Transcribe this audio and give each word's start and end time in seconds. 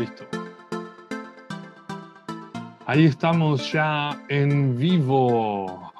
Listo. 0.00 0.24
Ahí 2.86 3.04
estamos 3.04 3.70
ya 3.70 4.24
en 4.30 4.78
vivo. 4.78 5.92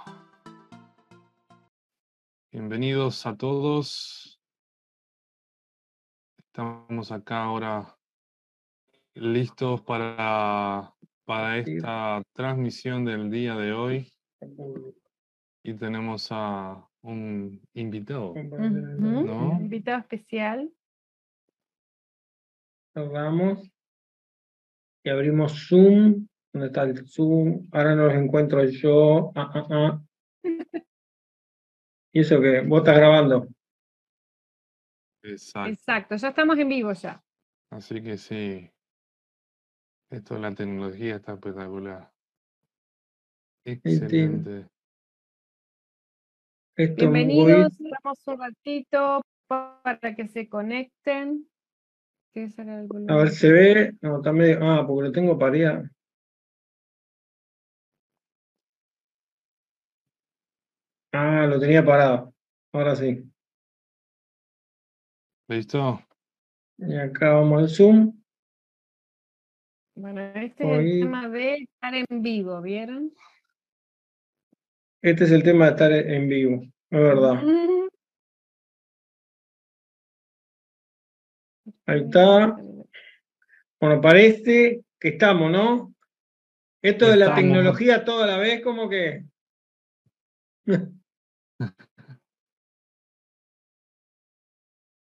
Bienvenidos 2.51 3.27
a 3.27 3.37
todos. 3.37 4.41
Estamos 6.39 7.13
acá 7.13 7.45
ahora 7.45 7.95
listos 9.13 9.83
para, 9.83 10.95
para 11.27 11.59
esta 11.59 12.23
transmisión 12.33 13.05
del 13.05 13.31
día 13.31 13.55
de 13.55 13.75
hoy. 13.75 14.11
Y 15.63 15.75
tenemos 15.75 16.29
a 16.31 16.89
un 17.03 17.61
invitado, 17.75 18.33
¿no? 18.35 19.51
Un 19.51 19.61
invitado 19.61 19.99
especial. 19.99 20.73
Cerramos 22.95 23.71
y 25.03 25.11
abrimos 25.11 25.69
Zoom. 25.69 26.27
¿Dónde 26.53 26.67
está 26.67 26.83
el 26.83 27.07
Zoom? 27.07 27.69
Ahora 27.73 27.95
no 27.95 28.07
los 28.07 28.15
encuentro 28.15 28.65
yo. 28.65 29.33
Ah, 29.35 29.51
ah, 29.55 29.67
ah. 29.71 30.03
¿Y 32.13 32.21
eso 32.21 32.41
que 32.41 32.61
¿Vos 32.63 32.81
estás 32.81 32.97
grabando? 32.97 33.47
Exacto. 35.23 35.71
Exacto, 35.71 36.17
ya 36.17 36.29
estamos 36.29 36.59
en 36.59 36.69
vivo 36.69 36.93
ya. 36.93 37.23
Así 37.71 38.03
que 38.03 38.17
sí. 38.17 38.71
Esto 40.11 40.35
de 40.35 40.41
la 40.41 40.55
tecnología 40.55 41.17
está 41.17 41.35
espectacular. 41.35 42.11
Excelente. 43.65 44.67
Bienvenidos, 46.77 47.77
damos 47.79 48.27
un 48.27 48.39
ratito 48.41 49.21
para 49.47 50.17
que 50.17 50.27
se 50.27 50.49
conecten. 50.49 51.50
¿Qué 52.33 52.49
será 52.49 52.81
el 52.81 52.89
A 53.09 53.17
ver? 53.17 53.31
¿se 53.31 53.51
ve? 53.51 53.93
No, 54.01 54.19
está 54.19 54.33
medio... 54.33 54.59
Ah, 54.63 54.87
porque 54.87 55.09
lo 55.09 55.13
tengo 55.13 55.39
pareado. 55.39 55.89
Ah, 61.13 61.47
lo 61.47 61.59
tenía 61.59 61.85
parado. 61.85 62.33
Ahora 62.73 62.95
sí. 62.95 63.29
¿Listo? 65.49 66.01
Y 66.79 66.97
acá 66.97 67.33
vamos 67.33 67.63
al 67.63 67.69
Zoom. 67.69 68.23
Bueno, 69.97 70.21
este 70.37 70.65
es 70.65 70.79
el 70.79 71.01
tema 71.01 71.29
de 71.29 71.55
estar 71.55 71.95
en 71.95 72.23
vivo, 72.23 72.63
¿vieron? 72.63 73.13
Este 75.03 75.25
es 75.25 75.33
el 75.33 75.43
tema 75.43 75.67
de 75.67 75.71
estar 75.73 75.93
en 75.93 76.29
vivo. 76.29 76.63
Es 76.91 77.01
verdad. 77.01 77.43
Ahí 81.91 82.03
está. 82.03 82.57
Bueno, 83.81 84.01
parece 84.01 84.85
que 85.01 85.09
estamos, 85.09 85.51
¿no? 85.51 85.93
Esto 86.83 87.11
de 87.11 87.17
la 87.17 87.35
tecnología 87.35 88.05
toda 88.05 88.29
la 88.29 88.37
vez, 88.39 88.63
como 88.63 88.89
que. 88.89 89.25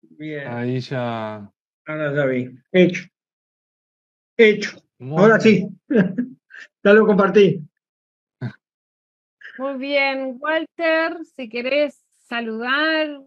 Bien, 0.01 0.49
Ahí 0.49 0.81
ya. 0.81 1.53
ahora 1.87 2.15
ya 2.15 2.25
vi. 2.25 2.59
Hecho. 2.73 3.07
Hecho. 4.39 4.83
Muy 4.99 5.23
Ahora 5.23 5.39
bien. 5.39 5.79
sí. 5.89 5.95
Ya 6.83 6.93
lo 6.95 7.07
compartí. 7.07 7.61
Muy 9.59 9.75
bien, 9.77 10.39
Walter, 10.41 11.19
si 11.37 11.49
querés 11.51 12.03
saludar. 12.17 13.21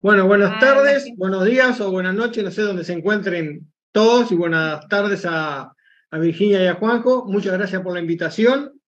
Bueno, 0.00 0.26
buenas 0.26 0.52
Ah, 0.56 0.58
tardes, 0.60 1.08
buenos 1.16 1.44
días 1.44 1.80
o 1.80 1.90
buenas 1.90 2.14
noches, 2.14 2.44
no 2.44 2.50
sé 2.50 2.62
dónde 2.62 2.84
se 2.84 2.92
encuentren 2.92 3.72
todos 3.92 4.30
y 4.30 4.36
buenas 4.36 4.86
tardes 4.88 5.26
a, 5.26 5.72
a 6.10 6.18
Virginia 6.18 6.62
y 6.62 6.66
a 6.68 6.74
Juanjo. 6.74 7.24
Muchas 7.26 7.54
gracias 7.54 7.82
por 7.82 7.94
la 7.94 8.00
invitación. 8.00 8.80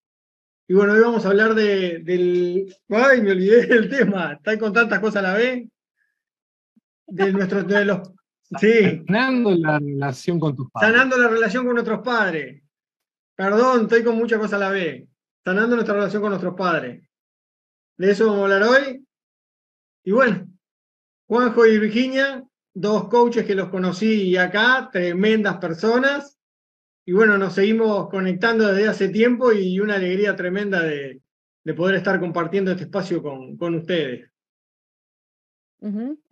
Y 0.69 0.75
bueno, 0.75 0.93
hoy 0.93 1.01
vamos 1.01 1.25
a 1.27 1.31
hablar 1.31 1.55
de, 1.55 1.99
del... 2.05 2.73
Ay, 2.91 3.23
me 3.23 3.33
olvidé 3.33 3.67
del 3.67 3.89
tema. 3.91 4.35
Está 4.35 4.57
con 4.57 4.73
tantas 4.73 5.01
cosas 5.01 5.17
a 5.17 5.29
la 5.29 5.35
vez. 5.35 5.69
De 7.09 7.33
nuestros... 7.33 7.67
De 7.67 7.85
los... 7.85 8.13
Sí, 8.59 9.03
Sanando 9.07 9.53
la 9.57 9.79
relación 9.79 10.41
con 10.41 10.57
tus 10.57 10.71
padres. 10.71 10.91
sanando 10.91 11.17
la 11.19 11.29
relación 11.29 11.65
con 11.65 11.75
nuestros 11.75 12.01
padres. 12.01 12.63
Perdón, 13.37 13.83
estoy 13.83 14.03
con 14.05 14.17
muchas 14.17 14.39
cosas 14.39 14.55
a 14.55 14.59
la 14.59 14.71
vez. 14.71 15.09
Sanando 15.45 15.75
nuestra 15.77 15.95
relación 15.95 16.21
con 16.23 16.31
nuestros 16.31 16.55
padres. 16.55 17.03
De 17.97 18.11
eso 18.11 18.27
vamos 18.27 18.41
a 18.41 18.55
hablar 18.55 18.63
hoy. 18.65 19.05
Y 20.05 20.11
bueno, 20.13 20.49
Juanjo 21.31 21.65
y 21.65 21.79
Virginia, 21.79 22.43
dos 22.75 23.07
coaches 23.07 23.47
que 23.47 23.55
los 23.55 23.69
conocí 23.69 24.37
acá, 24.37 24.89
tremendas 24.91 25.59
personas. 25.59 26.41
Y 27.07 27.13
bueno, 27.13 27.39
nos 27.39 27.53
seguimos 27.53 28.09
conectando 28.09 28.67
desde 28.67 28.89
hace 28.89 29.09
tiempo 29.11 29.53
y 29.53 29.79
una 29.79 29.95
alegría 29.95 30.35
tremenda 30.35 30.83
de, 30.83 31.21
de 31.63 31.75
poder 31.75 31.95
estar 31.95 32.19
compartiendo 32.19 32.73
este 32.73 32.83
espacio 32.83 33.23
con, 33.23 33.57
con 33.57 33.77
ustedes. 33.77 34.29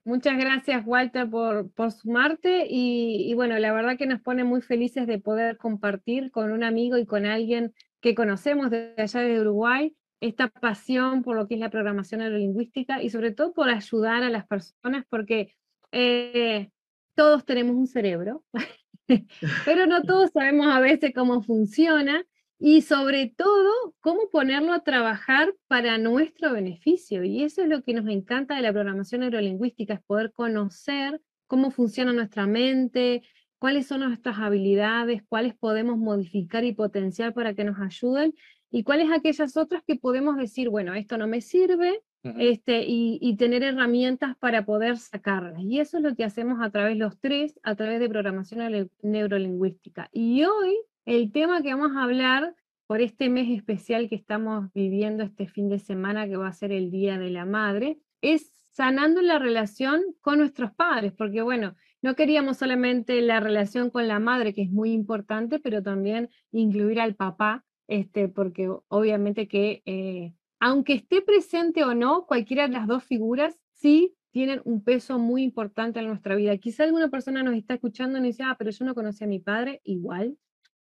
Muchas 0.02 0.36
gracias, 0.36 0.82
Walter, 0.84 1.30
por, 1.30 1.70
por 1.70 1.92
sumarte. 1.92 2.66
Y, 2.68 3.30
y 3.30 3.34
bueno, 3.34 3.56
la 3.60 3.72
verdad 3.72 3.96
que 3.96 4.06
nos 4.06 4.20
pone 4.20 4.42
muy 4.42 4.62
felices 4.62 5.06
de 5.06 5.20
poder 5.20 5.58
compartir 5.58 6.32
con 6.32 6.50
un 6.50 6.64
amigo 6.64 6.98
y 6.98 7.06
con 7.06 7.24
alguien 7.24 7.72
que 8.00 8.16
conocemos 8.16 8.68
desde 8.68 9.00
allá 9.00 9.20
de 9.20 9.40
Uruguay 9.42 9.94
esta 10.20 10.48
pasión 10.48 11.22
por 11.22 11.36
lo 11.36 11.46
que 11.46 11.54
es 11.54 11.60
la 11.60 11.70
programación 11.70 12.20
neurolingüística 12.20 13.02
y 13.02 13.10
sobre 13.10 13.32
todo 13.32 13.52
por 13.52 13.68
ayudar 13.68 14.22
a 14.22 14.30
las 14.30 14.46
personas, 14.46 15.04
porque 15.08 15.54
eh, 15.92 16.70
todos 17.14 17.44
tenemos 17.44 17.76
un 17.76 17.86
cerebro, 17.86 18.44
pero 19.64 19.86
no 19.86 20.02
todos 20.04 20.30
sabemos 20.32 20.66
a 20.66 20.80
veces 20.80 21.12
cómo 21.14 21.42
funciona 21.42 22.24
y 22.58 22.82
sobre 22.82 23.32
todo 23.36 23.94
cómo 24.00 24.30
ponerlo 24.30 24.72
a 24.72 24.82
trabajar 24.82 25.54
para 25.68 25.96
nuestro 25.98 26.52
beneficio. 26.52 27.22
Y 27.22 27.44
eso 27.44 27.62
es 27.62 27.68
lo 27.68 27.82
que 27.82 27.94
nos 27.94 28.08
encanta 28.08 28.56
de 28.56 28.62
la 28.62 28.72
programación 28.72 29.20
neurolingüística, 29.20 29.94
es 29.94 30.02
poder 30.02 30.32
conocer 30.32 31.20
cómo 31.46 31.70
funciona 31.70 32.12
nuestra 32.12 32.46
mente, 32.46 33.22
cuáles 33.58 33.86
son 33.86 34.00
nuestras 34.00 34.38
habilidades, 34.38 35.22
cuáles 35.28 35.54
podemos 35.54 35.98
modificar 35.98 36.64
y 36.64 36.72
potenciar 36.72 37.32
para 37.32 37.54
que 37.54 37.64
nos 37.64 37.78
ayuden 37.80 38.34
y 38.70 38.82
cuáles 38.82 39.10
aquellas 39.10 39.56
otras 39.56 39.82
que 39.86 39.96
podemos 39.96 40.36
decir, 40.36 40.68
bueno, 40.68 40.94
esto 40.94 41.16
no 41.18 41.26
me 41.26 41.40
sirve, 41.40 42.02
este, 42.22 42.84
y, 42.86 43.18
y 43.22 43.36
tener 43.36 43.62
herramientas 43.62 44.36
para 44.38 44.66
poder 44.66 44.98
sacarlas. 44.98 45.62
Y 45.62 45.80
eso 45.80 45.96
es 45.96 46.02
lo 46.02 46.14
que 46.14 46.24
hacemos 46.24 46.60
a 46.60 46.68
través 46.68 46.98
los 46.98 47.18
tres, 47.18 47.58
a 47.62 47.74
través 47.74 48.00
de 48.00 48.08
programación 48.08 48.60
neuro- 48.60 48.90
neurolingüística. 49.02 50.10
Y 50.12 50.44
hoy 50.44 50.76
el 51.06 51.32
tema 51.32 51.62
que 51.62 51.72
vamos 51.72 51.96
a 51.96 52.02
hablar 52.02 52.54
por 52.86 53.00
este 53.00 53.30
mes 53.30 53.48
especial 53.50 54.08
que 54.08 54.16
estamos 54.16 54.70
viviendo 54.74 55.22
este 55.22 55.46
fin 55.46 55.68
de 55.68 55.78
semana, 55.78 56.28
que 56.28 56.36
va 56.36 56.48
a 56.48 56.52
ser 56.52 56.72
el 56.72 56.90
Día 56.90 57.18
de 57.18 57.30
la 57.30 57.46
Madre, 57.46 57.98
es 58.20 58.52
sanando 58.72 59.22
la 59.22 59.38
relación 59.38 60.02
con 60.20 60.38
nuestros 60.38 60.72
padres, 60.74 61.12
porque 61.12 61.40
bueno, 61.40 61.76
no 62.02 62.14
queríamos 62.14 62.58
solamente 62.58 63.22
la 63.22 63.40
relación 63.40 63.90
con 63.90 64.06
la 64.06 64.18
madre, 64.18 64.54
que 64.54 64.62
es 64.62 64.70
muy 64.70 64.92
importante, 64.92 65.58
pero 65.60 65.82
también 65.82 66.28
incluir 66.52 67.00
al 67.00 67.14
papá, 67.14 67.64
este, 67.88 68.28
porque 68.28 68.70
obviamente 68.88 69.48
que 69.48 69.82
eh, 69.86 70.34
aunque 70.60 70.94
esté 70.94 71.22
presente 71.22 71.84
o 71.84 71.94
no, 71.94 72.26
cualquiera 72.26 72.66
de 72.66 72.74
las 72.74 72.86
dos 72.86 73.04
figuras 73.04 73.58
sí 73.72 74.14
tienen 74.30 74.60
un 74.64 74.84
peso 74.84 75.18
muy 75.18 75.42
importante 75.42 76.00
en 76.00 76.06
nuestra 76.06 76.34
vida. 76.36 76.56
Quizá 76.58 76.84
alguna 76.84 77.08
persona 77.08 77.42
nos 77.42 77.54
está 77.54 77.74
escuchando 77.74 78.18
y 78.18 78.22
dice, 78.22 78.42
ah, 78.44 78.56
pero 78.58 78.70
yo 78.70 78.84
no 78.84 78.94
conocí 78.94 79.24
a 79.24 79.26
mi 79.26 79.38
padre, 79.38 79.80
igual, 79.84 80.36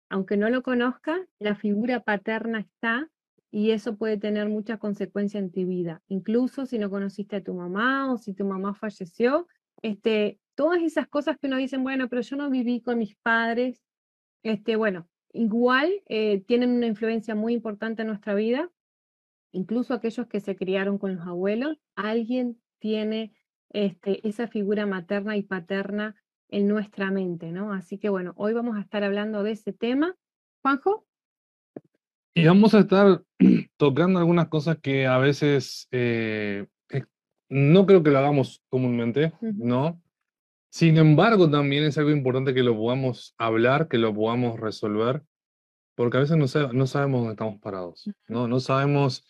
aunque 0.08 0.37
no 0.37 0.49
lo 0.50 0.62
conozca, 0.62 1.26
la 1.38 1.54
figura 1.54 2.00
paterna 2.00 2.60
está 2.60 3.10
y 3.50 3.70
eso 3.70 3.96
puede 3.96 4.16
tener 4.16 4.48
mucha 4.48 4.78
consecuencia 4.78 5.40
en 5.40 5.50
tu 5.50 5.66
vida. 5.66 6.02
Incluso 6.08 6.66
si 6.66 6.78
no 6.78 6.90
conociste 6.90 7.37
a 7.37 7.43
tu 7.43 7.55
mamá 7.55 8.12
o 8.12 8.19
si 8.19 8.32
tu 8.32 8.44
mamá 8.44 8.75
falleció, 8.75 9.46
este, 9.82 10.38
todas 10.55 10.82
esas 10.82 11.08
cosas 11.08 11.37
que 11.38 11.48
uno 11.48 11.56
dice, 11.56 11.76
bueno, 11.78 12.08
pero 12.08 12.22
yo 12.22 12.37
no 12.37 12.48
viví 12.50 12.81
con 12.81 12.98
mis 12.98 13.16
padres, 13.16 13.82
este, 14.43 14.76
bueno, 14.76 15.08
igual 15.32 15.90
eh, 16.06 16.43
tienen 16.46 16.70
una 16.70 16.87
influencia 16.87 17.34
muy 17.34 17.55
importante 17.55 18.02
en 18.02 18.08
nuestra 18.08 18.34
vida, 18.34 18.70
incluso 19.52 19.94
aquellos 19.94 20.26
que 20.26 20.40
se 20.40 20.56
criaron 20.56 20.99
con 20.99 21.17
los 21.17 21.26
abuelos, 21.26 21.79
alguien 21.94 22.61
tiene 22.79 23.34
este, 23.70 24.26
esa 24.26 24.49
figura 24.49 24.87
materna 24.87 25.37
y 25.37 25.43
paterna 25.43 26.17
en 26.49 26.69
nuestra 26.69 27.11
mente, 27.11 27.50
¿no? 27.50 27.73
Así 27.73 27.99
que 27.99 28.08
bueno, 28.08 28.34
hoy 28.37 28.52
vamos 28.52 28.76
a 28.76 28.81
estar 28.81 29.02
hablando 29.05 29.43
de 29.43 29.52
ese 29.52 29.73
tema. 29.73 30.14
Juanjo, 30.62 31.06
Y 32.34 32.46
vamos 32.46 32.75
a 32.75 32.81
estar 32.81 33.23
tocando 33.76 34.19
algunas 34.19 34.49
cosas 34.49 34.79
que 34.79 35.06
a 35.06 35.19
veces 35.19 35.88
eh, 35.90 36.67
no 37.52 37.84
creo 37.84 38.02
que 38.02 38.11
lo 38.11 38.19
hagamos 38.19 38.62
comúnmente. 38.70 39.32
¿no? 39.40 40.00
Sin 40.72 40.96
embargo, 40.96 41.50
también 41.50 41.84
es 41.84 41.98
algo 41.98 42.10
importante 42.10 42.54
que 42.54 42.62
lo 42.62 42.74
podamos 42.74 43.34
hablar, 43.36 43.88
que 43.88 43.98
lo 43.98 44.14
podamos 44.14 44.58
resolver, 44.58 45.22
porque 45.94 46.16
a 46.16 46.20
veces 46.20 46.38
no, 46.38 46.72
no 46.72 46.86
sabemos 46.86 47.20
dónde 47.20 47.32
estamos 47.32 47.60
parados, 47.60 48.08
¿no? 48.26 48.48
No 48.48 48.58
sabemos 48.58 49.22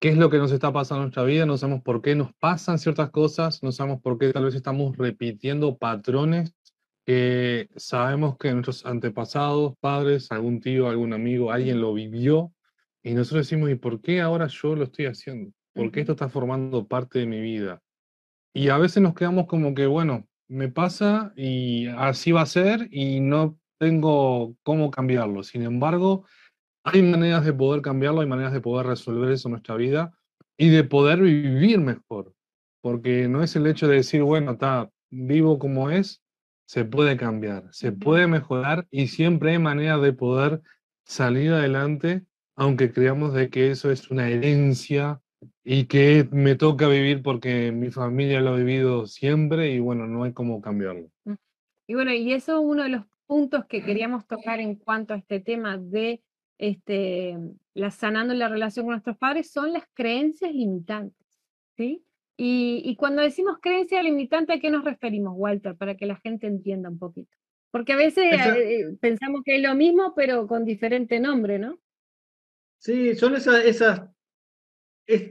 qué 0.00 0.10
es 0.10 0.18
lo 0.18 0.28
que 0.28 0.36
nos 0.36 0.52
está 0.52 0.70
pasando 0.70 1.00
en 1.00 1.06
nuestra 1.06 1.24
vida, 1.24 1.46
no 1.46 1.56
sabemos 1.56 1.82
por 1.82 2.02
qué 2.02 2.14
nos 2.14 2.34
pasan 2.34 2.78
ciertas 2.78 3.08
cosas, 3.08 3.62
no 3.62 3.72
sabemos 3.72 4.02
por 4.02 4.18
qué 4.18 4.34
tal 4.34 4.44
vez 4.44 4.54
estamos 4.54 4.94
repitiendo 4.98 5.78
patrones 5.78 6.54
que 7.06 7.70
sabemos 7.74 8.36
que 8.36 8.52
nuestros 8.52 8.84
antepasados, 8.84 9.72
padres, 9.80 10.30
algún 10.30 10.60
tío, 10.60 10.90
algún 10.90 11.14
amigo, 11.14 11.52
alguien 11.52 11.80
lo 11.80 11.94
vivió 11.94 12.52
y 13.02 13.14
nosotros 13.14 13.48
decimos, 13.48 13.70
¿y 13.70 13.76
por 13.76 14.02
qué 14.02 14.20
ahora 14.20 14.46
yo 14.46 14.76
lo 14.76 14.84
estoy 14.84 15.06
haciendo? 15.06 15.52
¿Por 15.72 15.90
qué 15.90 16.00
esto 16.00 16.12
está 16.12 16.28
formando 16.28 16.86
parte 16.86 17.20
de 17.20 17.26
mi 17.26 17.40
vida? 17.40 17.80
Y 18.52 18.68
a 18.68 18.76
veces 18.76 19.02
nos 19.02 19.14
quedamos 19.14 19.46
como 19.46 19.74
que, 19.74 19.86
bueno, 19.86 20.28
me 20.52 20.68
pasa 20.68 21.32
y 21.34 21.86
así 21.96 22.30
va 22.30 22.42
a 22.42 22.46
ser 22.46 22.88
y 22.90 23.20
no 23.20 23.58
tengo 23.78 24.54
cómo 24.62 24.90
cambiarlo. 24.90 25.42
Sin 25.42 25.62
embargo, 25.62 26.26
hay 26.84 27.02
maneras 27.02 27.44
de 27.44 27.54
poder 27.54 27.80
cambiarlo, 27.80 28.20
hay 28.20 28.26
maneras 28.26 28.52
de 28.52 28.60
poder 28.60 28.86
resolver 28.86 29.30
eso 29.30 29.48
en 29.48 29.52
nuestra 29.52 29.76
vida 29.76 30.12
y 30.58 30.68
de 30.68 30.84
poder 30.84 31.20
vivir 31.22 31.80
mejor. 31.80 32.34
Porque 32.82 33.28
no 33.28 33.42
es 33.42 33.56
el 33.56 33.66
hecho 33.66 33.88
de 33.88 33.96
decir, 33.96 34.22
bueno, 34.22 34.52
está 34.52 34.90
vivo 35.10 35.58
como 35.58 35.90
es, 35.90 36.22
se 36.66 36.84
puede 36.84 37.16
cambiar, 37.16 37.68
se 37.72 37.92
puede 37.92 38.26
mejorar 38.26 38.86
y 38.90 39.08
siempre 39.08 39.52
hay 39.52 39.58
maneras 39.58 40.02
de 40.02 40.12
poder 40.12 40.60
salir 41.04 41.52
adelante, 41.52 42.24
aunque 42.56 42.92
creamos 42.92 43.32
de 43.32 43.48
que 43.48 43.70
eso 43.70 43.90
es 43.90 44.10
una 44.10 44.28
herencia 44.28 45.20
y 45.64 45.86
que 45.86 46.28
me 46.30 46.54
toca 46.54 46.88
vivir 46.88 47.22
porque 47.22 47.72
mi 47.72 47.90
familia 47.90 48.40
lo 48.40 48.50
ha 48.50 48.56
vivido 48.56 49.06
siempre 49.06 49.70
y 49.70 49.78
bueno, 49.78 50.06
no 50.06 50.24
hay 50.24 50.32
cómo 50.32 50.60
cambiarlo. 50.60 51.10
Y 51.86 51.94
bueno, 51.94 52.12
y 52.12 52.32
eso 52.32 52.58
es 52.58 52.64
uno 52.64 52.82
de 52.82 52.88
los 52.90 53.04
puntos 53.26 53.64
que 53.66 53.82
queríamos 53.82 54.26
tocar 54.26 54.60
en 54.60 54.76
cuanto 54.76 55.14
a 55.14 55.16
este 55.16 55.40
tema 55.40 55.78
de 55.78 56.22
este, 56.58 57.36
la, 57.74 57.90
sanando 57.90 58.34
la 58.34 58.48
relación 58.48 58.86
con 58.86 58.92
nuestros 58.92 59.18
padres, 59.18 59.50
son 59.50 59.72
las 59.72 59.84
creencias 59.94 60.52
limitantes. 60.52 61.26
¿sí? 61.76 62.04
Y, 62.36 62.96
cuando 62.96 63.22
decimos 63.22 63.58
creencia 63.60 64.02
limitante, 64.02 64.52
¿a 64.52 64.60
qué 64.60 64.70
nos 64.70 64.84
referimos, 64.84 65.34
Walter? 65.36 65.76
Para 65.76 65.96
que 65.96 66.06
la 66.06 66.16
gente 66.16 66.46
entienda 66.46 66.88
un 66.88 66.98
poquito. 66.98 67.30
Porque 67.70 67.92
a 67.92 67.96
veces 67.96 68.24
eh, 68.34 68.96
pensamos 69.00 69.42
que 69.44 69.56
es 69.56 69.62
lo 69.62 69.74
mismo, 69.74 70.12
pero 70.14 70.46
con 70.46 70.64
diferente 70.64 71.20
nombre, 71.20 71.58
¿no? 71.58 71.78
Sí, 72.78 73.14
son 73.14 73.36
esas, 73.36 73.64
esas 73.64 74.10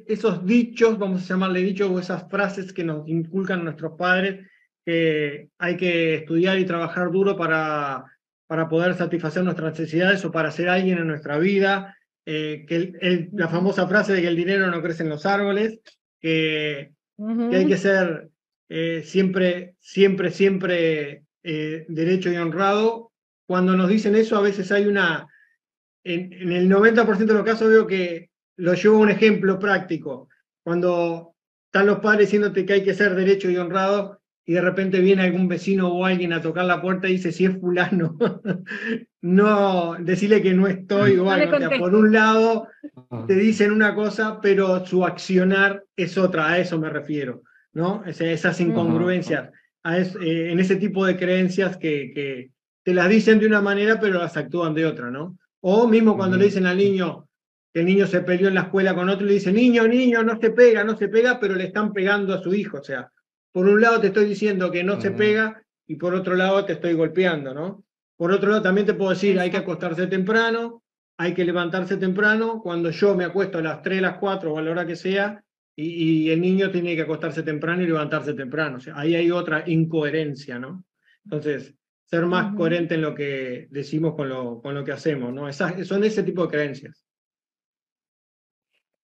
esos 0.07 0.45
dichos, 0.45 0.97
vamos 0.97 1.23
a 1.23 1.27
llamarle 1.27 1.61
dichos, 1.61 1.89
o 1.89 1.99
esas 1.99 2.29
frases 2.29 2.73
que 2.73 2.83
nos 2.83 3.07
inculcan 3.07 3.63
nuestros 3.63 3.93
padres, 3.97 4.47
que 4.85 5.49
hay 5.57 5.77
que 5.77 6.15
estudiar 6.15 6.59
y 6.59 6.65
trabajar 6.65 7.11
duro 7.11 7.35
para, 7.35 8.05
para 8.47 8.67
poder 8.67 8.95
satisfacer 8.95 9.43
nuestras 9.43 9.79
necesidades 9.79 10.25
o 10.25 10.31
para 10.31 10.51
ser 10.51 10.69
alguien 10.69 10.97
en 10.97 11.07
nuestra 11.07 11.37
vida, 11.37 11.95
eh, 12.25 12.65
que 12.67 13.29
la 13.33 13.47
famosa 13.47 13.87
frase 13.87 14.13
de 14.13 14.21
que 14.21 14.27
el 14.27 14.35
dinero 14.35 14.67
no 14.67 14.81
crece 14.81 15.03
en 15.03 15.09
los 15.09 15.25
árboles, 15.25 15.79
que, 16.19 16.91
hay 17.17 17.67
que 17.67 17.77
ser 17.77 18.29
eh, 18.69 19.03
siempre, 19.05 19.75
siempre, 19.79 20.31
siempre 20.31 21.23
eh, 21.43 21.85
derecho 21.87 22.31
y 22.31 22.37
honrado. 22.37 23.11
Cuando 23.45 23.75
nos 23.75 23.89
dicen 23.89 24.15
eso, 24.15 24.37
a 24.37 24.41
veces 24.41 24.71
hay 24.71 24.85
una, 24.87 25.27
en, 26.03 26.33
en 26.33 26.51
el 26.51 26.69
90% 26.69 27.17
de 27.17 27.33
los 27.33 27.43
casos 27.43 27.69
veo 27.69 27.85
que 27.85 28.30
lo 28.61 28.75
llevo 28.75 28.97
a 28.97 28.99
un 28.99 29.09
ejemplo 29.09 29.57
práctico. 29.57 30.29
Cuando 30.63 31.33
están 31.65 31.87
los 31.87 31.99
padres 31.99 32.27
diciéndote 32.27 32.65
que 32.65 32.73
hay 32.73 32.83
que 32.83 32.93
ser 32.93 33.15
derecho 33.15 33.49
y 33.49 33.57
honrado 33.57 34.19
y 34.45 34.53
de 34.53 34.61
repente 34.61 34.99
viene 34.99 35.23
algún 35.23 35.47
vecino 35.47 35.87
o 35.89 36.05
alguien 36.05 36.31
a 36.33 36.41
tocar 36.41 36.65
la 36.65 36.81
puerta 36.81 37.07
y 37.07 37.13
dice, 37.13 37.31
si 37.31 37.45
es 37.45 37.59
fulano, 37.59 38.17
no, 39.21 39.95
decirle 39.99 40.43
que 40.43 40.53
no 40.53 40.67
estoy 40.67 41.17
o 41.17 41.29
algo. 41.31 41.57
por 41.79 41.95
un 41.95 42.11
lado 42.11 42.67
ah. 43.09 43.25
te 43.27 43.35
dicen 43.35 43.71
una 43.71 43.95
cosa, 43.95 44.39
pero 44.41 44.85
su 44.85 45.05
accionar 45.05 45.83
es 45.95 46.17
otra, 46.17 46.49
a 46.49 46.59
eso 46.59 46.79
me 46.79 46.89
refiero, 46.89 47.41
¿no? 47.73 48.03
esas 48.05 48.59
incongruencias, 48.61 49.49
eh, 49.85 50.51
en 50.51 50.59
ese 50.59 50.75
tipo 50.75 51.05
de 51.05 51.17
creencias 51.17 51.77
que, 51.77 52.11
que, 52.13 52.51
te 52.83 52.95
las 52.95 53.09
dicen 53.09 53.39
de 53.39 53.45
una 53.45 53.61
manera, 53.61 53.99
pero 53.99 54.19
las 54.19 54.35
actúan 54.37 54.73
de 54.73 54.87
otra, 54.87 55.11
¿no? 55.11 55.37
O 55.61 55.87
mismo 55.87 56.17
cuando 56.17 56.35
le 56.35 56.45
dicen 56.45 56.65
al 56.65 56.77
niño, 56.77 57.27
el 57.73 57.85
niño 57.85 58.05
se 58.05 58.21
peleó 58.21 58.49
en 58.49 58.55
la 58.55 58.61
escuela 58.61 58.93
con 58.93 59.09
otro 59.09 59.25
y 59.25 59.29
le 59.29 59.33
dice, 59.35 59.51
niño, 59.51 59.87
niño, 59.87 60.23
no 60.23 60.39
se 60.39 60.51
pega, 60.51 60.83
no 60.83 60.97
se 60.97 61.07
pega, 61.07 61.39
pero 61.39 61.55
le 61.55 61.65
están 61.65 61.93
pegando 61.93 62.33
a 62.33 62.41
su 62.41 62.53
hijo. 62.53 62.77
O 62.79 62.83
sea, 62.83 63.11
por 63.51 63.67
un 63.67 63.79
lado 63.79 64.01
te 64.01 64.07
estoy 64.07 64.25
diciendo 64.25 64.71
que 64.71 64.83
no 64.83 64.99
se 64.99 65.11
pega 65.11 65.63
y 65.87 65.95
por 65.95 66.13
otro 66.13 66.35
lado 66.35 66.65
te 66.65 66.73
estoy 66.73 66.93
golpeando, 66.93 67.53
¿no? 67.53 67.83
Por 68.17 68.31
otro 68.31 68.49
lado 68.49 68.61
también 68.61 68.85
te 68.85 68.93
puedo 68.93 69.11
decir, 69.11 69.39
hay 69.39 69.49
que 69.49 69.57
acostarse 69.57 70.07
temprano, 70.07 70.83
hay 71.17 71.33
que 71.33 71.45
levantarse 71.45 71.97
temprano. 71.97 72.61
Cuando 72.61 72.91
yo 72.91 73.15
me 73.15 73.25
acuesto 73.25 73.57
a 73.57 73.61
las 73.61 73.81
3, 73.81 74.01
las 74.01 74.17
4 74.17 74.53
o 74.53 74.57
a 74.57 74.61
la 74.61 74.71
hora 74.71 74.85
que 74.85 74.95
sea, 74.95 75.43
y, 75.75 76.29
el 76.29 76.41
niño 76.41 76.69
tiene 76.69 76.95
que 76.95 77.01
acostarse 77.03 77.43
temprano 77.43 77.81
y 77.81 77.87
levantarse 77.87 78.33
temprano. 78.33 78.77
O 78.77 78.79
sea, 78.79 78.97
ahí 78.97 79.15
hay 79.15 79.31
otra 79.31 79.63
incoherencia, 79.65 80.59
¿no? 80.59 80.83
Entonces, 81.23 81.73
ser 82.05 82.25
más 82.25 82.53
coherente 82.55 82.95
en 82.95 83.01
lo 83.01 83.15
que 83.15 83.67
decimos 83.71 84.15
con 84.15 84.29
lo, 84.29 84.61
con 84.61 84.75
lo 84.75 84.83
que 84.83 84.91
hacemos, 84.91 85.33
¿no? 85.33 85.47
Esas, 85.47 85.87
son 85.87 86.03
ese 86.03 86.23
tipo 86.23 86.43
de 86.43 86.49
creencias. 86.49 87.05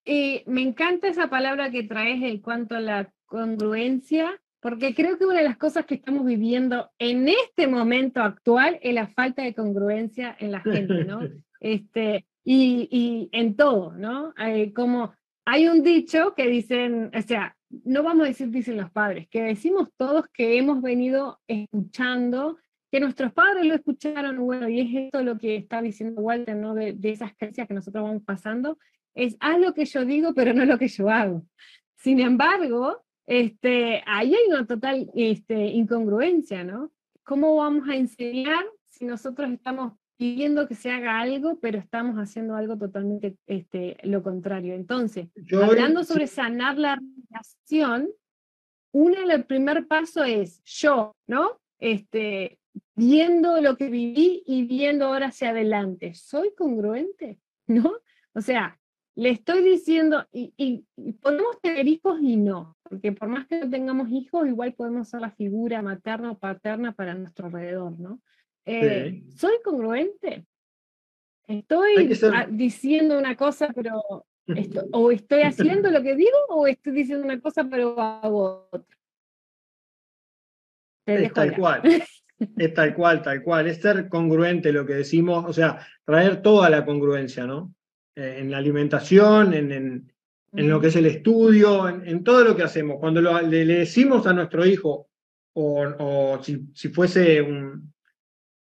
Y 0.07 0.43
me 0.45 0.61
encanta 0.61 1.09
esa 1.09 1.29
palabra 1.29 1.69
que 1.69 1.83
traes 1.83 2.23
en 2.23 2.39
cuanto 2.39 2.75
a 2.77 2.79
la 2.79 3.11
congruencia, 3.25 4.41
porque 4.61 4.95
creo 4.95 5.17
que 5.17 5.25
una 5.25 5.39
de 5.39 5.43
las 5.43 5.57
cosas 5.57 5.85
que 5.85 5.95
estamos 5.95 6.25
viviendo 6.25 6.89
en 6.97 7.27
este 7.27 7.67
momento 7.67 8.21
actual 8.21 8.79
es 8.81 8.93
la 8.93 9.07
falta 9.07 9.43
de 9.43 9.53
congruencia 9.53 10.33
en 10.39 10.53
la 10.53 10.61
gente, 10.61 11.03
¿no? 11.03 11.19
Este, 11.59 12.27
y, 12.43 12.87
y 12.91 13.29
en 13.31 13.55
todo, 13.55 13.91
¿no? 13.93 14.31
Eh, 14.37 14.71
como 14.73 15.13
hay 15.43 15.67
un 15.67 15.81
dicho 15.81 16.35
que 16.35 16.47
dicen, 16.47 17.11
o 17.13 17.21
sea, 17.23 17.57
no 17.83 18.03
vamos 18.03 18.25
a 18.25 18.27
decir 18.29 18.49
dicen 18.51 18.77
los 18.77 18.91
padres, 18.91 19.27
que 19.27 19.41
decimos 19.41 19.89
todos 19.97 20.27
que 20.31 20.57
hemos 20.57 20.81
venido 20.81 21.39
escuchando, 21.47 22.57
que 22.91 22.99
nuestros 22.99 23.33
padres 23.33 23.65
lo 23.65 23.73
escucharon, 23.73 24.37
bueno, 24.37 24.69
y 24.69 24.79
es 24.79 25.05
esto 25.07 25.23
lo 25.23 25.37
que 25.37 25.55
está 25.55 25.81
diciendo 25.81 26.21
Walter, 26.21 26.55
¿no? 26.55 26.75
De, 26.75 26.93
de 26.93 27.09
esas 27.09 27.35
creencias 27.35 27.67
que 27.67 27.73
nosotros 27.73 28.03
vamos 28.03 28.23
pasando, 28.23 28.77
es 29.17 29.35
haz 29.39 29.59
lo 29.59 29.73
que 29.73 29.85
yo 29.85 30.05
digo, 30.05 30.33
pero 30.33 30.53
no 30.53 30.63
lo 30.63 30.77
que 30.77 30.87
yo 30.87 31.09
hago. 31.09 31.43
Sin 31.95 32.19
embargo, 32.19 33.03
este, 33.25 34.03
ahí 34.05 34.33
hay 34.33 34.47
una 34.47 34.65
total 34.65 35.09
este, 35.15 35.67
incongruencia, 35.67 36.63
¿no? 36.63 36.91
¿Cómo 37.23 37.57
vamos 37.57 37.89
a 37.89 37.95
enseñar 37.95 38.63
si 38.85 39.05
nosotros 39.05 39.51
estamos 39.51 39.93
pidiendo 40.17 40.67
que 40.67 40.75
se 40.75 40.91
haga 40.91 41.19
algo, 41.19 41.59
pero 41.59 41.79
estamos 41.79 42.15
haciendo 42.17 42.55
algo 42.55 42.77
totalmente 42.77 43.35
este, 43.47 43.97
lo 44.03 44.21
contrario? 44.21 44.75
Entonces, 44.75 45.27
hablando 45.51 46.03
sobre 46.03 46.27
sanar 46.27 46.77
la 46.77 46.97
relación, 46.97 48.09
uno, 48.93 49.17
el 49.29 49.43
primer 49.45 49.87
paso 49.87 50.23
es 50.23 50.63
yo, 50.63 51.15
¿no? 51.25 51.59
Este, 51.79 52.59
viendo 52.95 53.61
lo 53.61 53.77
que 53.77 53.89
viví 53.89 54.43
y 54.45 54.65
viendo 54.65 55.07
ahora 55.07 55.27
hacia 55.27 55.49
adelante. 55.49 56.13
¿Soy 56.13 56.53
congruente? 56.55 57.39
¿No? 57.67 57.93
O 58.33 58.41
sea, 58.41 58.79
le 59.17 59.31
estoy 59.31 59.63
diciendo, 59.63 60.27
y, 60.31 60.85
podemos 61.21 61.59
tener 61.59 61.87
hijos 61.87 62.19
y 62.21 62.37
no, 62.37 62.77
porque 62.83 63.11
por 63.11 63.27
más 63.27 63.47
que 63.47 63.61
no 63.61 63.69
tengamos 63.69 64.09
hijos, 64.11 64.47
igual 64.47 64.73
podemos 64.73 65.09
ser 65.09 65.21
la 65.21 65.31
figura 65.31 65.81
materna 65.81 66.31
o 66.31 66.37
paterna 66.37 66.91
para 66.91 67.15
nuestro 67.15 67.47
alrededor, 67.47 67.99
¿no? 67.99 68.21
Eh, 68.65 69.23
¿Soy 69.35 69.55
congruente? 69.63 70.45
¿Estoy 71.47 72.15
diciendo 72.51 73.17
una 73.17 73.35
cosa, 73.35 73.73
pero 73.73 74.03
o 74.91 75.11
estoy 75.11 75.41
haciendo 75.41 75.89
lo 75.89 76.03
que 76.03 76.15
digo, 76.15 76.37
o 76.49 76.67
estoy 76.67 76.93
diciendo 76.93 77.25
una 77.25 77.41
cosa, 77.41 77.63
pero 77.67 77.99
hago 77.99 78.69
otra? 78.71 78.97
Es 81.07 81.33
tal 81.33 81.55
cual. 81.57 81.81
Es 82.55 82.73
tal 82.75 82.93
cual, 82.93 83.23
tal 83.23 83.41
cual. 83.41 83.65
Es 83.65 83.81
ser 83.81 84.09
congruente 84.09 84.71
lo 84.71 84.85
que 84.85 84.93
decimos, 84.93 85.43
o 85.47 85.53
sea, 85.53 85.79
traer 86.05 86.43
toda 86.43 86.69
la 86.69 86.85
congruencia, 86.85 87.47
¿no? 87.47 87.73
Eh, 88.17 88.39
en 88.39 88.49
la 88.49 88.57
alimentación, 88.57 89.53
en, 89.53 89.71
en, 89.71 90.69
lo 90.69 90.81
que 90.81 90.87
es 90.87 90.95
el 90.95 91.05
estudio, 91.05 91.87
en, 91.87 92.23
todo 92.23 92.43
lo 92.43 92.55
que 92.55 92.63
hacemos. 92.63 92.97
Cuando 92.99 93.21
le, 93.21 93.63
decimos 93.63 94.25
a 94.25 94.33
nuestro 94.33 94.65
hijo, 94.65 95.07
o, 95.53 96.39
si, 96.41 96.67
si, 96.73 96.89
fuese 96.89 97.43
un, 97.43 97.93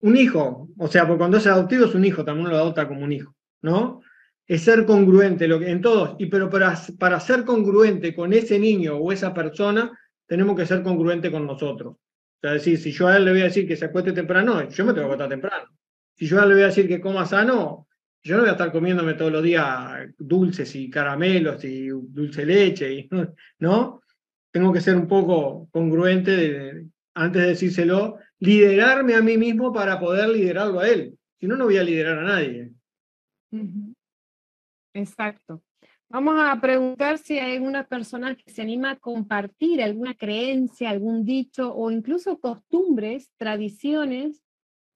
un, 0.01 0.15
hijo, 0.15 0.69
o 0.77 0.87
sea, 0.87 1.07
porque 1.07 1.17
cuando 1.17 1.37
es 1.37 1.47
adoptivo 1.47 1.85
es 1.85 1.95
un 1.95 2.05
hijo, 2.05 2.23
también 2.23 2.47
lo 2.47 2.57
adopta 2.57 2.87
como 2.87 3.03
un 3.03 3.11
hijo, 3.11 3.35
¿no? 3.63 4.01
Es 4.45 4.61
ser 4.61 4.85
congruente 4.85 5.47
lo 5.47 5.57
que, 5.57 5.71
en 5.71 5.81
todos, 5.81 6.15
y, 6.19 6.27
pero 6.27 6.47
para, 6.47 6.79
para 6.99 7.19
ser 7.19 7.43
congruente 7.43 8.13
con 8.13 8.33
ese 8.33 8.59
niño 8.59 8.97
o 8.97 9.11
esa 9.11 9.33
persona, 9.33 9.97
tenemos 10.27 10.55
que 10.55 10.67
ser 10.67 10.83
congruente 10.83 11.31
con 11.31 11.47
nosotros. 11.47 11.95
O 11.95 12.39
sea, 12.39 12.53
decir, 12.53 12.77
si 12.77 12.91
yo 12.91 13.07
a 13.07 13.17
él 13.17 13.25
le 13.25 13.31
voy 13.31 13.41
a 13.41 13.45
decir 13.45 13.67
que 13.67 13.75
se 13.75 13.85
acueste 13.85 14.11
temprano, 14.11 14.69
yo 14.69 14.85
me 14.85 14.93
tengo 14.93 15.07
que 15.07 15.13
acostar 15.13 15.29
temprano. 15.29 15.69
Si 16.15 16.27
yo 16.27 16.39
a 16.39 16.43
él 16.43 16.49
le 16.49 16.55
voy 16.55 16.63
a 16.65 16.67
decir 16.67 16.87
que 16.87 17.01
coma 17.01 17.25
sano, 17.25 17.87
yo 18.23 18.35
no 18.35 18.41
voy 18.41 18.49
a 18.49 18.53
estar 18.53 18.71
comiéndome 18.71 19.13
todos 19.13 19.31
los 19.31 19.43
días 19.43 20.09
dulces 20.17 20.75
y 20.75 20.89
caramelos 20.89 21.63
y 21.63 21.87
dulce 21.87 22.45
leche, 22.45 22.93
y, 22.93 23.09
¿no? 23.59 24.01
Tengo 24.51 24.73
que 24.73 24.81
ser 24.81 24.95
un 24.95 25.07
poco 25.07 25.69
congruente 25.71 26.87
antes 27.13 27.41
de 27.41 27.47
decírselo, 27.49 28.17
liderarme 28.39 29.15
a 29.15 29.21
mí 29.21 29.37
mismo 29.37 29.73
para 29.73 29.99
poder 29.99 30.29
liderarlo 30.29 30.79
a 30.79 30.87
él. 30.87 31.17
Si 31.39 31.47
no, 31.47 31.55
no 31.55 31.65
voy 31.65 31.77
a 31.77 31.83
liderar 31.83 32.19
a 32.19 32.23
nadie. 32.23 32.71
Exacto. 34.93 35.61
Vamos 36.09 36.35
a 36.39 36.59
preguntar 36.59 37.19
si 37.19 37.37
hay 37.37 37.57
alguna 37.57 37.85
persona 37.85 38.35
que 38.35 38.49
se 38.49 38.63
anima 38.63 38.91
a 38.91 38.95
compartir 38.95 39.83
alguna 39.83 40.15
creencia, 40.15 40.89
algún 40.89 41.23
dicho 41.23 41.73
o 41.73 41.91
incluso 41.91 42.39
costumbres, 42.39 43.29
tradiciones 43.37 44.41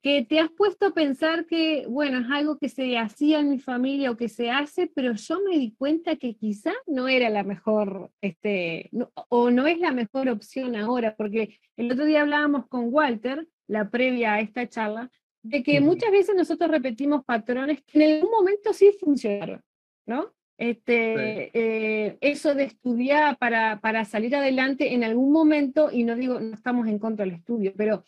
que 0.04 0.22
te 0.22 0.38
has 0.38 0.50
puesto 0.50 0.84
a 0.84 0.90
pensar 0.90 1.46
que, 1.46 1.86
bueno, 1.88 2.18
es 2.18 2.26
algo 2.30 2.58
que 2.58 2.68
se 2.68 2.98
hacía 2.98 3.40
en 3.40 3.48
mi 3.48 3.58
familia 3.58 4.10
o 4.10 4.18
que 4.18 4.28
se 4.28 4.50
hace, 4.50 4.86
pero 4.94 5.14
yo 5.14 5.40
me 5.40 5.58
di 5.58 5.74
cuenta 5.78 6.16
que 6.16 6.36
quizá 6.36 6.74
no 6.86 7.08
era 7.08 7.30
la 7.30 7.42
mejor, 7.42 8.10
este, 8.20 8.90
o 9.30 9.50
no 9.50 9.66
es 9.66 9.78
la 9.78 9.92
mejor 9.92 10.28
opción 10.28 10.76
ahora, 10.76 11.16
porque 11.16 11.58
el 11.78 11.90
otro 11.90 12.04
día 12.04 12.20
hablábamos 12.20 12.66
con 12.66 12.92
Walter, 12.92 13.48
la 13.66 13.88
previa 13.88 14.34
a 14.34 14.40
esta 14.40 14.68
charla, 14.68 15.10
de 15.42 15.62
que 15.62 15.80
muchas 15.80 16.10
veces 16.10 16.34
nosotros 16.36 16.70
repetimos 16.70 17.24
patrones 17.24 17.82
que 17.84 18.04
en 18.04 18.16
algún 18.16 18.30
momento 18.30 18.74
sí 18.74 18.94
funcionaron, 19.00 19.62
¿no? 20.04 20.34
Este, 20.56 21.50
eh, 21.52 22.16
eso 22.20 22.54
de 22.54 22.64
estudiar 22.64 23.36
para, 23.38 23.80
para, 23.80 24.04
salir 24.04 24.36
adelante 24.36 24.94
en 24.94 25.02
algún 25.02 25.32
momento, 25.32 25.90
y 25.90 26.04
no 26.04 26.14
digo, 26.14 26.38
no 26.38 26.54
estamos 26.54 26.86
en 26.86 27.00
contra 27.00 27.24
del 27.24 27.34
estudio, 27.34 27.72
pero 27.76 28.04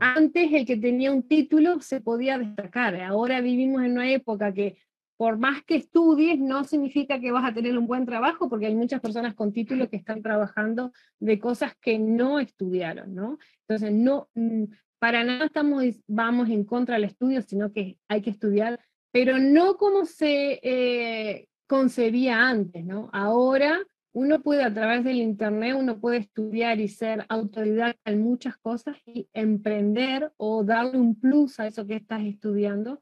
antes 0.00 0.52
el 0.52 0.64
que 0.64 0.76
tenía 0.76 1.10
un 1.10 1.26
título 1.26 1.80
se 1.80 2.00
podía 2.00 2.38
destacar. 2.38 3.00
Ahora 3.00 3.40
vivimos 3.40 3.82
en 3.82 3.92
una 3.92 4.10
época 4.10 4.54
que 4.54 4.76
por 5.18 5.36
más 5.36 5.64
que 5.64 5.74
estudies, 5.74 6.38
no 6.38 6.62
significa 6.62 7.18
que 7.18 7.32
vas 7.32 7.44
a 7.44 7.52
tener 7.52 7.76
un 7.76 7.88
buen 7.88 8.06
trabajo, 8.06 8.48
porque 8.48 8.66
hay 8.66 8.76
muchas 8.76 9.00
personas 9.00 9.34
con 9.34 9.52
título 9.52 9.90
que 9.90 9.96
están 9.96 10.22
trabajando 10.22 10.92
de 11.18 11.40
cosas 11.40 11.74
que 11.80 11.98
no 11.98 12.38
estudiaron, 12.38 13.16
¿no? 13.16 13.36
Entonces, 13.66 13.92
no, 13.92 14.28
mm, 14.34 14.66
para 15.00 15.24
nada 15.24 15.46
estamos, 15.46 15.82
vamos 16.06 16.48
en 16.50 16.62
contra 16.64 16.94
del 16.94 17.04
estudio, 17.04 17.42
sino 17.42 17.72
que 17.72 17.98
hay 18.06 18.22
que 18.22 18.30
estudiar, 18.30 18.78
pero 19.10 19.38
no 19.38 19.76
como 19.76 20.04
se, 20.04 20.60
eh, 20.62 21.48
concebía 21.68 22.48
antes, 22.48 22.84
¿no? 22.84 23.08
Ahora 23.12 23.78
uno 24.12 24.40
puede 24.40 24.64
a 24.64 24.72
través 24.72 25.04
del 25.04 25.18
Internet, 25.18 25.76
uno 25.78 26.00
puede 26.00 26.16
estudiar 26.16 26.80
y 26.80 26.88
ser 26.88 27.24
autodidacta 27.28 28.10
en 28.10 28.22
muchas 28.22 28.56
cosas 28.56 28.96
y 29.06 29.28
emprender 29.32 30.32
o 30.36 30.64
darle 30.64 30.98
un 30.98 31.14
plus 31.14 31.60
a 31.60 31.68
eso 31.68 31.86
que 31.86 31.96
estás 31.96 32.22
estudiando, 32.22 33.00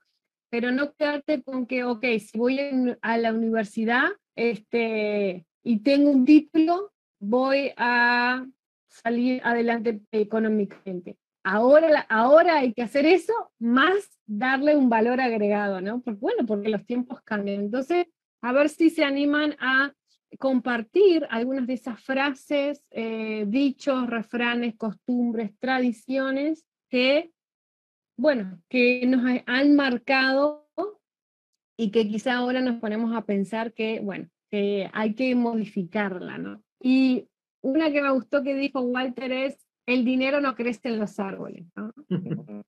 pero 0.51 0.73
no 0.73 0.93
quedarte 0.93 1.43
con 1.43 1.67
que, 1.67 1.85
ok, 1.85 2.05
si 2.19 2.37
voy 2.37 2.61
a 3.01 3.19
la 3.19 3.33
universidad 3.33 4.09
este, 4.35 5.47
y 5.63 5.79
tengo 5.79 6.11
un 6.11 6.25
título, 6.25 6.93
voy 7.19 7.73
a 7.77 8.47
salir 8.89 9.41
adelante 9.45 10.03
económicamente. 10.13 11.17
Ahora, 11.45 12.05
ahora 12.09 12.59
hay 12.59 12.73
que 12.73 12.83
hacer 12.83 13.07
eso 13.07 13.33
más 13.59 14.19
darle 14.27 14.77
un 14.77 14.89
valor 14.89 15.21
agregado, 15.21 15.81
¿no? 15.81 16.01
Porque, 16.01 16.21
bueno, 16.21 16.45
porque 16.45 16.69
los 16.69 16.85
tiempos 16.85 17.21
cambian. 17.23 17.61
Entonces, 17.61 18.07
a 18.47 18.53
ver 18.53 18.69
si 18.69 18.91
se 18.91 19.03
animan 19.03 19.57
a 19.59 19.93
compartir 20.39 21.27
algunas 21.31 21.67
de 21.67 21.73
esas 21.75 22.01
frases, 22.01 22.81
eh, 22.93 23.45
dichos, 23.49 24.07
refranes, 24.07 24.77
costumbres, 24.77 25.51
tradiciones 25.59 26.65
que, 26.89 27.33
bueno, 28.17 28.63
que 28.69 29.05
nos 29.05 29.25
han 29.47 29.75
marcado 29.75 30.71
y 31.77 31.91
que 31.91 32.07
quizá 32.07 32.35
ahora 32.35 32.61
nos 32.61 32.77
ponemos 32.77 33.17
a 33.17 33.25
pensar 33.25 33.75
que, 33.75 33.99
bueno, 33.99 34.29
que 34.49 34.89
hay 34.93 35.15
que 35.15 35.35
modificarla, 35.35 36.39
¿no? 36.39 36.63
Y 36.81 37.29
una 37.63 37.91
que 37.91 38.01
me 38.01 38.13
gustó 38.13 38.45
que 38.45 38.55
dijo 38.55 38.81
Walter 38.81 39.33
es, 39.33 39.67
el 39.87 40.05
dinero 40.05 40.41
no 40.41 40.55
crece 40.55 40.89
en 40.89 41.01
los 41.01 41.19
árboles. 41.19 41.67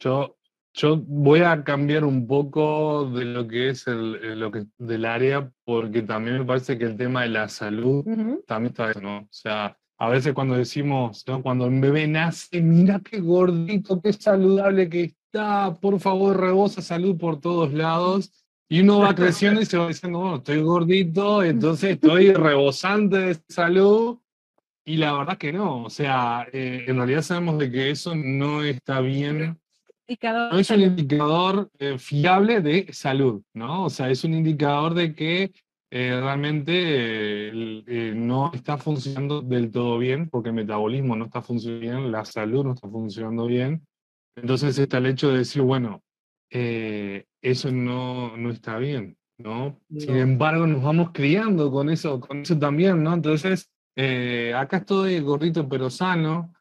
Yo 0.00 0.36
yo 0.72 0.96
voy 0.96 1.40
a 1.40 1.64
cambiar 1.64 2.04
un 2.04 2.26
poco 2.26 3.10
de 3.10 3.24
lo 3.24 3.46
que 3.48 3.70
es 3.70 3.86
el, 3.86 4.38
lo 4.38 4.50
que, 4.50 4.66
del 4.78 5.04
área, 5.04 5.50
porque 5.64 6.02
también 6.02 6.38
me 6.38 6.44
parece 6.44 6.78
que 6.78 6.84
el 6.84 6.96
tema 6.96 7.22
de 7.22 7.30
la 7.30 7.48
salud 7.48 8.04
también 8.46 8.70
está 8.70 8.90
eso, 8.90 9.00
¿no? 9.00 9.18
O 9.18 9.28
sea, 9.30 9.76
a 9.98 10.08
veces 10.08 10.32
cuando 10.32 10.54
decimos, 10.56 11.24
¿no? 11.26 11.42
cuando 11.42 11.66
un 11.66 11.80
bebé 11.80 12.06
nace, 12.06 12.62
mira 12.62 13.00
qué 13.00 13.20
gordito, 13.20 14.00
qué 14.00 14.12
saludable 14.12 14.88
que 14.88 15.02
está, 15.02 15.74
por 15.74 16.00
favor, 16.00 16.40
rebosa 16.40 16.80
salud 16.80 17.18
por 17.18 17.40
todos 17.40 17.72
lados. 17.72 18.32
Y 18.68 18.80
uno 18.80 19.00
va 19.00 19.14
creciendo 19.14 19.60
y 19.60 19.66
se 19.66 19.76
va 19.76 19.88
diciendo, 19.88 20.20
bueno, 20.20 20.36
estoy 20.36 20.62
gordito, 20.62 21.42
entonces 21.42 21.90
estoy 21.90 22.32
rebosante 22.32 23.18
de 23.18 23.36
salud. 23.48 24.18
Y 24.86 24.96
la 24.96 25.12
verdad 25.12 25.36
que 25.36 25.52
no, 25.52 25.84
o 25.84 25.90
sea, 25.90 26.46
eh, 26.52 26.84
en 26.86 26.96
realidad 26.96 27.22
sabemos 27.22 27.58
de 27.58 27.70
que 27.70 27.90
eso 27.90 28.14
no 28.14 28.62
está 28.62 29.00
bien 29.00 29.60
no 30.22 30.58
es 30.58 30.70
un 30.70 30.80
indicador 30.80 31.70
eh, 31.78 31.98
fiable 31.98 32.60
de 32.60 32.92
salud, 32.92 33.42
¿no? 33.54 33.84
O 33.84 33.90
sea, 33.90 34.10
es 34.10 34.24
un 34.24 34.34
indicador 34.34 34.94
de 34.94 35.14
que 35.14 35.52
eh, 35.92 36.20
realmente 36.20 36.72
eh, 37.48 38.12
no 38.14 38.50
está 38.52 38.76
funcionando 38.76 39.40
del 39.40 39.70
todo 39.70 39.98
bien, 39.98 40.28
porque 40.28 40.48
el 40.48 40.56
metabolismo 40.56 41.14
no 41.16 41.26
está 41.26 41.42
funcionando 41.42 41.80
bien, 41.80 42.12
la 42.12 42.24
salud 42.24 42.64
no 42.64 42.72
está 42.74 42.88
funcionando 42.88 43.46
bien. 43.46 43.86
Entonces 44.36 44.78
está 44.78 44.98
el 44.98 45.06
hecho 45.06 45.30
de 45.30 45.38
decir, 45.38 45.62
bueno, 45.62 46.02
eso 46.50 47.70
no, 47.70 48.36
no 48.36 48.50
está 48.50 48.78
bien, 48.78 49.16
¿no? 49.38 49.78
Sin 49.96 50.16
embargo, 50.16 50.66
nos 50.66 50.82
vamos 50.82 51.10
criando 51.12 51.70
con 51.70 51.90
eso, 51.90 52.18
con 52.20 52.40
eso 52.42 52.58
también, 52.58 53.02
¿no? 53.02 53.12
Entonces, 53.14 53.70
acá 54.56 54.78
estoy 54.78 55.20
gordito 55.20 55.68
pero 55.68 55.90
sano, 55.90 56.52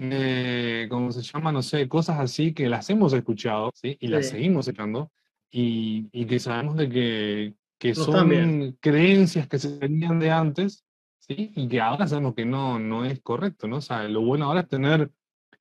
eh, 0.00 0.86
¿cómo 0.90 1.12
se 1.12 1.22
llama? 1.22 1.52
No 1.52 1.62
sé, 1.62 1.88
cosas 1.88 2.18
así 2.20 2.52
que 2.52 2.68
las 2.68 2.88
hemos 2.90 3.12
escuchado, 3.12 3.70
¿sí? 3.74 3.96
Y 4.00 4.08
las 4.08 4.28
seguimos 4.28 4.66
escuchando, 4.68 5.10
y, 5.50 6.08
y, 6.12 6.26
que 6.26 6.38
sabemos 6.38 6.76
de 6.76 6.88
que, 6.88 7.54
que 7.78 7.94
son 7.94 8.76
creencias 8.80 9.48
que 9.48 9.58
se 9.58 9.78
tenían 9.78 10.18
de 10.18 10.30
antes, 10.30 10.84
¿sí? 11.18 11.52
Y 11.54 11.68
que 11.68 11.80
ahora 11.80 12.06
sabemos 12.06 12.34
que 12.34 12.44
no, 12.44 12.78
no 12.78 13.04
es 13.04 13.20
correcto, 13.20 13.66
¿no? 13.68 13.76
O 13.76 13.80
sea, 13.80 14.04
lo 14.08 14.22
bueno 14.22 14.46
ahora 14.46 14.60
es 14.60 14.68
tener, 14.68 15.10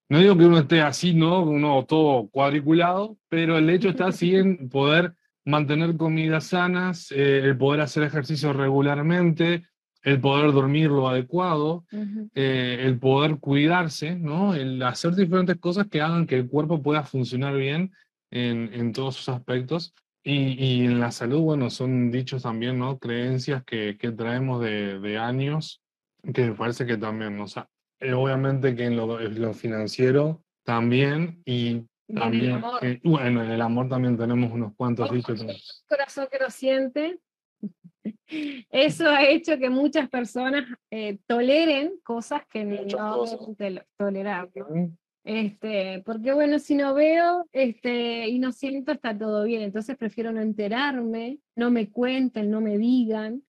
no 0.09 0.19
digo 0.19 0.37
que 0.37 0.45
uno 0.45 0.59
esté 0.59 0.81
así, 0.81 1.13
¿no? 1.13 1.43
Uno 1.43 1.85
todo 1.85 2.27
cuadriculado, 2.29 3.17
pero 3.29 3.57
el 3.57 3.69
hecho 3.69 3.89
está 3.89 4.07
así 4.07 4.35
en 4.35 4.69
poder 4.69 5.15
mantener 5.45 5.95
comidas 5.95 6.47
sanas, 6.47 7.11
eh, 7.11 7.39
el 7.39 7.57
poder 7.57 7.81
hacer 7.81 8.03
ejercicio 8.03 8.51
regularmente, 8.51 9.63
el 10.05 10.21
poder 10.21 10.51
dormir 10.51 10.91
lo 10.91 11.09
adecuado, 11.09 11.83
eh, 12.35 12.77
el 12.81 12.99
poder 12.99 13.39
cuidarse, 13.39 14.15
¿no? 14.15 14.53
el 14.53 14.81
hacer 14.83 15.15
diferentes 15.15 15.57
cosas 15.57 15.87
que 15.87 15.99
hagan 15.99 16.27
que 16.27 16.35
el 16.35 16.47
cuerpo 16.47 16.83
pueda 16.83 17.03
funcionar 17.03 17.55
bien 17.55 17.91
en, 18.29 18.71
en 18.71 18.93
todos 18.93 19.15
sus 19.15 19.29
aspectos. 19.29 19.95
Y, 20.23 20.63
y, 20.63 20.85
en 20.85 20.99
la 20.99 21.11
salud, 21.11 21.41
bueno, 21.41 21.69
son 21.69 22.09
dichos 22.11 22.43
también, 22.43 22.79
¿no? 22.79 22.97
Creencias 22.97 23.63
que, 23.63 23.95
que 23.99 24.11
traemos 24.11 24.59
de, 24.59 24.99
de, 24.99 25.19
años, 25.19 25.83
que 26.33 26.47
me 26.47 26.53
parece 26.53 26.87
que 26.87 26.97
también, 26.97 27.39
o 27.39 27.47
sea, 27.47 27.69
eh, 27.99 28.13
obviamente 28.13 28.75
que 28.75 28.85
en 28.85 28.97
lo, 28.97 29.19
en 29.19 29.39
lo, 29.39 29.53
financiero 29.53 30.43
también, 30.63 31.43
y 31.45 31.85
también, 32.11 32.63
eh, 32.81 32.99
bueno, 33.03 33.43
en 33.43 33.51
el 33.51 33.61
amor 33.61 33.87
también 33.87 34.17
tenemos 34.17 34.51
unos 34.51 34.73
cuantos 34.75 35.11
dichos. 35.11 35.45
Corazón 35.87 36.27
que 36.31 36.39
lo 36.39 36.49
siente, 36.49 37.19
eso 38.69 39.09
ha 39.09 39.23
hecho 39.27 39.57
que 39.57 39.69
muchas 39.69 40.09
personas 40.09 40.65
eh, 40.91 41.17
toleren 41.25 41.93
cosas 42.03 42.41
que 42.47 42.63
no 42.63 43.25
deben 43.57 43.81
tolerar. 43.97 44.49
Este, 45.23 46.03
porque 46.05 46.33
bueno, 46.33 46.59
si 46.59 46.75
no 46.75 46.93
veo 46.93 47.47
este, 47.51 48.27
y 48.27 48.37
no 48.37 48.51
siento, 48.51 48.91
está 48.91 49.17
todo 49.17 49.43
bien. 49.43 49.63
Entonces 49.63 49.97
prefiero 49.97 50.31
no 50.31 50.41
enterarme, 50.41 51.39
no 51.55 51.71
me 51.71 51.89
cuenten, 51.89 52.51
no 52.51 52.61
me 52.61 52.77
digan, 52.77 53.41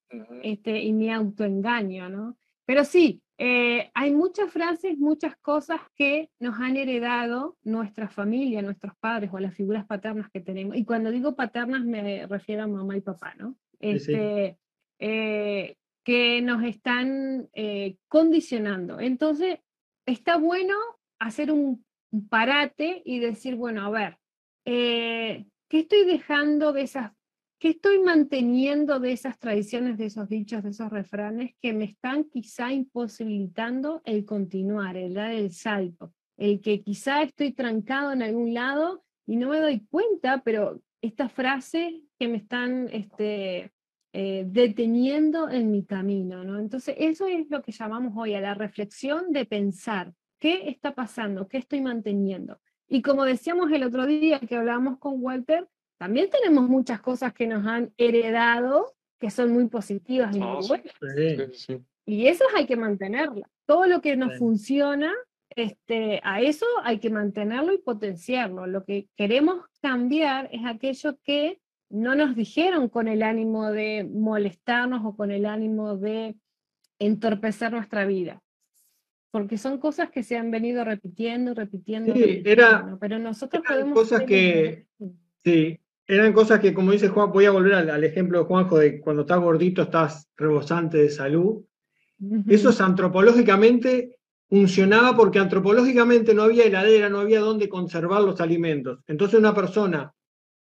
este, 0.42 0.80
y 0.80 0.92
me 0.94 1.12
autoengaño, 1.12 2.08
¿no? 2.08 2.38
Pero 2.64 2.84
sí, 2.84 3.22
eh, 3.38 3.90
hay 3.92 4.12
muchas 4.12 4.50
frases, 4.50 4.98
muchas 4.98 5.36
cosas 5.36 5.80
que 5.94 6.30
nos 6.40 6.58
han 6.58 6.78
heredado 6.78 7.58
nuestra 7.62 8.08
familia, 8.08 8.62
nuestros 8.62 8.96
padres 8.96 9.30
o 9.32 9.38
las 9.38 9.54
figuras 9.54 9.86
paternas 9.86 10.30
que 10.30 10.40
tenemos. 10.40 10.76
Y 10.76 10.84
cuando 10.86 11.10
digo 11.10 11.36
paternas 11.36 11.84
me 11.84 12.26
refiero 12.26 12.62
a 12.62 12.66
mamá 12.66 12.96
y 12.96 13.02
papá, 13.02 13.34
¿no? 13.36 13.54
Este, 13.80 14.59
eh, 14.99 15.76
que 16.06 16.40
nos 16.40 16.62
están 16.62 17.49
eh, 17.52 17.97
condicionando. 18.06 19.00
Entonces, 19.00 19.59
está 20.06 20.37
bueno 20.37 20.75
hacer 21.18 21.50
un, 21.50 21.85
parate 22.30 23.02
y 23.04 23.18
decir, 23.18 23.56
bueno, 23.56 23.85
a 23.85 23.90
ver, 23.90 24.16
eh, 24.64 25.47
¿qué 25.68 25.80
estoy 25.80 26.04
dejando 26.04 26.73
de 26.73 26.83
esas, 26.83 27.12
qué 27.59 27.71
estoy 27.71 27.99
manteniendo 27.99 29.00
de 29.00 29.12
esas 29.12 29.38
tradiciones, 29.38 29.99
de 29.99 30.06
esos 30.06 30.28
dichos, 30.28 30.62
de 30.62 30.71
esos 30.71 30.90
refranes 30.90 31.56
que 31.61 31.73
me 31.73 31.85
están 31.85 32.25
quizá 32.25 32.73
imposibilitando 32.73 34.00
el 34.04 34.25
continuar, 34.25 34.97
el 34.97 35.14
dar 35.14 35.33
el 35.33 35.52
salto? 35.52 36.14
El 36.38 36.61
que 36.61 36.80
quizá 36.83 37.23
estoy 37.23 37.52
trancado 37.52 38.12
en 38.12 38.23
algún 38.23 38.54
lado 38.54 39.04
y 39.26 39.37
no 39.37 39.49
me 39.49 39.61
doy 39.61 39.80
cuenta, 39.90 40.42
pero 40.45 40.80
esta 41.06 41.28
frase 41.28 42.02
que 42.18 42.28
me 42.28 42.36
están 42.38 42.88
este, 42.92 43.72
eh, 44.12 44.44
deteniendo 44.46 45.48
en 45.48 45.70
mi 45.70 45.84
camino. 45.84 46.44
¿no? 46.44 46.58
Entonces, 46.58 46.94
eso 46.98 47.26
es 47.26 47.48
lo 47.50 47.62
que 47.62 47.72
llamamos 47.72 48.12
hoy 48.16 48.34
a 48.34 48.40
la 48.40 48.54
reflexión 48.54 49.32
de 49.32 49.44
pensar, 49.44 50.12
¿qué 50.38 50.68
está 50.68 50.94
pasando? 50.94 51.48
¿Qué 51.48 51.58
estoy 51.58 51.80
manteniendo? 51.80 52.58
Y 52.88 53.02
como 53.02 53.25
decíamos 53.25 53.70
el 53.72 53.82
otro 53.82 54.06
día 54.06 54.38
que 54.40 54.56
hablábamos 54.56 54.98
con 54.98 55.22
Walter, 55.22 55.66
también 55.98 56.28
tenemos 56.30 56.68
muchas 56.68 57.00
cosas 57.00 57.32
que 57.32 57.46
nos 57.46 57.66
han 57.66 57.92
heredado 57.96 58.94
que 59.18 59.30
son 59.30 59.50
muy 59.50 59.66
positivas 59.68 60.36
y 60.36 60.40
muy 60.40 60.62
sí. 60.62 60.68
buenas. 60.68 60.92
Sí. 61.00 61.36
Sí, 61.36 61.44
sí. 61.54 61.84
Y 62.04 62.26
esas 62.28 62.48
hay 62.54 62.66
que 62.66 62.76
mantenerlas. 62.76 63.50
Todo 63.66 63.86
lo 63.86 64.00
que 64.00 64.16
nos 64.16 64.32
Sí. 64.32 64.38
funciona, 64.38 65.12
este, 65.56 66.20
a 66.22 66.40
eso 66.42 66.66
hay 66.84 66.98
que 66.98 67.10
mantenerlo 67.10 67.72
y 67.72 67.78
potenciarlo. 67.78 68.66
Lo 68.66 68.84
que 68.84 69.08
queremos 69.16 69.64
cambiar 69.82 70.48
es 70.52 70.64
aquello 70.66 71.18
que 71.25 71.58
no 71.88 72.14
nos 72.14 72.36
dijeron 72.36 72.88
con 72.88 73.08
el 73.08 73.22
ánimo 73.22 73.70
de 73.72 74.04
molestarnos 74.04 75.02
o 75.04 75.16
con 75.16 75.30
el 75.30 75.46
ánimo 75.46 75.96
de 75.96 76.36
entorpecer 76.98 77.72
nuestra 77.72 78.04
vida. 78.04 78.42
Porque 79.30 79.58
son 79.58 79.78
cosas 79.78 80.10
que 80.10 80.22
se 80.22 80.36
han 80.36 80.50
venido 80.50 80.84
repitiendo, 80.84 81.54
repitiendo, 81.54 82.14
Sí, 82.14 82.20
repitiendo, 82.20 82.50
era- 82.50 82.96
pero 83.00 83.18
nosotros 83.18 83.62
eran 83.64 83.78
podemos... 83.80 83.94
cosas 83.98 84.22
que- 84.25 84.86
un- 84.98 85.18
Sí, 85.44 85.78
eran 86.08 86.32
cosas 86.32 86.58
que, 86.60 86.75
como 86.75 86.90
dice 86.92 87.08
Juan, 87.08 87.30
voy 87.32 87.44
a 87.44 87.50
volver 87.52 87.75
al, 87.75 87.90
al 87.90 88.02
ejemplo 88.04 88.40
de 88.40 88.44
Juanjo 88.46 88.78
de 88.78 89.00
cuando 89.00 89.22
estás 89.22 89.38
gordito 89.40 89.82
estás 89.82 90.28
rebosante 90.36 90.98
de 90.98 91.08
salud. 91.10 91.64
Eso 92.48 92.70
es 92.70 92.80
antropológicamente 92.80 94.15
funcionaba 94.48 95.16
porque 95.16 95.38
antropológicamente 95.38 96.34
no 96.34 96.42
había 96.42 96.64
heladera, 96.64 97.08
no 97.08 97.20
había 97.20 97.40
dónde 97.40 97.68
conservar 97.68 98.22
los 98.22 98.40
alimentos. 98.40 99.00
Entonces 99.06 99.38
una 99.38 99.54
persona 99.54 100.12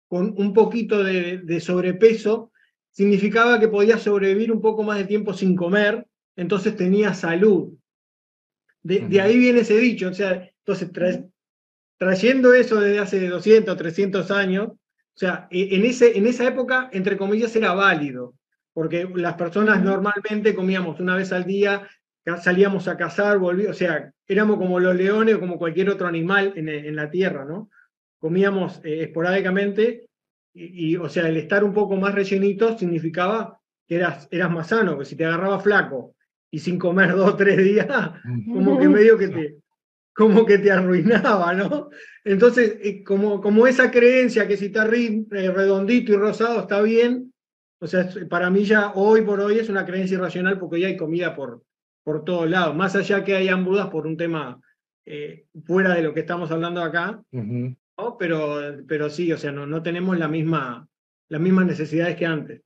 con 0.07 0.33
un 0.37 0.53
poquito 0.53 1.03
de, 1.03 1.39
de 1.39 1.59
sobrepeso 1.59 2.51
significaba 2.91 3.59
que 3.59 3.67
podía 3.67 3.97
sobrevivir 3.97 4.51
un 4.51 4.61
poco 4.61 4.83
más 4.83 4.97
de 4.97 5.05
tiempo 5.05 5.33
sin 5.33 5.55
comer, 5.55 6.07
entonces 6.35 6.75
tenía 6.75 7.13
salud. 7.13 7.73
De, 8.83 9.19
ahí 9.21 9.37
viene 9.37 9.61
ese 9.61 9.77
dicho, 9.77 10.09
o 10.09 10.13
sea, 10.13 10.47
entonces 10.59 10.91
tra- 10.91 11.27
trayendo 11.97 12.53
eso 12.53 12.79
desde 12.79 12.99
hace 12.99 13.27
200, 13.29 13.77
300 13.77 14.31
años, 14.31 14.69
o 14.69 14.77
sea, 15.17 15.47
e- 15.51 15.75
en, 15.75 15.85
ese, 15.85 16.17
en 16.17 16.27
esa 16.27 16.47
época, 16.47 16.89
entre 16.93 17.17
comillas, 17.17 17.55
era 17.55 17.73
válido, 17.73 18.35
porque 18.73 19.09
las 19.15 19.35
personas 19.35 19.83
normalmente 19.83 20.55
comíamos 20.55 20.99
una 20.99 21.15
vez 21.15 21.31
al 21.33 21.45
día, 21.45 21.87
salíamos 22.41 22.87
a 22.87 22.97
cazar, 22.97 23.37
volví- 23.37 23.67
o 23.69 23.73
sea, 23.73 24.11
éramos 24.27 24.57
como 24.57 24.79
los 24.79 24.95
leones 24.95 25.35
o 25.35 25.39
como 25.39 25.57
cualquier 25.57 25.89
otro 25.89 26.07
animal 26.07 26.53
en, 26.55 26.69
en 26.69 26.95
la 26.95 27.09
tierra, 27.09 27.45
¿no? 27.45 27.69
Comíamos 28.19 28.81
eh, 28.83 29.03
esporádicamente 29.03 30.05
y, 30.53 30.91
y, 30.93 30.97
o 30.97 31.07
sea, 31.09 31.27
el 31.27 31.37
estar 31.37 31.63
un 31.63 31.73
poco 31.73 31.95
más 31.97 32.15
rellenito 32.15 32.77
significaba 32.77 33.59
que 33.87 33.97
eras, 33.97 34.27
eras 34.31 34.49
más 34.51 34.67
sano, 34.69 34.97
que 34.97 35.05
si 35.05 35.15
te 35.15 35.25
agarraba 35.25 35.59
flaco 35.59 36.15
y 36.49 36.59
sin 36.59 36.79
comer 36.79 37.11
dos 37.15 37.33
o 37.33 37.35
tres 37.35 37.57
días, 37.57 37.87
como 38.53 38.79
que 38.79 38.85
medio 38.89 39.17
que 39.17 39.27
te, 39.27 39.55
como 40.13 40.45
que 40.45 40.57
te 40.57 40.71
arruinaba, 40.71 41.53
¿no? 41.53 41.89
Entonces, 42.23 42.77
eh, 42.81 43.03
como, 43.03 43.41
como 43.41 43.67
esa 43.67 43.91
creencia 43.91 44.47
que 44.47 44.57
si 44.57 44.67
está 44.67 44.87
ri- 44.87 45.27
eh, 45.31 45.51
redondito 45.51 46.13
y 46.13 46.15
rosado 46.15 46.61
está 46.61 46.81
bien, 46.81 47.31
o 47.79 47.85
sea, 47.87 48.09
para 48.29 48.49
mí 48.49 48.63
ya 48.63 48.93
hoy 48.95 49.21
por 49.21 49.39
hoy 49.41 49.59
es 49.59 49.69
una 49.69 49.85
creencia 49.85 50.15
irracional 50.15 50.57
porque 50.57 50.77
hoy 50.77 50.85
hay 50.85 50.97
comida 50.97 51.35
por, 51.35 51.61
por 52.05 52.23
todos 52.23 52.47
lados, 52.49 52.75
más 52.75 52.95
allá 52.95 53.23
que 53.25 53.35
hayan 53.35 53.65
dudas 53.65 53.89
por 53.89 54.05
un 54.05 54.15
tema 54.15 54.61
eh, 55.05 55.47
fuera 55.65 55.95
de 55.95 56.03
lo 56.03 56.13
que 56.13 56.19
estamos 56.21 56.51
hablando 56.51 56.81
acá. 56.83 57.21
¿no? 57.31 58.17
Pero, 58.19 58.57
pero 58.87 59.09
sí, 59.09 59.33
o 59.33 59.37
sea, 59.37 59.51
no, 59.51 59.65
no 59.65 59.81
tenemos 59.81 60.17
la 60.17 60.27
misma, 60.27 60.87
las 61.29 61.41
mismas 61.41 61.65
necesidades 61.65 62.15
que 62.15 62.25
antes. 62.27 62.61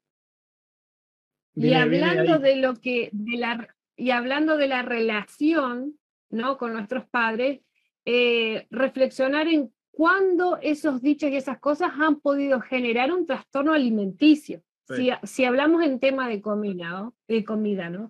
Y 1.56 1.62
Viene- 1.62 1.82
hablando 2.04 2.40
de 2.40 2.56
lo 2.58 2.76
que, 2.76 3.10
de 3.14 3.38
la, 3.38 3.68
y 3.96 4.12
hablando 4.12 4.58
de 4.58 4.68
la 4.68 4.82
relación, 4.82 5.98
¿no? 6.30 6.58
Con 6.58 6.74
nuestros 6.74 7.08
padres, 7.10 7.62
eh, 8.06 8.68
reflexionar 8.72 9.48
en 9.48 9.74
cuándo 9.92 10.58
esos 10.62 11.02
dichos 11.02 11.30
y 11.32 11.36
esas 11.38 11.60
cosas 11.60 11.92
han 12.00 12.20
podido 12.20 12.60
generar 12.62 13.12
un 13.14 13.26
trastorno 13.26 13.74
alimenticio. 13.74 14.62
Sí. 14.88 15.12
Si, 15.22 15.28
si 15.28 15.46
hablamos 15.46 15.84
en 15.84 16.00
tema 16.00 16.28
de 16.28 16.42
comida, 16.42 16.90
¿no? 16.90 17.16
De 17.28 17.44
comida, 17.46 17.90
¿no? 17.90 18.10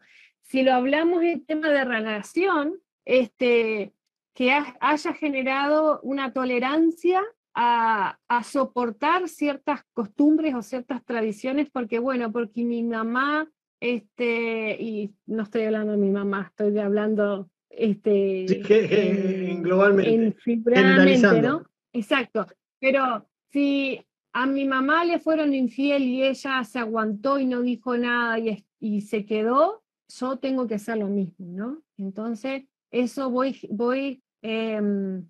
Si 0.49 0.63
lo 0.63 0.73
hablamos 0.73 1.21
en 1.23 1.45
tema 1.45 1.69
de 1.69 1.85
relación, 1.85 2.73
este, 3.05 3.93
que 4.33 4.51
ha- 4.51 4.75
haya 4.81 5.13
generado 5.13 5.99
una 6.01 6.33
tolerancia 6.33 7.21
a, 7.53 8.17
a 8.27 8.43
soportar 8.43 9.27
ciertas 9.29 9.81
costumbres 9.93 10.55
o 10.55 10.61
ciertas 10.61 11.03
tradiciones, 11.05 11.69
porque 11.71 11.99
bueno, 11.99 12.31
porque 12.31 12.63
mi 12.63 12.83
mamá, 12.83 13.47
este, 13.79 14.75
y 14.81 15.13
no 15.27 15.43
estoy 15.43 15.63
hablando 15.63 15.91
de 15.93 15.97
mi 15.99 16.09
mamá, 16.09 16.47
estoy 16.49 16.77
hablando 16.79 17.49
este, 17.69 18.45
Sí, 18.47 18.61
en- 18.69 19.63
globalmente, 19.63 21.27
en. 21.37 21.41
¿no? 21.41 21.63
Exacto. 21.93 22.47
Pero 22.79 23.25
si 23.51 24.03
a 24.33 24.45
mi 24.45 24.65
mamá 24.65 25.05
le 25.05 25.19
fueron 25.19 25.53
infiel 25.53 26.03
y 26.03 26.23
ella 26.23 26.63
se 26.63 26.79
aguantó 26.79 27.39
y 27.39 27.45
no 27.45 27.61
dijo 27.61 27.95
nada 27.97 28.37
y 28.79 29.01
se 29.01 29.25
quedó, 29.25 29.83
yo 30.09 30.37
tengo 30.37 30.67
que 30.67 30.75
hacer 30.75 30.97
lo 30.97 31.07
mismo, 31.07 31.45
¿no? 31.47 31.81
Entonces, 31.97 32.63
eso 32.91 33.29
voy, 33.29 33.59
voy, 33.69 34.23
em, 34.41 35.25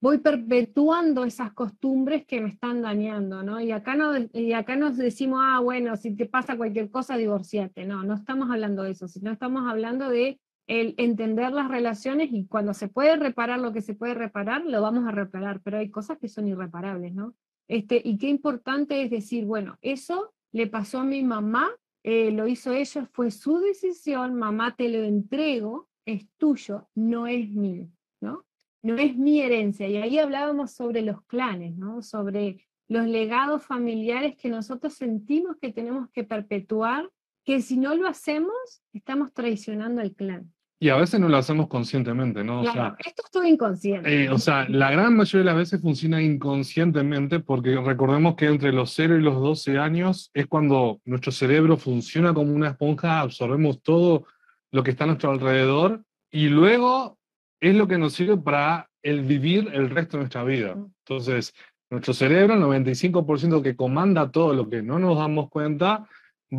voy 0.00 0.18
perpetuando 0.18 1.24
esas 1.24 1.52
costumbres 1.52 2.26
que 2.26 2.40
me 2.40 2.48
están 2.48 2.82
dañando, 2.82 3.42
¿no? 3.42 3.60
Y 3.60 3.70
acá, 3.70 3.94
no, 3.94 4.12
y 4.32 4.52
acá 4.52 4.76
nos 4.76 4.96
decimos, 4.96 5.40
ah, 5.42 5.60
bueno, 5.60 5.96
si 5.96 6.14
te 6.14 6.26
pasa 6.26 6.56
cualquier 6.56 6.90
cosa, 6.90 7.16
divorciate. 7.16 7.84
No, 7.84 8.02
no 8.02 8.14
estamos 8.14 8.50
hablando 8.50 8.82
de 8.82 8.92
eso, 8.92 9.08
sino 9.08 9.30
estamos 9.30 9.70
hablando 9.70 10.08
de 10.08 10.40
el 10.66 10.94
entender 10.96 11.52
las 11.52 11.68
relaciones 11.68 12.30
y 12.32 12.46
cuando 12.46 12.72
se 12.72 12.88
puede 12.88 13.16
reparar 13.16 13.60
lo 13.60 13.72
que 13.72 13.82
se 13.82 13.94
puede 13.94 14.14
reparar, 14.14 14.64
lo 14.64 14.80
vamos 14.80 15.06
a 15.06 15.10
reparar, 15.10 15.60
pero 15.62 15.78
hay 15.78 15.90
cosas 15.90 16.18
que 16.18 16.28
son 16.28 16.48
irreparables, 16.48 17.14
¿no? 17.14 17.34
Este, 17.68 18.00
y 18.02 18.18
qué 18.18 18.28
importante 18.28 19.02
es 19.02 19.10
decir, 19.10 19.44
bueno, 19.44 19.78
eso 19.82 20.32
le 20.52 20.66
pasó 20.66 21.00
a 21.00 21.04
mi 21.04 21.22
mamá, 21.22 21.70
eh, 22.04 22.30
lo 22.30 22.46
hizo 22.46 22.72
ella, 22.72 23.08
fue 23.12 23.30
su 23.30 23.58
decisión, 23.58 24.34
mamá 24.34 24.76
te 24.76 24.90
lo 24.90 25.02
entrego, 25.02 25.88
es 26.04 26.28
tuyo, 26.36 26.86
no 26.94 27.26
es 27.26 27.48
mío, 27.48 27.88
¿no? 28.20 28.44
No 28.82 28.96
es 28.98 29.16
mi 29.16 29.40
herencia. 29.40 29.88
Y 29.88 29.96
ahí 29.96 30.18
hablábamos 30.18 30.72
sobre 30.72 31.00
los 31.00 31.22
clanes. 31.22 31.74
Sobre 32.02 32.62
los 32.88 33.06
legados 33.06 33.64
familiares 33.64 34.36
que 34.36 34.50
nosotros 34.50 34.92
sentimos 34.92 35.56
que 35.56 35.72
tenemos 35.72 36.10
que 36.10 36.24
perpetuar, 36.24 37.10
que 37.42 37.62
si 37.62 37.78
no 37.78 37.94
lo 37.94 38.06
hacemos, 38.06 38.52
estamos 38.92 39.32
traicionando 39.32 40.02
al 40.02 40.14
clan. 40.14 40.52
Y 40.84 40.90
a 40.90 40.96
veces 40.96 41.18
no 41.18 41.30
lo 41.30 41.38
hacemos 41.38 41.68
conscientemente, 41.68 42.44
¿no? 42.44 42.60
O 42.60 42.62
Claro, 42.62 42.74
sea, 42.74 42.96
esto 43.06 43.22
es 43.24 43.30
todo 43.30 43.44
inconsciente. 43.44 44.24
Eh, 44.24 44.28
o 44.28 44.36
sea, 44.36 44.68
la 44.68 44.90
gran 44.90 45.16
mayoría 45.16 45.38
de 45.38 45.44
las 45.46 45.56
veces 45.56 45.80
funciona 45.80 46.20
inconscientemente 46.20 47.40
porque 47.40 47.74
recordemos 47.80 48.34
que 48.34 48.48
entre 48.48 48.70
los 48.70 48.90
0 48.92 49.16
y 49.16 49.22
los 49.22 49.40
12 49.40 49.78
años 49.78 50.30
es 50.34 50.46
cuando 50.46 51.00
nuestro 51.06 51.32
cerebro 51.32 51.78
funciona 51.78 52.34
como 52.34 52.52
una 52.52 52.68
esponja, 52.68 53.20
absorbemos 53.20 53.80
todo 53.82 54.26
lo 54.72 54.82
que 54.82 54.90
está 54.90 55.04
a 55.04 55.06
nuestro 55.06 55.30
alrededor 55.30 56.04
y 56.30 56.48
luego 56.48 57.16
es 57.60 57.74
lo 57.74 57.88
que 57.88 57.96
nos 57.96 58.12
sirve 58.12 58.36
para 58.36 58.90
el 59.02 59.22
vivir 59.22 59.70
el 59.72 59.88
resto 59.88 60.18
de 60.18 60.24
nuestra 60.24 60.44
vida. 60.44 60.76
Entonces, 61.08 61.54
nuestro 61.88 62.12
cerebro, 62.12 62.52
el 62.52 62.60
95% 62.60 63.62
que 63.62 63.74
comanda 63.74 64.30
todo 64.30 64.52
lo 64.52 64.68
que 64.68 64.82
no 64.82 64.98
nos 64.98 65.16
damos 65.16 65.48
cuenta, 65.48 66.06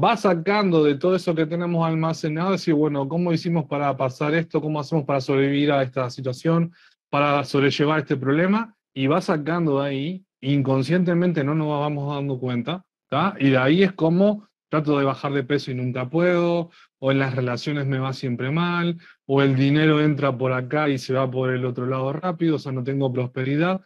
va 0.04 0.18
sacando 0.18 0.84
de 0.84 0.96
todo 0.96 1.16
eso 1.16 1.36
que 1.36 1.46
tenemos 1.46 1.86
almacenado, 1.88 2.52
decir, 2.52 2.74
bueno, 2.74 3.08
¿cómo 3.08 3.34
hicimos 3.34 3.66
para 3.66 3.96
pasar 3.96 4.34
esto? 4.34 4.62
¿Cómo 4.62 4.80
hacemos 4.80 5.06
para 5.06 5.22
sobrevivir 5.22 5.72
a 5.72 5.84
esta 5.84 6.10
situación? 6.10 6.74
para 7.16 7.46
sobrellevar 7.46 8.00
este 8.00 8.18
problema 8.18 8.76
y 8.94 9.08
va 9.08 9.22
sacando 9.22 9.80
de 9.80 9.88
ahí, 9.88 10.26
inconscientemente 10.42 11.46
no 11.46 11.56
nos 11.56 11.70
vamos 11.70 12.14
dando 12.14 12.38
cuenta, 12.38 12.84
¿tá? 13.10 13.36
y 13.40 13.52
de 13.52 13.58
ahí 13.58 13.84
es 13.84 13.94
como 13.94 14.50
trato 14.70 15.00
de 15.00 15.06
bajar 15.06 15.32
de 15.32 15.44
peso 15.44 15.72
y 15.72 15.76
nunca 15.76 16.10
puedo, 16.10 16.72
o 17.00 17.12
en 17.14 17.20
las 17.20 17.34
relaciones 17.34 17.86
me 17.86 18.00
va 18.00 18.12
siempre 18.12 18.52
mal, 18.52 18.98
o 19.26 19.42
el 19.42 19.56
dinero 19.56 20.02
entra 20.02 20.38
por 20.38 20.52
acá 20.52 20.90
y 20.90 20.98
se 20.98 21.14
va 21.14 21.32
por 21.32 21.54
el 21.54 21.64
otro 21.64 21.86
lado 21.86 22.12
rápido, 22.12 22.58
o 22.58 22.60
sea, 22.60 22.74
no 22.74 22.84
tengo 22.84 23.14
prosperidad. 23.14 23.80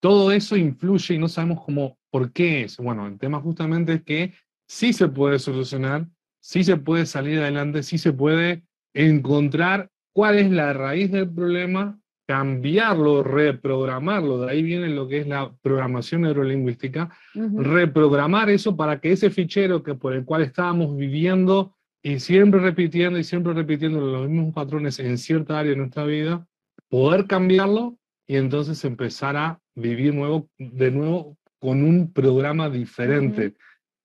Todo 0.00 0.32
eso 0.32 0.56
influye 0.56 1.16
y 1.16 1.18
no 1.18 1.28
sabemos 1.28 1.62
cómo, 1.62 1.98
por 2.10 2.32
qué 2.32 2.62
es. 2.62 2.78
Bueno, 2.78 3.06
el 3.06 3.18
tema 3.18 3.40
justamente 3.40 3.92
es 3.92 4.02
que 4.02 4.32
sí 4.72 4.94
se 4.94 5.06
puede 5.06 5.38
solucionar, 5.38 6.08
sí 6.40 6.64
se 6.64 6.78
puede 6.78 7.04
salir 7.04 7.40
adelante, 7.40 7.82
sí 7.82 7.98
se 7.98 8.14
puede 8.14 8.64
encontrar 8.94 9.90
cuál 10.14 10.38
es 10.38 10.50
la 10.50 10.72
raíz 10.72 11.12
del 11.12 11.28
problema 11.30 12.00
cambiarlo, 12.26 13.22
reprogramarlo, 13.22 14.40
de 14.40 14.50
ahí 14.50 14.62
viene 14.62 14.88
lo 14.88 15.08
que 15.08 15.18
es 15.18 15.26
la 15.26 15.52
programación 15.60 16.22
neurolingüística, 16.22 17.10
Ujú. 17.34 17.62
reprogramar 17.62 18.48
eso 18.48 18.74
para 18.74 18.98
que 18.98 19.12
ese 19.12 19.28
fichero 19.28 19.82
que 19.82 19.94
por 19.94 20.14
el 20.14 20.24
cual 20.24 20.40
estábamos 20.40 20.96
viviendo 20.96 21.76
y 22.02 22.18
siempre 22.20 22.58
repitiendo 22.60 23.18
y 23.18 23.24
siempre 23.24 23.52
repitiendo 23.52 24.00
los 24.00 24.30
mismos 24.30 24.54
patrones 24.54 24.98
en 25.00 25.18
cierta 25.18 25.58
área 25.58 25.72
de 25.72 25.76
nuestra 25.76 26.04
vida, 26.04 26.46
poder 26.88 27.26
cambiarlo 27.26 27.98
y 28.26 28.36
entonces 28.36 28.82
empezar 28.86 29.36
a 29.36 29.60
vivir 29.74 30.14
nuevo, 30.14 30.48
de 30.56 30.90
nuevo 30.90 31.36
con 31.58 31.84
un 31.84 32.10
programa 32.10 32.70
diferente 32.70 33.54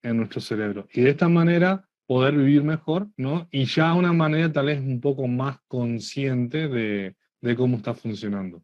en 0.03 0.17
nuestro 0.17 0.41
cerebro. 0.41 0.87
Y 0.93 1.01
de 1.01 1.09
esta 1.11 1.27
manera 1.29 1.87
poder 2.05 2.35
vivir 2.35 2.63
mejor, 2.63 3.07
¿no? 3.17 3.47
Y 3.51 3.65
ya 3.65 3.93
una 3.93 4.13
manera 4.13 4.51
tal 4.51 4.67
vez 4.67 4.79
un 4.79 5.01
poco 5.01 5.27
más 5.27 5.57
consciente 5.67 6.67
de, 6.69 7.15
de 7.41 7.55
cómo 7.55 7.77
está 7.77 7.93
funcionando. 7.93 8.63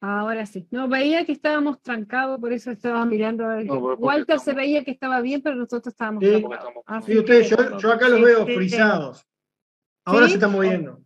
Ahora 0.00 0.46
sí. 0.46 0.66
No, 0.70 0.88
veía 0.88 1.24
que 1.24 1.32
estábamos 1.32 1.80
trancados, 1.80 2.38
por 2.40 2.52
eso 2.52 2.70
estaba 2.70 3.04
mirando. 3.04 3.44
a 3.44 3.56
ver. 3.56 3.66
No, 3.66 3.78
Walter 3.78 4.38
se 4.40 4.52
veía 4.52 4.84
que 4.84 4.90
estaba 4.92 5.20
bien, 5.20 5.42
pero 5.42 5.56
nosotros 5.56 5.92
estábamos 5.92 6.22
Sí. 6.24 6.44
Sí, 7.06 7.18
ustedes, 7.18 7.50
yo, 7.50 7.78
yo 7.78 7.92
acá 7.92 8.08
los 8.08 8.20
veo 8.20 8.44
frisados. 8.46 9.24
Ahora 10.04 10.24
¿Sí? 10.26 10.30
se 10.32 10.34
están 10.36 10.52
moviendo. 10.52 11.00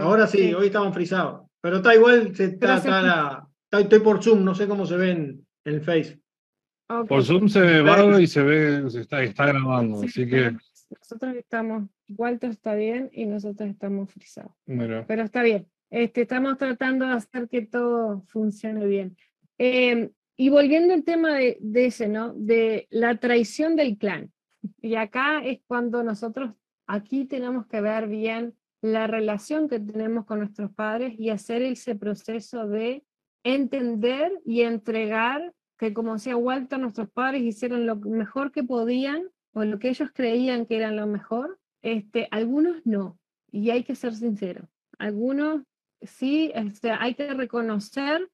Ahora 0.00 0.26
sí, 0.26 0.52
hoy 0.54 0.66
estaban 0.66 0.92
frisados. 0.92 1.42
Pero 1.60 1.76
está 1.76 1.94
igual, 1.94 2.34
se, 2.34 2.44
está, 2.46 2.58
Pero 2.60 2.72
se 2.74 2.78
está 2.88 3.02
la- 3.02 3.48
está- 3.64 3.80
estoy 3.80 3.98
por 4.00 4.22
Zoom, 4.22 4.44
no 4.44 4.54
sé 4.54 4.66
cómo 4.68 4.86
se 4.86 4.96
ven 4.96 5.46
en 5.64 5.74
el 5.74 5.80
Face. 5.82 6.17
Ok. 6.88 7.08
Por 7.08 7.24
Zoom 7.24 7.48
se 7.48 7.60
ve 7.60 7.82
bárbaro 7.82 8.18
y 8.20 8.26
se 8.26 8.42
ve, 8.42 8.90
se 8.90 9.00
está, 9.00 9.22
está 9.22 9.46
grabando, 9.46 10.00
Sí, 10.00 10.06
así 10.06 10.26
que, 10.28 10.56
Nosotros 10.90 11.34
estamos, 11.36 11.88
Walter 12.08 12.50
está 12.50 12.74
bien 12.74 13.10
y 13.12 13.26
nosotros 13.26 13.68
estamos 13.68 14.10
frisados. 14.10 14.52
mira. 14.66 15.04
Pero 15.06 15.22
está 15.22 15.42
bien. 15.42 15.66
Este, 15.90 16.22
estamos 16.22 16.58
tratando 16.58 17.06
de 17.06 17.12
hacer 17.12 17.48
que 17.48 17.62
todo 17.62 18.22
funcione 18.26 18.86
bien. 18.86 19.16
Eh, 19.58 20.10
y 20.36 20.50
volviendo 20.50 20.94
al 20.94 21.02
tema 21.04 21.34
de, 21.34 21.58
de 21.60 21.86
ese, 21.86 22.08
¿no? 22.08 22.32
De 22.34 22.86
la 22.90 23.16
traición 23.16 23.74
del 23.74 23.98
clan. 23.98 24.30
Y 24.80 24.94
acá 24.94 25.42
es 25.44 25.60
cuando 25.66 26.02
nosotros 26.02 26.52
aquí 26.86 27.24
tenemos 27.24 27.66
que 27.66 27.80
ver 27.80 28.06
bien 28.08 28.54
la 28.80 29.06
relación 29.06 29.68
que 29.68 29.80
tenemos 29.80 30.24
con 30.24 30.38
nuestros 30.38 30.72
padres 30.72 31.14
y 31.18 31.30
hacer 31.30 31.62
ese 31.62 31.96
proceso 31.96 32.68
de 32.68 33.04
entender 33.42 34.32
y 34.44 34.62
entregar 34.62 35.52
que 35.78 35.94
como 35.94 36.14
decía 36.14 36.36
Walter, 36.36 36.78
nuestros 36.78 37.08
padres 37.10 37.42
hicieron 37.42 37.86
lo 37.86 37.96
mejor 37.96 38.52
que 38.52 38.64
podían 38.64 39.28
o 39.52 39.64
lo 39.64 39.78
que 39.78 39.88
ellos 39.88 40.10
creían 40.12 40.66
que 40.66 40.76
era 40.76 40.90
lo 40.90 41.06
mejor. 41.06 41.58
Este, 41.82 42.28
algunos 42.30 42.84
no, 42.84 43.18
y 43.50 43.70
hay 43.70 43.84
que 43.84 43.94
ser 43.94 44.14
sincero. 44.14 44.68
Algunos 44.98 45.62
sí, 46.02 46.50
este, 46.54 46.90
hay 46.90 47.14
que 47.14 47.32
reconocer 47.34 48.28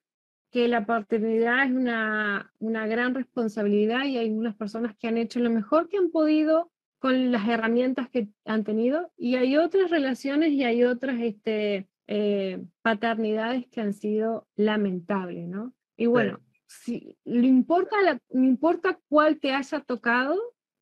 que 0.51 0.69
la 0.69 0.87
paternidad 0.87 1.65
es 1.65 1.73
una, 1.73 2.53
una 2.59 2.87
gran 2.87 3.15
responsabilidad 3.15 4.05
y 4.05 4.19
hay 4.19 4.31
unas 4.31 4.55
personas 4.55 4.97
que 4.97 5.09
han 5.09 5.19
hecho 5.19 5.41
lo 5.41 5.51
mejor 5.51 5.89
que 5.89 5.99
han 5.99 6.11
podido 6.11 6.71
con 7.01 7.33
las 7.33 7.47
herramientas 7.49 8.09
que 8.09 8.29
han 8.45 8.65
tenido 8.65 9.13
y 9.17 9.35
hay 9.35 9.57
otras 9.57 9.91
relaciones 9.91 10.53
y 10.53 10.65
hay 10.65 10.85
otras 10.85 11.21
este, 11.21 11.89
eh, 12.07 12.65
paternidades 12.83 13.67
que 13.67 13.81
han 13.81 13.93
sido 13.93 14.47
lamentables, 14.57 15.49
¿no? 15.49 15.75
Y 15.97 16.07
bueno, 16.07 16.41
si, 16.83 17.17
le 17.25 17.47
importa, 17.47 18.01
la, 18.03 18.19
no 18.31 18.45
importa 18.45 18.99
cuál 19.09 19.39
te 19.41 19.53
haya 19.53 19.81
tocado, 19.81 20.39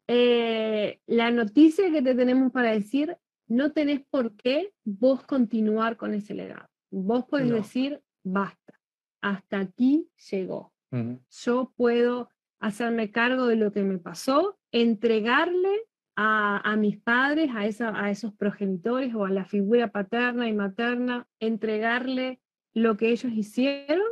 eh, 0.08 1.00
la 1.06 1.30
noticia 1.30 1.90
que 1.90 2.02
te 2.02 2.14
tenemos 2.14 2.52
para 2.52 2.72
decir, 2.72 3.16
no 3.46 3.72
tenés 3.72 4.00
por 4.10 4.34
qué 4.36 4.72
vos 4.84 5.22
continuar 5.24 5.96
con 5.96 6.14
ese 6.14 6.34
legado. 6.34 6.68
Vos 6.90 7.24
podés 7.26 7.48
No. 7.48 7.56
decir, 7.56 8.00
basta, 8.24 8.80
hasta 9.20 9.60
aquí 9.60 10.08
llegó. 10.30 10.72
Yo 11.30 11.72
puedo 11.76 12.28
hacerme 12.60 13.10
cargo 13.10 13.46
de 13.46 13.56
lo 13.56 13.72
que 13.72 13.82
me 13.82 13.98
pasó, 13.98 14.58
entregarle 14.72 15.84
a, 16.16 16.58
a 16.70 16.76
mis 16.76 16.98
padres, 16.98 17.50
a, 17.54 17.64
esa, 17.66 17.98
a 17.98 18.10
esos 18.10 18.34
progenitores 18.34 19.14
o 19.14 19.24
a 19.24 19.30
la 19.30 19.46
figura 19.46 19.88
paterna 19.90 20.48
y 20.48 20.52
materna, 20.52 21.26
entregarle 21.40 22.40
lo 22.74 22.96
que 22.98 23.10
ellos 23.10 23.32
hicieron 23.32 24.06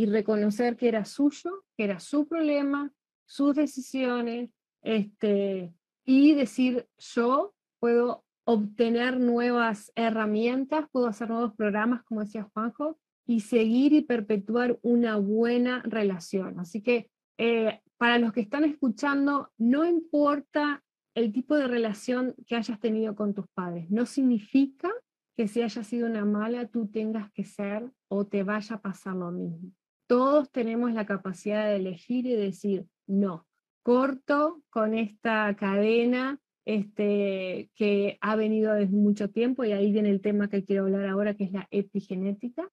y 0.00 0.06
reconocer 0.06 0.78
que 0.78 0.88
era 0.88 1.04
suyo, 1.04 1.62
que 1.76 1.84
era 1.84 2.00
su 2.00 2.26
problema, 2.26 2.90
sus 3.26 3.54
decisiones, 3.54 4.48
este, 4.80 5.74
y 6.06 6.32
decir, 6.32 6.86
yo 6.96 7.52
puedo 7.80 8.24
obtener 8.44 9.20
nuevas 9.20 9.92
herramientas, 9.96 10.86
puedo 10.90 11.06
hacer 11.06 11.28
nuevos 11.28 11.54
programas, 11.54 12.02
como 12.04 12.22
decía 12.22 12.48
Juanjo, 12.54 12.98
y 13.26 13.40
seguir 13.40 13.92
y 13.92 14.00
perpetuar 14.00 14.78
una 14.80 15.18
buena 15.18 15.82
relación. 15.82 16.58
Así 16.60 16.80
que 16.80 17.10
eh, 17.36 17.82
para 17.98 18.18
los 18.18 18.32
que 18.32 18.40
están 18.40 18.64
escuchando, 18.64 19.50
no 19.58 19.84
importa 19.84 20.82
el 21.14 21.30
tipo 21.30 21.56
de 21.56 21.68
relación 21.68 22.34
que 22.46 22.56
hayas 22.56 22.80
tenido 22.80 23.14
con 23.14 23.34
tus 23.34 23.48
padres, 23.48 23.90
no 23.90 24.06
significa 24.06 24.90
que 25.36 25.46
si 25.46 25.60
haya 25.60 25.84
sido 25.84 26.06
una 26.06 26.24
mala, 26.24 26.68
tú 26.68 26.86
tengas 26.86 27.30
que 27.32 27.44
ser 27.44 27.92
o 28.08 28.26
te 28.26 28.44
vaya 28.44 28.76
a 28.76 28.80
pasar 28.80 29.14
lo 29.14 29.30
mismo. 29.30 29.72
Todos 30.10 30.50
tenemos 30.50 30.92
la 30.92 31.06
capacidad 31.06 31.66
de 31.66 31.76
elegir 31.76 32.26
y 32.26 32.34
decir, 32.34 32.84
no, 33.06 33.46
corto 33.84 34.60
con 34.68 34.92
esta 34.94 35.54
cadena 35.54 36.40
este, 36.64 37.70
que 37.76 38.18
ha 38.20 38.34
venido 38.34 38.74
desde 38.74 38.96
mucho 38.96 39.30
tiempo, 39.30 39.62
y 39.62 39.70
ahí 39.70 39.92
viene 39.92 40.10
el 40.10 40.20
tema 40.20 40.50
que 40.50 40.64
quiero 40.64 40.86
hablar 40.86 41.06
ahora, 41.06 41.34
que 41.34 41.44
es 41.44 41.52
la 41.52 41.68
epigenética, 41.70 42.68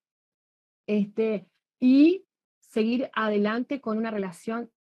este, 0.88 1.46
y 1.78 2.24
seguir 2.58 3.08
adelante 3.12 3.80
con 3.80 3.98
una 3.98 4.10
relación 4.10 4.72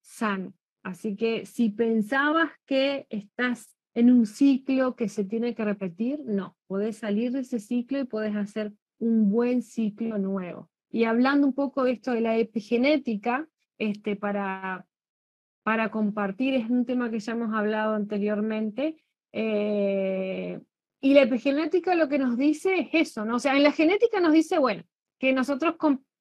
sana. 0.00 0.52
Así 0.82 1.14
que 1.14 1.46
si 1.46 1.70
pensabas 1.70 2.50
que 2.66 3.06
estás 3.08 3.76
en 3.94 4.10
un 4.10 4.26
ciclo 4.26 4.96
que 4.96 5.08
se 5.08 5.24
tiene 5.24 5.54
que 5.54 5.64
repetir, 5.64 6.24
no, 6.24 6.56
podés 6.66 6.96
salir 6.96 7.30
de 7.30 7.42
ese 7.42 7.60
ciclo 7.60 8.00
y 8.00 8.04
podés 8.04 8.34
hacer 8.34 8.72
un 8.98 9.30
buen 9.30 9.62
ciclo 9.62 10.18
nuevo. 10.18 10.69
Y 10.90 11.04
hablando 11.04 11.46
un 11.46 11.54
poco 11.54 11.84
de 11.84 11.92
esto 11.92 12.12
de 12.12 12.20
la 12.20 12.36
epigenética, 12.36 13.48
este, 13.78 14.16
para, 14.16 14.86
para 15.62 15.90
compartir, 15.90 16.54
es 16.54 16.68
un 16.68 16.84
tema 16.84 17.10
que 17.10 17.20
ya 17.20 17.32
hemos 17.32 17.54
hablado 17.54 17.94
anteriormente, 17.94 19.02
eh, 19.32 20.60
y 21.00 21.14
la 21.14 21.22
epigenética 21.22 21.94
lo 21.94 22.08
que 22.08 22.18
nos 22.18 22.36
dice 22.36 22.74
es 22.80 22.88
eso, 22.92 23.24
¿no? 23.24 23.36
O 23.36 23.38
sea, 23.38 23.56
en 23.56 23.62
la 23.62 23.72
genética 23.72 24.20
nos 24.20 24.32
dice, 24.32 24.58
bueno, 24.58 24.82
que 25.18 25.32
nosotros 25.32 25.76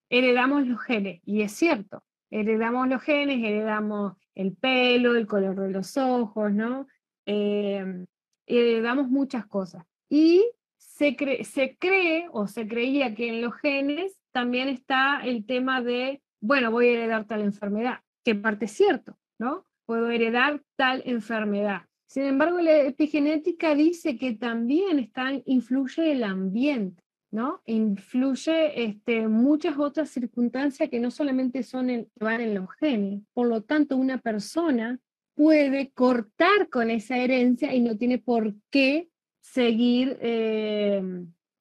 heredamos 0.09 0.67
los 0.67 0.79
genes, 0.81 1.21
y 1.25 1.41
es 1.41 1.51
cierto, 1.51 2.03
heredamos 2.29 2.87
los 2.87 3.01
genes, 3.01 3.43
heredamos 3.43 4.13
el 4.35 4.55
pelo, 4.55 5.15
el 5.15 5.27
color 5.27 5.59
de 5.59 5.71
los 5.71 5.97
ojos, 5.97 6.53
¿no? 6.53 6.87
Eh, 7.25 8.05
heredamos 8.45 9.09
muchas 9.09 9.45
cosas. 9.47 9.83
Y 10.09 10.49
se, 10.77 11.15
se 11.43 11.77
cree 11.77 12.27
o 12.31 12.47
se 12.47 12.67
creía 12.67 13.15
que 13.15 13.29
en 13.29 13.41
los 13.41 13.55
genes 13.55 14.18
también 14.31 14.69
está 14.69 15.21
el 15.23 15.45
tema 15.45 15.81
de, 15.81 16.21
bueno, 16.41 16.71
voy 16.71 16.87
a 16.87 16.91
heredar 16.93 17.25
tal 17.25 17.41
enfermedad, 17.41 18.01
que 18.23 18.35
parte 18.35 18.65
es 18.65 18.71
cierto, 18.71 19.17
¿no? 19.39 19.65
Puedo 19.85 20.09
heredar 20.09 20.61
tal 20.75 21.01
enfermedad. 21.05 21.83
Sin 22.07 22.23
embargo, 22.23 22.59
la 22.59 22.81
epigenética 22.81 23.75
dice 23.75 24.17
que 24.17 24.33
también 24.33 24.97
está, 24.99 25.31
influye 25.45 26.11
el 26.11 26.23
ambiente, 26.23 27.03
¿no? 27.31 27.61
Influye 27.65 28.83
este, 28.83 29.27
muchas 29.27 29.77
otras 29.77 30.09
circunstancias 30.09 30.89
que 30.89 30.99
no 30.99 31.11
solamente 31.11 31.61
son 31.61 31.89
en, 31.89 32.09
van 32.19 32.41
en 32.41 32.55
los 32.55 32.71
genes. 32.79 33.21
Por 33.33 33.47
lo 33.47 33.61
tanto, 33.61 33.95
una 33.95 34.17
persona 34.17 34.99
puede 35.35 35.91
cortar 35.91 36.69
con 36.69 36.89
esa 36.89 37.17
herencia 37.17 37.73
y 37.73 37.81
no 37.81 37.95
tiene 37.95 38.17
por 38.17 38.55
qué 38.71 39.09
seguir 39.39 40.17
eh, 40.21 41.01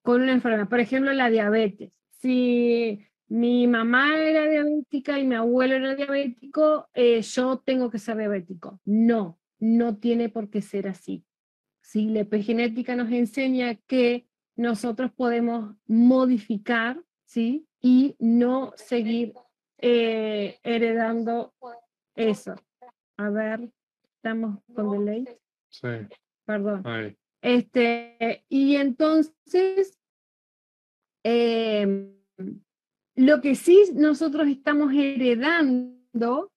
con 0.02 0.22
una 0.22 0.32
enfermedad. 0.32 0.68
Por 0.68 0.80
ejemplo, 0.80 1.12
la 1.12 1.30
diabetes. 1.30 1.92
Si 2.20 3.04
mi 3.28 3.66
mamá 3.66 4.16
era 4.18 4.48
diabética 4.48 5.18
y 5.18 5.26
mi 5.26 5.34
abuelo 5.34 5.76
era 5.76 5.94
diabético, 5.94 6.88
eh, 6.94 7.22
yo 7.22 7.58
tengo 7.58 7.90
que 7.90 7.98
ser 7.98 8.16
diabético. 8.16 8.80
No, 8.84 9.38
no 9.58 9.96
tiene 9.98 10.28
por 10.28 10.50
qué 10.50 10.60
ser 10.60 10.88
así. 10.88 11.24
Si 11.80 12.06
la 12.10 12.20
epigenética 12.20 12.96
nos 12.96 13.10
enseña 13.10 13.74
que 13.86 14.26
nosotros 14.56 15.12
podemos 15.12 15.74
modificar, 15.86 17.02
¿sí? 17.24 17.66
Y 17.80 18.16
no 18.18 18.72
seguir 18.76 19.32
eh, 19.78 20.58
heredando 20.64 21.54
eso. 22.16 22.54
A 23.16 23.30
ver, 23.30 23.70
estamos 24.16 24.58
con 24.74 24.90
delay, 24.90 25.24
Sí, 25.68 25.88
perdón. 26.44 26.82
ahí. 26.84 27.16
Este, 27.40 28.44
y 28.48 28.76
entonces, 28.76 29.97
em, 31.22 32.14
lo 33.16 33.40
que 33.40 33.54
sí 33.54 33.82
nosotros 33.94 34.46
estamos 34.48 34.92
heredando 34.92 36.52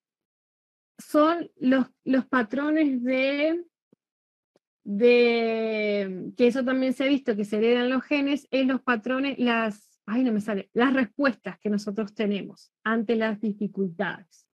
son 1.00 1.50
los, 1.58 1.88
los 2.04 2.26
patrones 2.28 3.04
de, 3.04 3.66
de, 4.84 6.34
que 6.38 6.48
eso 6.48 6.64
también 6.64 6.94
se 6.94 7.04
ha 7.04 7.08
visto, 7.08 7.36
que 7.36 7.46
se 7.46 7.58
heredan 7.58 7.90
los 7.90 8.04
genes, 8.04 8.48
es 8.52 8.68
los 8.68 8.82
patrones, 8.82 9.40
las, 9.40 10.00
ay 10.06 10.24
no 10.24 10.32
me 10.32 10.42
sale, 10.42 10.70
las 10.74 10.94
respuestas 10.94 11.60
que 11.60 11.70
nosotros 11.70 12.14
tenemos 12.14 12.72
ante 12.84 13.16
las 13.16 13.42
dificultades. 13.42 14.48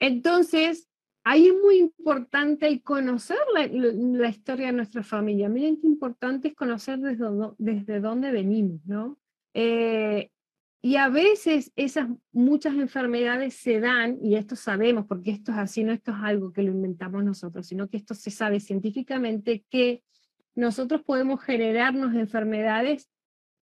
Entonces, 0.00 0.88
ahí 1.24 1.48
es 1.48 1.54
muy 1.54 1.78
importante 1.78 2.82
conocer 2.82 3.38
la, 3.54 3.66
la 3.66 4.28
historia 4.28 4.68
de 4.68 4.72
nuestra 4.72 5.02
familia. 5.02 5.48
Miren 5.48 5.80
qué 5.80 5.86
importante 5.86 6.48
es 6.48 6.54
conocer 6.54 6.98
desde, 6.98 7.26
desde 7.58 8.00
dónde 8.00 8.30
venimos, 8.30 8.80
¿no? 8.86 9.18
Eh, 9.58 10.30
y 10.82 10.96
a 10.96 11.08
veces 11.08 11.72
esas 11.76 12.08
muchas 12.30 12.74
enfermedades 12.74 13.54
se 13.54 13.80
dan, 13.80 14.18
y 14.20 14.36
esto 14.36 14.54
sabemos, 14.54 15.06
porque 15.06 15.30
esto 15.30 15.50
es 15.50 15.58
así, 15.58 15.82
no 15.82 15.92
esto 15.92 16.10
es 16.10 16.18
algo 16.22 16.52
que 16.52 16.62
lo 16.62 16.72
inventamos 16.72 17.24
nosotros, 17.24 17.66
sino 17.66 17.88
que 17.88 17.96
esto 17.96 18.12
se 18.14 18.30
sabe 18.30 18.60
científicamente 18.60 19.64
que 19.70 20.04
nosotros 20.54 21.02
podemos 21.02 21.42
generarnos 21.42 22.14
enfermedades 22.14 23.08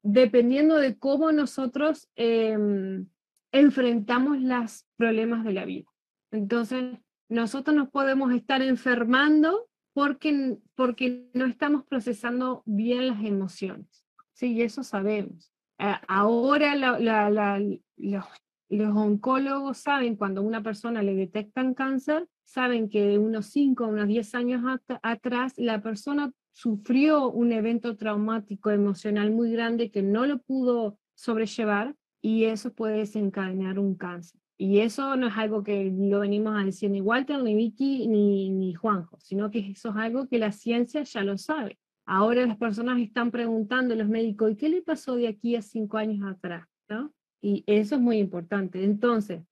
dependiendo 0.03 0.77
de 0.77 0.99
cómo 0.99 1.31
nosotros 1.31 2.11
em, 2.17 3.07
enfrentamos 3.53 4.41
los 4.41 4.85
problemas 4.97 5.45
de 5.45 5.53
la 5.53 5.65
vida. 5.65 5.87
Entonces, 6.33 6.99
nosotros 7.29 7.77
nos 7.77 7.89
podemos 7.89 8.33
estar 8.35 8.63
enfermando 8.63 9.69
porque, 9.93 10.59
porque 10.75 11.31
no 11.35 11.47
estamos 11.47 11.85
procesando 11.85 12.65
bien 12.67 13.07
las 13.07 13.25
emociones. 13.25 14.05
Sí, 14.33 14.61
eso 14.61 14.83
sabemos. 14.83 15.54
Ahora 15.79 16.77
los, 16.77 18.25
los 18.69 18.97
oncólogos 18.97 19.79
saben 19.79 20.17
cuando 20.17 20.41
a 20.41 20.45
una 20.45 20.63
persona 20.63 21.03
le 21.03 21.15
detectan 21.15 21.75
cáncer, 21.75 22.27
saben 22.45 22.89
que 22.89 23.05
de 23.05 23.19
unos 23.19 23.47
5 23.47 23.85
o 23.85 23.89
unos 23.89 24.09
10 24.09 24.35
años 24.35 24.63
atrás 25.03 25.55
la 25.57 25.83
persona 25.83 26.33
sufrió 26.53 27.31
un 27.31 27.53
evento 27.53 27.97
traumático 27.97 28.71
emocional 28.71 29.33
muy 29.33 29.51
grande 29.53 29.91
que 29.91 30.03
no 30.03 30.25
lo 30.27 30.39
pudo 30.39 30.99
sobrellevar 31.15 31.97
y 32.23 32.45
eso 32.45 32.73
puede 32.73 32.99
desencadenar 32.99 33.79
un 33.79 33.97
cáncer. 33.97 34.41
Y 34.57 34.79
eso 34.79 35.17
no 35.17 35.27
es 35.27 35.37
algo 35.37 35.65
que 35.65 35.93
lo 35.93 36.21
venimos 36.21 36.57
a 36.57 36.65
decir 36.65 36.91
ni 36.91 37.01
Walter, 37.01 37.43
ni 37.43 37.55
Vicky, 37.55 38.07
ni, 38.07 38.51
ni 38.51 38.73
Juanjo, 38.73 39.19
sino 39.21 39.51
que 39.51 39.59
eso 39.59 39.91
es 39.91 39.97
algo 39.97 40.29
que 40.29 40.39
la 40.39 40.53
ciencia 40.53 41.03
ya 41.03 41.25
lo 41.25 41.37
sabe. 41.37 41.79
Ahora 42.07 42.47
las 42.47 42.57
personas 42.59 43.01
están 43.01 43.31
preguntando 43.31 43.95
los 43.95 44.09
médicos, 44.09 44.53
¿y 44.53 44.57
qué 44.57 44.69
le 44.69 44.83
pasó 44.83 45.17
de 45.17 45.29
aquí 45.29 45.57
a 45.57 45.63
cinco 45.63 45.97
años 45.97 46.25
atrás? 46.27 46.67
¿No? 46.89 47.13
Y 47.41 47.65
eso 47.67 47.95
es 47.95 48.01
muy 48.01 48.19
importante. 48.19 48.85
Entonces, 48.85 49.43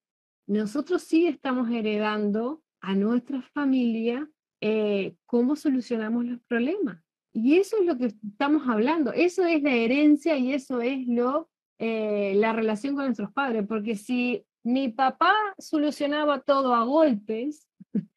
nosotros 0.46 1.02
sí 1.02 1.26
estamos 1.26 1.70
heredando 1.70 2.62
a 2.80 2.94
nuestra 2.94 3.40
familia 3.40 4.28
eh, 4.60 5.16
cómo 5.26 5.56
solucionamos 5.56 6.24
los 6.24 6.40
problemas. 6.42 7.02
Y 7.32 7.56
eso 7.56 7.78
es 7.80 7.86
lo 7.86 7.96
que 7.96 8.06
estamos 8.06 8.68
hablando, 8.68 9.12
eso 9.12 9.44
es 9.44 9.62
la 9.62 9.74
herencia 9.74 10.36
y 10.36 10.52
eso 10.52 10.82
es 10.82 11.06
lo, 11.06 11.48
eh, 11.78 12.34
la 12.36 12.52
relación 12.52 12.94
con 12.94 13.06
nuestros 13.06 13.32
padres, 13.32 13.66
porque 13.66 13.96
si 13.96 14.44
mi 14.62 14.90
papá 14.90 15.34
solucionaba 15.58 16.40
todo 16.40 16.74
a 16.74 16.84
golpes, 16.84 17.66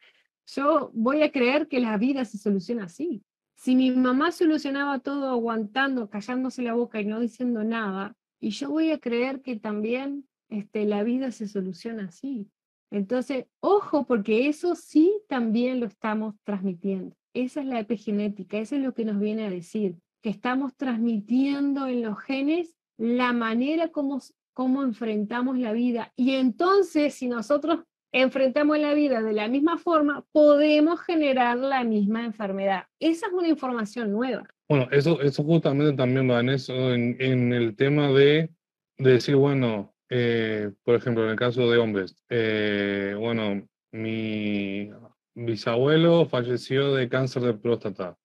yo 0.48 0.92
voy 0.94 1.22
a 1.22 1.32
creer 1.32 1.68
que 1.68 1.80
la 1.80 1.98
vida 1.98 2.26
se 2.26 2.38
soluciona 2.38 2.86
así. 2.86 3.24
Si 3.66 3.76
mi 3.76 3.90
mamá 3.90 4.32
solucionaba 4.32 5.00
todo 5.00 5.28
aguantando, 5.28 6.08
callándose 6.08 6.62
la 6.62 6.76
boca 6.76 7.02
y 7.02 7.06
no 7.06 7.20
diciendo 7.20 7.64
nada, 7.64 8.16
y 8.40 8.52
yo 8.52 8.70
voy 8.70 8.92
a 8.92 9.00
creer 9.00 9.42
que 9.42 9.56
también 9.56 10.30
este, 10.50 10.86
la 10.86 11.02
vida 11.02 11.32
se 11.32 11.48
soluciona 11.48 12.06
así. 12.06 12.48
Entonces, 12.92 13.48
ojo, 13.62 14.06
porque 14.06 14.48
eso 14.50 14.76
sí 14.76 15.20
también 15.28 15.80
lo 15.80 15.88
estamos 15.88 16.36
transmitiendo. 16.44 17.16
Esa 17.34 17.62
es 17.62 17.66
la 17.66 17.80
epigenética, 17.80 18.60
eso 18.60 18.76
es 18.76 18.84
lo 18.84 18.94
que 18.94 19.04
nos 19.04 19.20
viene 19.20 19.48
a 19.48 19.50
decir, 19.50 19.96
que 20.22 20.30
estamos 20.30 20.76
transmitiendo 20.76 21.88
en 21.88 22.04
los 22.04 22.20
genes 22.20 22.78
la 23.00 23.34
manera 23.34 23.88
como, 23.88 24.22
como 24.54 24.84
enfrentamos 24.84 25.58
la 25.58 25.74
vida. 25.74 26.14
Y 26.16 26.36
entonces, 26.36 27.16
si 27.16 27.28
nosotros 27.28 27.80
enfrentamos 28.22 28.80
la 28.80 28.94
vida 28.94 29.22
de 29.22 29.34
la 29.34 29.50
misma 29.50 29.78
forma, 29.78 30.24
podemos 30.32 31.02
generar 31.02 31.58
la 31.58 31.84
misma 31.84 32.24
enfermedad. 32.24 32.86
Esa 32.98 33.28
es 33.28 33.34
una 33.34 33.50
información 33.50 34.14
nueva. 34.14 34.48
Bueno, 34.70 34.88
eso, 34.92 35.22
eso 35.22 35.44
justamente 35.44 35.98
también 35.98 36.32
va 36.32 36.40
en 36.40 36.50
eso, 36.50 36.94
en, 36.94 37.18
en 37.20 37.52
el 37.52 37.76
tema 37.76 38.08
de, 38.08 38.50
de 38.98 39.12
decir, 39.12 39.36
bueno, 39.36 39.94
eh, 40.10 40.72
por 40.84 40.96
ejemplo, 40.96 41.26
en 41.26 41.32
el 41.32 41.36
caso 41.36 41.70
de 41.70 41.78
hombres, 41.78 42.16
eh, 42.30 43.16
bueno, 43.20 43.68
mi 43.92 44.90
bisabuelo 45.34 46.26
falleció 46.26 46.96
de 46.96 47.10
cáncer 47.10 47.44
de 47.44 47.54
próstata, 47.54 48.18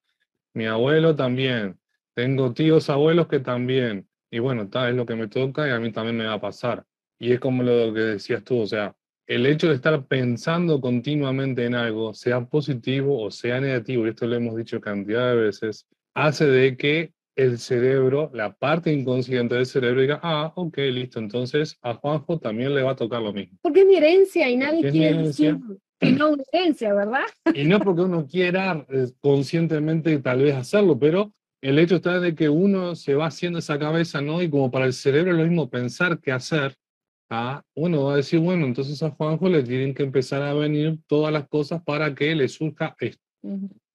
mi 0.55 0.67
abuelo 0.67 1.17
también, 1.17 1.81
tengo 2.15 2.53
tíos 2.53 2.89
abuelos 2.91 3.27
que 3.27 3.41
también, 3.41 4.09
y 4.31 4.39
bueno, 4.39 4.69
tal 4.69 4.91
es 4.91 4.95
lo 4.95 5.05
que 5.05 5.17
me 5.17 5.27
toca 5.27 5.67
y 5.67 5.73
a 5.73 5.81
mí 5.81 5.91
también 5.91 6.17
me 6.17 6.27
va 6.27 6.35
a 6.35 6.41
pasar. 6.41 6.85
Y 7.19 7.33
es 7.33 7.41
como 7.41 7.65
lo 7.65 7.93
que 7.93 8.01
decías 8.01 8.45
tú, 8.45 8.61
o 8.61 8.67
sea, 8.67 8.95
el 9.31 9.47
hecho 9.47 9.69
de 9.69 9.77
estar 9.77 10.07
pensando 10.07 10.81
continuamente 10.81 11.65
en 11.65 11.77
algo, 11.77 12.13
sea 12.15 12.45
positivo 12.45 13.23
o 13.23 13.31
sea 13.31 13.61
negativo, 13.61 14.05
y 14.05 14.11
esto 14.11 14.27
lo 14.27 14.35
hemos 14.35 14.57
dicho 14.57 14.81
cantidad 14.81 15.31
de 15.31 15.43
veces, 15.43 15.87
hace 16.15 16.47
de 16.47 16.77
que 16.77 17.13
el 17.37 17.61
cerebro, 17.61 18.29
la 18.35 18.53
parte 18.53 18.93
inconsciente 18.93 19.55
del 19.55 19.67
cerebro 19.67 20.01
diga, 20.01 20.19
ah, 20.25 20.53
ok, 20.57 20.77
listo, 20.79 21.21
entonces 21.21 21.79
a 21.81 21.95
Juanjo 21.95 22.41
también 22.41 22.75
le 22.75 22.83
va 22.83 22.91
a 22.91 22.97
tocar 22.97 23.23
lo 23.23 23.33
mismo. 23.33 23.57
Porque 23.63 23.83
es 23.83 23.87
mi 23.87 23.95
herencia 23.95 24.51
y 24.51 24.57
nadie 24.57 24.91
quiere 24.91 25.23
decir 25.23 25.59
que 26.01 26.11
no 26.11 26.31
una 26.33 26.43
herencia, 26.53 26.93
¿verdad? 26.93 27.23
Y 27.55 27.65
no 27.67 27.79
porque 27.79 28.03
uno 28.03 28.27
quiera 28.27 28.85
eh, 28.89 29.13
conscientemente 29.21 30.19
tal 30.19 30.43
vez 30.43 30.57
hacerlo, 30.57 30.99
pero 30.99 31.33
el 31.63 31.79
hecho 31.79 31.97
está 31.97 32.19
de 32.19 32.35
que 32.35 32.49
uno 32.49 32.97
se 32.97 33.15
va 33.15 33.27
haciendo 33.27 33.61
esa 33.61 33.79
cabeza, 33.79 34.21
¿no? 34.21 34.43
Y 34.43 34.51
como 34.51 34.73
para 34.73 34.87
el 34.87 34.93
cerebro 34.93 35.31
es 35.31 35.39
lo 35.39 35.45
mismo 35.45 35.71
pensar 35.71 36.19
que 36.19 36.33
hacer, 36.33 36.75
¿ah? 37.31 37.63
uno 37.75 38.05
va 38.05 38.15
a 38.15 38.17
decir, 38.17 38.41
bueno, 38.41 38.67
entonces 38.67 39.03
a 39.03 39.11
Juanjo 39.11 39.49
le 39.49 39.63
tienen 39.63 39.95
que 39.95 40.03
empezar 40.03 40.43
a 40.43 40.53
venir 40.53 40.99
todas 41.07 41.33
las 41.33 41.49
cosas 41.49 41.83
para 41.83 42.15
que 42.15 42.35
le 42.35 42.49
surja 42.49 42.95
esto. 43.01 43.23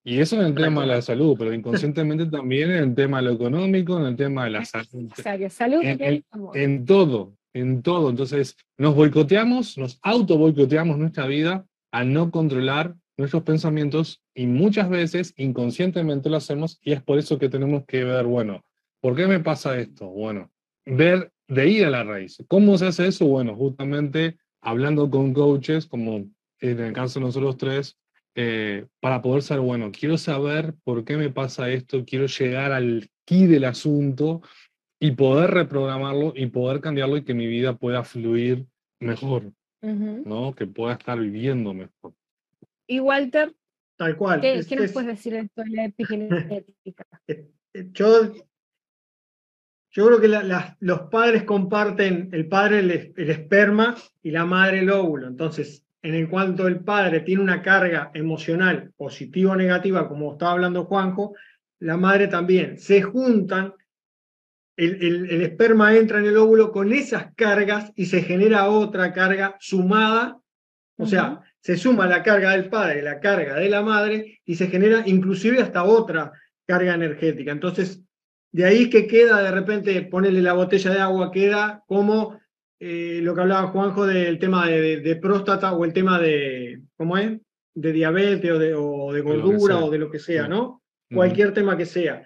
Y 0.04 0.20
eso 0.20 0.40
en 0.40 0.48
el 0.48 0.56
tema 0.56 0.82
de 0.82 0.88
la 0.88 1.02
salud, 1.02 1.36
pero 1.38 1.54
inconscientemente 1.54 2.28
también 2.28 2.72
en 2.72 2.84
el 2.84 2.96
tema 2.96 3.18
de 3.18 3.24
lo 3.24 3.32
económico, 3.34 4.00
en 4.00 4.06
el 4.06 4.16
tema 4.16 4.46
de 4.46 4.52
la 4.52 4.66
salud. 4.66 5.12
salud 5.50 5.82
en, 5.84 6.86
todo, 6.86 7.36
en 7.54 7.82
todo. 7.82 8.10
Entonces, 8.10 8.56
nos 8.78 8.96
boicoteamos, 8.96 9.78
nos 9.78 10.00
auto 10.02 10.38
boicoteamos 10.38 10.98
nuestra 10.98 11.28
vida 11.28 11.66
a 11.92 12.04
no 12.04 12.32
controlar 12.32 12.96
nuestros 13.18 13.44
pensamientos 13.44 14.22
y 14.34 14.46
muchas 14.46 14.90
veces 14.90 15.34
inconscientemente 15.38 16.30
lo 16.30 16.38
hacemos 16.38 16.80
y 16.84 16.92
es 16.92 17.02
por 17.02 17.18
eso 17.18 17.40
que 17.40 17.50
tenemos 17.50 17.86
que 17.86 18.04
ver, 18.04 18.26
bueno, 18.26 18.64
¿por 19.02 19.16
qué 19.16 19.26
me 19.26 19.40
pasa 19.40 19.80
esto? 19.80 20.08
Bueno, 20.08 20.52
ver 20.86 21.32
de 21.48 21.70
ir 21.70 21.86
a 21.86 21.90
la 21.90 22.04
raíz. 22.04 22.44
¿Cómo 22.48 22.78
se 22.78 22.88
hace 22.88 23.08
eso? 23.08 23.28
Bueno, 23.28 23.56
justamente 23.56 24.38
hablando 24.62 25.10
con 25.10 25.34
coaches, 25.34 25.86
como 25.86 26.28
en 26.60 26.80
el 26.80 26.94
caso 26.94 27.20
de 27.20 27.26
nosotros 27.26 27.58
tres, 27.58 27.98
eh, 28.36 28.88
para 29.00 29.22
poder 29.22 29.44
saber, 29.44 29.64
bueno, 29.64 29.92
quiero 29.92 30.18
saber 30.18 30.74
por 30.84 31.06
qué 31.06 31.18
me 31.18 31.30
pasa 31.30 31.70
esto, 31.70 32.04
quiero 32.06 32.26
llegar 32.26 32.72
al 32.72 33.10
key 33.26 33.46
del 33.48 33.66
asunto 33.66 34.42
y 35.00 35.12
poder 35.12 35.52
reprogramarlo 35.52 36.34
y 36.36 36.48
poder 36.48 36.82
cambiarlo 36.82 37.18
y 37.18 37.24
que 37.24 37.34
mi 37.34 37.48
vida 37.48 37.78
pueda 37.78 38.04
fluir 38.04 38.66
mejor, 39.00 39.52
¿no? 39.82 40.54
Que 40.56 40.66
pueda 40.66 40.94
estar 40.94 41.20
viviendo 41.20 41.74
mejor. 41.74 42.14
Y 42.88 43.00
Walter, 43.00 43.54
Tal 43.98 44.18
cual. 44.18 44.42
¿qué, 44.42 44.76
nos 44.76 44.92
puedes 44.92 45.08
decir 45.08 45.34
de 45.34 45.40
esto 45.40 45.64
de 45.64 45.70
la 45.70 45.86
epigenética? 45.86 47.06
Eh, 47.28 47.50
eh, 47.74 47.90
yo, 47.94 48.34
yo 49.96 50.08
creo 50.08 50.20
que 50.20 50.28
los 50.82 51.00
padres 51.04 51.44
comparten, 51.44 52.28
el 52.34 52.50
padre 52.50 52.80
el, 52.80 53.14
el 53.16 53.30
esperma 53.30 53.96
y 54.22 54.30
la 54.30 54.44
madre 54.44 54.80
el 54.80 54.90
óvulo. 54.90 55.26
Entonces, 55.26 55.86
en 56.02 56.16
el 56.16 56.28
cuanto 56.28 56.68
el 56.68 56.82
padre 56.82 57.22
tiene 57.22 57.42
una 57.42 57.62
carga 57.62 58.12
emocional 58.14 58.92
positiva 58.98 59.54
o 59.54 59.56
negativa, 59.56 60.10
como 60.10 60.34
estaba 60.34 60.52
hablando 60.52 60.84
Juanjo, 60.84 61.34
la 61.80 61.96
madre 61.96 62.28
también. 62.28 62.78
Se 62.78 63.02
juntan, 63.02 63.74
el, 64.76 65.42
esperma 65.42 65.96
entra 65.96 66.20
en 66.20 66.26
el 66.26 66.36
óvulo 66.36 66.74
con 66.74 66.92
esas 66.92 67.34
cargas 67.34 67.94
y 67.96 68.08
se 68.08 68.22
genera 68.22 68.68
otra 68.68 69.14
carga 69.14 69.56
sumada, 69.62 70.38
o 70.98 71.08
sea, 71.08 71.40
se 71.62 71.78
suma 71.78 72.06
la 72.06 72.22
carga 72.22 72.52
del 72.52 72.68
padre, 72.68 73.02
la 73.02 73.22
carga 73.22 73.56
de 73.56 73.70
la 73.70 73.82
madre 73.82 74.42
y 74.44 74.56
se 74.56 74.68
genera 74.68 75.04
inclusive 75.06 75.62
hasta 75.62 75.86
otra 75.86 76.34
carga 76.68 76.96
energética. 76.96 77.54
Entonces, 77.54 78.05
de 78.56 78.64
ahí 78.64 78.90
que 78.90 79.06
queda 79.06 79.44
de 79.44 79.52
repente 79.52 80.02
ponerle 80.04 80.42
la 80.42 80.54
botella 80.54 80.90
de 80.90 81.02
agua, 81.02 81.30
queda 81.30 81.84
como 81.88 82.40
eh, 82.80 83.20
lo 83.22 83.36
que 83.36 83.42
hablaba 83.42 83.68
Juanjo 83.68 84.06
del 84.06 84.40
tema 84.40 84.66
de, 84.66 85.20
próstata 85.22 85.74
o 85.74 85.84
el 85.84 85.92
tema 85.92 86.20
de, 86.20 86.82
¿cómo 86.96 87.18
es? 87.18 87.38
De 87.74 87.92
diabetes 87.92 88.50
o 88.50 88.58
de, 88.58 88.74
o 88.74 89.12
de 89.12 89.20
gordura 89.20 89.80
o 89.84 89.90
de 89.90 89.98
lo 89.98 90.10
que 90.10 90.20
sea, 90.20 90.48
¿no? 90.48 90.82
Cualquier 91.14 91.54
tema 91.54 91.76
que 91.76 91.86
sea. 91.86 92.26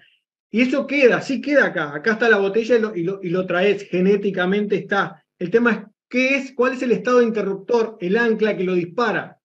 Y 0.52 0.62
eso 0.62 0.86
queda, 0.86 1.20
sí 1.22 1.42
queda 1.42 1.66
acá. 1.66 1.96
Acá 1.96 2.12
está 2.12 2.30
la 2.30 2.38
botella 2.38 2.76
y 2.76 3.02
lo, 3.02 3.24
y 3.24 3.30
lo, 3.30 3.48
traes, 3.48 3.90
genéticamente 3.90 4.76
está. 4.76 5.26
El 5.40 5.50
tema 5.50 5.72
es 5.72 5.80
qué 6.08 6.36
es, 6.36 6.54
cuál 6.54 6.74
es 6.74 6.84
el 6.84 6.92
estado 6.92 7.24
interruptor, 7.24 7.98
el 8.02 8.16
ancla 8.18 8.56
que 8.56 8.66
lo 8.66 8.76
dispara. 8.76 9.40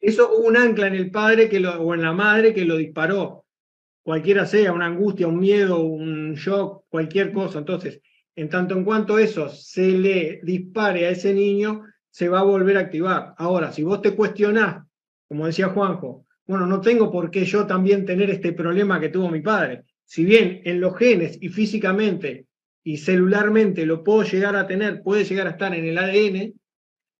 Eso 0.00 0.28
hubo 0.36 0.48
un 0.48 0.56
ancla 0.56 0.88
en 0.88 0.96
el 0.96 1.12
padre 1.12 1.48
que 1.48 1.60
lo, 1.60 1.80
o 1.80 1.94
en 1.94 2.02
la 2.02 2.12
madre 2.12 2.52
que 2.52 2.64
lo 2.64 2.76
disparó. 2.76 3.42
Cualquiera 4.02 4.46
sea, 4.46 4.72
una 4.72 4.86
angustia, 4.86 5.28
un 5.28 5.38
miedo, 5.38 5.80
un 5.80 6.34
shock, 6.34 6.84
cualquier 6.88 7.32
cosa. 7.32 7.58
Entonces, 7.60 8.00
en 8.34 8.48
tanto 8.48 8.76
en 8.76 8.84
cuanto 8.84 9.18
eso 9.18 9.48
se 9.48 9.92
le 9.92 10.40
dispare 10.42 11.06
a 11.06 11.10
ese 11.10 11.32
niño, 11.34 11.84
se 12.10 12.28
va 12.28 12.40
a 12.40 12.44
volver 12.44 12.76
a 12.76 12.80
activar. 12.80 13.34
Ahora, 13.38 13.72
si 13.72 13.82
vos 13.82 14.02
te 14.02 14.14
cuestionás, 14.14 14.84
como 15.28 15.46
decía 15.46 15.68
Juanjo, 15.68 16.26
bueno, 16.46 16.66
no 16.66 16.80
tengo 16.80 17.10
por 17.10 17.30
qué 17.30 17.44
yo 17.44 17.66
también 17.66 18.04
tener 18.04 18.30
este 18.30 18.52
problema 18.52 19.00
que 19.00 19.08
tuvo 19.08 19.30
mi 19.30 19.40
padre. 19.40 19.84
Si 20.04 20.24
bien 20.24 20.60
en 20.64 20.80
los 20.80 20.96
genes 20.96 21.38
y 21.40 21.48
físicamente 21.48 22.46
y 22.84 22.98
celularmente 22.98 23.86
lo 23.86 24.02
puedo 24.02 24.24
llegar 24.24 24.56
a 24.56 24.66
tener, 24.66 25.02
puede 25.02 25.24
llegar 25.24 25.46
a 25.46 25.50
estar 25.50 25.74
en 25.74 25.84
el 25.86 25.96
ADN, 25.96 26.54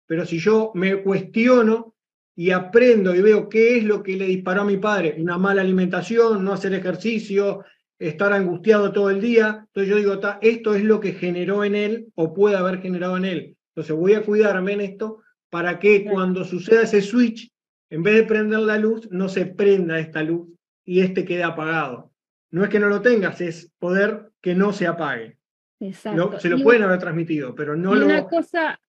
pero 0.07 0.27
si 0.27 0.39
yo 0.39 0.73
me 0.75 1.03
cuestiono 1.03 1.95
y 2.35 2.51
aprendo 2.51 3.15
y 3.15 3.21
veo 3.21 3.49
qué 3.49 3.79
es 3.79 3.85
lo 3.85 4.03
que 4.03 4.17
le 4.17 4.27
disparó 4.27 4.63
a 4.63 4.67
mi 4.67 4.79
padre, 4.79 5.17
una 5.19 5.39
mala 5.39 5.63
alimentación, 5.63 6.45
no 6.45 6.53
hacer 6.53 6.73
ejercicio, 6.75 7.65
estar 7.99 8.33
angustiado 8.33 8.93
todo 8.93 9.11
el 9.11 9.21
día. 9.21 9.65
Entonces 9.67 9.91
yo 9.91 9.97
digo, 9.97 10.19
esto 10.41 10.75
es 10.75 10.85
lo 10.85 11.01
que 11.01 11.13
generó 11.13 11.65
en 11.65 11.75
él 11.75 12.07
o 12.15 12.33
puede 12.33 12.57
haber 12.57 12.81
generado 12.81 13.17
en 13.17 13.25
él. 13.25 13.57
Entonces 13.75 13.97
voy 13.97 14.15
a 14.15 14.23
cuidarme 14.23 14.73
en 14.73 14.81
esto 14.81 15.23
para 15.51 15.79
que 15.79 16.05
cuando 16.05 16.45
suceda 16.45 16.83
ese 16.83 17.03
switch, 17.03 17.53
en 17.91 18.03
vez 18.03 18.15
de 18.15 18.23
prender 18.25 18.61
la 18.61 18.79
luz, 18.79 19.09
no 19.11 19.29
se 19.29 19.47
prenda 19.47 19.99
esta 19.99 20.23
luz 20.23 20.49
y 20.85 21.01
este 21.01 21.25
quede 21.25 21.43
apagado. 21.43 22.11
No 22.51 22.65
es 22.65 22.71
que 22.71 22.81
no 22.81 22.89
lo 22.89 23.03
tengas, 23.03 23.41
es 23.41 23.71
poder 23.79 24.31
que 24.41 24.55
no 24.55 24.73
se 24.73 24.87
apague. 24.87 25.39
Exacto. 25.81 26.39
se 26.39 26.49
lo 26.49 26.63
pueden 26.63 26.83
haber 26.83 26.99
transmitido, 26.99 27.55
pero 27.55 27.77
no 27.77 27.95
lo... 27.95 28.07
Una 28.07 28.25
cosa... 28.25 28.81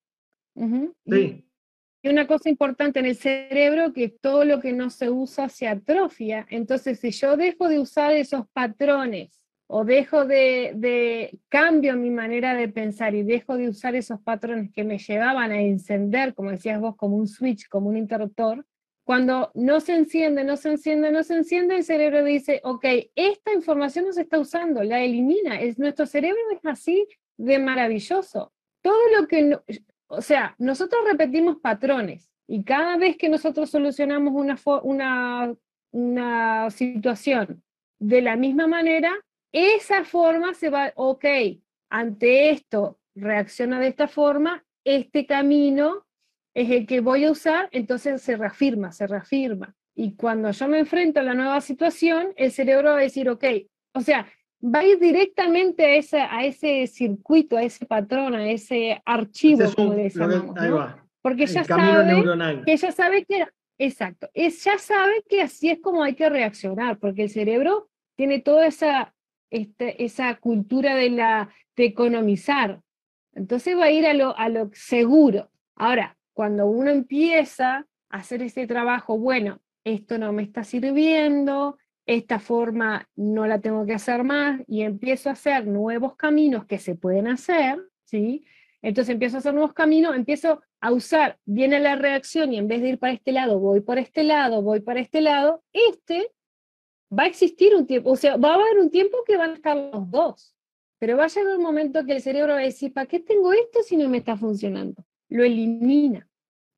Sí. 0.56 1.46
Una 2.04 2.28
cosa 2.28 2.50
importante 2.50 3.00
en 3.00 3.06
el 3.06 3.16
cerebro, 3.16 3.94
que 3.94 4.10
todo 4.10 4.44
lo 4.44 4.60
que 4.60 4.74
no 4.74 4.89
se 4.89 5.10
usa 5.10 5.48
se 5.48 5.68
atrofia. 5.68 6.46
Entonces, 6.50 7.00
si 7.00 7.12
yo 7.12 7.38
dejo 7.38 7.70
de 7.70 7.80
usar 7.80 8.12
esos 8.12 8.46
patrones 8.52 9.42
o 9.68 9.86
dejo 9.86 10.26
de, 10.26 10.74
de, 10.76 11.39
cambio 11.48 11.96
mi 11.96 12.10
manera 12.10 12.56
de 12.56 12.68
pensar 12.68 13.16
y 13.16 13.24
dejo 13.24 13.56
de 13.56 13.70
usar 13.70 13.96
esos 13.96 14.20
patrones 14.20 14.72
que 14.74 14.84
me 14.84 14.98
llevaban 14.98 15.52
a 15.52 15.62
encender, 15.62 16.34
como 16.34 16.52
decías 16.52 16.82
vos, 16.82 16.98
como 16.98 17.16
un 17.16 17.28
switch, 17.28 17.70
como 17.70 17.88
un 17.88 17.96
interruptor, 17.96 18.66
cuando 19.06 19.52
no 19.54 19.80
se 19.80 19.96
enciende, 19.96 20.44
no 20.44 20.56
se 20.58 20.72
enciende, 20.72 21.12
no 21.12 21.24
se 21.24 21.36
enciende, 21.36 21.76
el 21.76 21.84
cerebro 21.84 22.24
dice, 22.24 22.62
ok, 22.63 22.86
esta 23.16 23.54
información 23.54 24.06
no 24.06 24.13
se 24.13 24.22
está 24.22 24.39
usando, 24.39 24.84
la 24.84 25.02
elimina. 25.02 25.60
Es, 25.60 25.78
nuestro 25.78 26.06
cerebro 26.06 26.39
es 26.54 26.66
así 26.66 27.06
de 27.38 27.60
maravilloso. 27.60 28.54
Todo 28.82 29.00
lo 29.18 29.28
que, 29.28 29.42
no, 29.44 29.63
o 30.08 30.22
sea, 30.22 30.56
nosotros 30.58 31.02
repetimos 31.10 31.58
patrones 31.58 32.30
y 32.48 32.63
cada 32.63 32.98
vez 32.98 33.18
que 33.18 33.30
nosotros 33.30 33.70
solucionamos 33.70 34.34
una, 34.36 35.56
una, 35.92 36.70
situación 36.70 37.63
de 38.00 38.22
la 38.22 38.36
misma 38.36 38.68
manera, 38.68 39.13
esa 39.52 40.04
forma 40.04 40.54
se 40.54 40.70
va, 40.70 40.92
ok, 40.96 41.26
ante 41.89 42.50
esto 42.50 43.00
reacciona 43.16 43.80
de 43.80 43.88
esta 43.88 44.08
forma, 44.08 44.63
este 44.84 45.26
camino 45.26 46.06
es 46.54 46.70
el 46.70 46.86
que 46.86 47.00
voy 47.00 47.26
a 47.26 47.32
usar, 47.32 47.70
entonces 47.72 48.22
se 48.22 48.36
reafirma, 48.36 48.92
se 48.92 49.08
reafirma. 49.08 49.76
Y 49.96 50.16
cuando 50.16 50.52
yo 50.52 50.68
me 50.68 50.80
enfrento 50.80 51.20
a 51.20 51.24
la 51.24 51.34
nueva 51.34 51.62
situación, 51.62 52.34
el 52.36 52.52
cerebro 52.52 52.89
va 52.92 52.98
a 52.98 53.02
decir, 53.02 53.30
ok, 53.30 53.46
o 53.94 54.02
sea, 54.02 54.28
va 54.63 54.80
a 54.80 54.86
ir 54.86 54.99
directamente 54.99 55.86
a 55.86 55.95
ese, 55.95 56.21
a 56.21 56.45
ese 56.45 56.88
circuito, 56.88 57.58
a 57.58 57.63
ese 57.63 57.86
patrón, 57.86 58.34
a 58.36 58.49
ese 58.49 59.02
archivo, 59.06 59.65
como 59.76 59.93
le 59.93 60.10
llamamos. 60.10 60.95
Porque 61.21 61.45
ya 61.45 61.63
sabe, 61.63 62.23
que 62.65 62.78
ya 62.78 62.91
sabe 62.91 63.26
que, 63.26 63.45
exacto, 63.78 64.30
es, 64.34 64.63
ya 64.63 64.78
sabe 64.78 65.23
que 65.28 65.41
así 65.41 65.69
es 65.69 65.80
como 65.80 66.04
hay 66.04 66.15
que 66.15 66.30
reaccionar, 66.30 66.99
porque 66.99 67.23
el 67.23 67.30
cerebro 67.30 67.89
tiene 68.15 68.39
toda 68.39 68.67
esa, 68.67 69.13
este, 69.49 70.04
esa 70.04 70.36
cultura 70.36 70.95
de, 70.95 71.10
la, 71.10 71.49
de 71.76 71.86
economizar. 71.86 72.82
Entonces 73.34 73.78
va 73.78 73.86
a 73.86 73.91
ir 73.91 74.06
a 74.06 74.13
lo, 74.13 74.38
a 74.38 74.49
lo 74.49 74.69
seguro. 74.73 75.49
Ahora, 75.76 76.17
cuando 76.34 76.67
uno 76.67 76.89
empieza 76.89 77.88
a 78.10 78.17
hacer 78.17 78.41
ese 78.41 78.67
trabajo, 78.67 79.17
bueno, 79.17 79.62
esto 79.86 80.17
no 80.17 80.32
me 80.34 80.43
está 80.43 80.63
sirviendo, 80.63 81.78
esta 82.06 82.39
forma 82.39 83.10
no 83.16 83.48
la 83.48 83.60
tengo 83.60 83.86
que 83.86 83.94
hacer 83.94 84.24
más 84.24 84.62
y 84.68 84.82
empiezo 84.82 85.30
a 85.30 85.34
hacer 85.34 85.68
nuevos 85.68 86.16
caminos 86.16 86.66
que 86.66 86.80
se 86.80 86.96
pueden 86.96 87.28
hacer, 87.28 87.80
¿sí? 88.04 88.46
Entonces 88.82 89.13
empiezo 89.13 89.38
a 89.38 89.39
hacer 89.39 89.54
nuevos 89.54 89.74
caminos, 89.74 90.16
empiezo 90.16 90.62
a 90.82 90.92
usar, 90.92 91.39
viene 91.46 91.80
la 91.80 91.96
reacción 91.96 92.52
y 92.52 92.58
en 92.58 92.68
vez 92.68 92.82
de 92.82 92.89
ir 92.89 93.00
para 93.00 93.13
este 93.13 93.32
lado, 93.32 93.60
voy 93.60 93.80
por 93.80 93.98
este 93.98 94.24
lado, 94.24 94.62
voy 94.62 94.82
para 94.82 95.00
este 95.00 95.22
lado, 95.22 95.63
este 95.72 96.32
va 97.18 97.24
a 97.24 97.28
existir 97.28 97.74
un 97.76 97.88
tiempo, 97.88 98.12
o 98.12 98.16
sea, 98.18 98.36
va 98.36 98.52
a 98.52 98.56
haber 98.56 98.80
un 98.80 98.89
tiempo 98.89 99.18
que 99.26 99.38
van 99.38 99.52
a 99.52 99.54
estar 99.54 99.78
los 99.78 100.12
dos, 100.12 100.56
pero 101.00 101.16
va 101.16 101.26
a 101.26 101.28
llegar 101.28 101.56
un 101.56 101.63
momento 101.63 102.06
que 102.06 102.13
el 102.13 102.22
cerebro 102.22 102.54
va 102.54 102.60
a 102.60 102.63
decir, 102.63 102.92
¿para 102.92 103.08
qué 103.08 103.20
tengo 103.20 103.54
esto 103.54 103.82
si 103.84 103.96
no 103.96 104.10
me 104.10 104.18
está 104.18 104.36
funcionando? 104.36 105.06
Lo 105.30 105.44
elimina. 105.44 106.28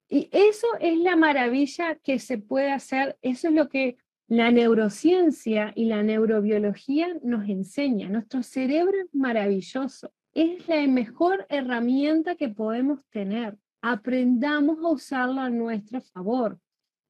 Y 0.08 0.30
eso 0.32 0.68
es 0.80 0.98
la 1.00 1.16
maravilla 1.16 1.96
que 1.96 2.20
se 2.20 2.38
puede 2.38 2.72
hacer, 2.72 3.18
eso 3.24 3.48
es 3.48 3.54
lo 3.56 3.70
que 3.70 3.98
la 4.28 4.52
neurociencia 4.52 5.72
y 5.76 5.86
la 5.86 6.02
neurobiología 6.02 7.08
nos 7.24 7.48
enseña. 7.48 8.10
Nuestro 8.10 8.42
cerebro 8.44 8.98
es 8.98 9.14
maravilloso. 9.14 10.12
Es 10.34 10.68
la 10.68 10.86
mejor 10.88 11.46
herramienta 11.50 12.36
que 12.36 12.50
podemos 12.50 13.06
tener. 13.10 13.58
Aprendamos 13.82 14.80
a 14.80 14.90
usarla 14.90 15.46
a 15.46 15.50
nuestro 15.50 16.02
favor. 16.02 16.60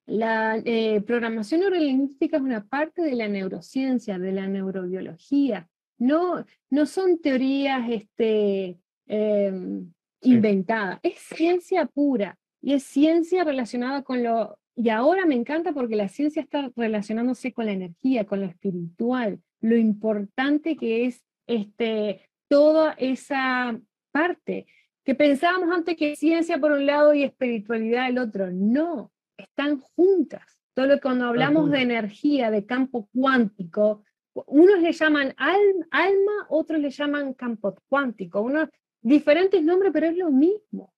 La 0.05 0.57
eh, 0.57 1.01
programación 1.01 1.61
neurolingüística 1.61 2.37
es 2.37 2.43
una 2.43 2.65
parte 2.65 3.01
de 3.01 3.15
la 3.15 3.27
neurociencia, 3.27 4.19
de 4.19 4.31
la 4.31 4.47
neurobiología. 4.47 5.67
No, 5.97 6.45
no 6.69 6.85
son 6.85 7.19
teorías 7.19 7.89
este, 7.89 8.77
em, 9.07 9.91
inventadas, 10.21 10.99
es 11.01 11.19
ciencia 11.19 11.85
pura 11.85 12.37
y 12.61 12.73
es 12.73 12.83
ciencia 12.83 13.43
relacionada 13.43 14.03
con 14.03 14.21
lo 14.21 14.59
y 14.75 14.89
ahora 14.89 15.25
me 15.25 15.35
encanta 15.35 15.71
porque 15.71 15.95
la 15.95 16.09
ciencia 16.09 16.41
está 16.41 16.71
relacionándose 16.75 17.53
con 17.53 17.65
la 17.65 17.71
energía, 17.71 18.25
con 18.25 18.41
lo 18.41 18.45
espiritual, 18.45 19.39
lo 19.61 19.77
importante 19.77 20.75
que 20.75 21.05
es 21.05 21.23
este, 21.47 22.29
toda 22.49 22.93
esa 22.93 23.79
parte, 24.11 24.67
que 25.03 25.15
pensábamos 25.15 25.73
antes 25.73 25.95
que 25.95 26.15
ciencia 26.15 26.57
por 26.57 26.71
un 26.71 26.85
lado 26.85 27.13
y 27.13 27.23
espiritualidad 27.23 28.09
el 28.09 28.17
otro. 28.17 28.51
No, 28.51 29.11
están 29.37 29.79
juntas. 29.79 30.43
Todo 30.73 30.87
lo 30.87 30.95
que 30.95 31.01
cuando 31.01 31.27
hablamos 31.27 31.71
de 31.71 31.81
energía, 31.81 32.51
de 32.51 32.65
campo 32.65 33.07
cuántico, 33.13 34.03
unos 34.47 34.81
le 34.81 34.91
llaman 34.91 35.33
alma, 35.37 36.47
otros 36.49 36.81
le 36.81 36.89
llaman 36.89 37.33
campo 37.33 37.75
cuántico, 37.87 38.41
unos 38.41 38.67
diferentes 39.01 39.63
nombres, 39.63 39.93
pero 39.93 40.07
es 40.07 40.17
lo 40.17 40.31
mismo. 40.31 40.93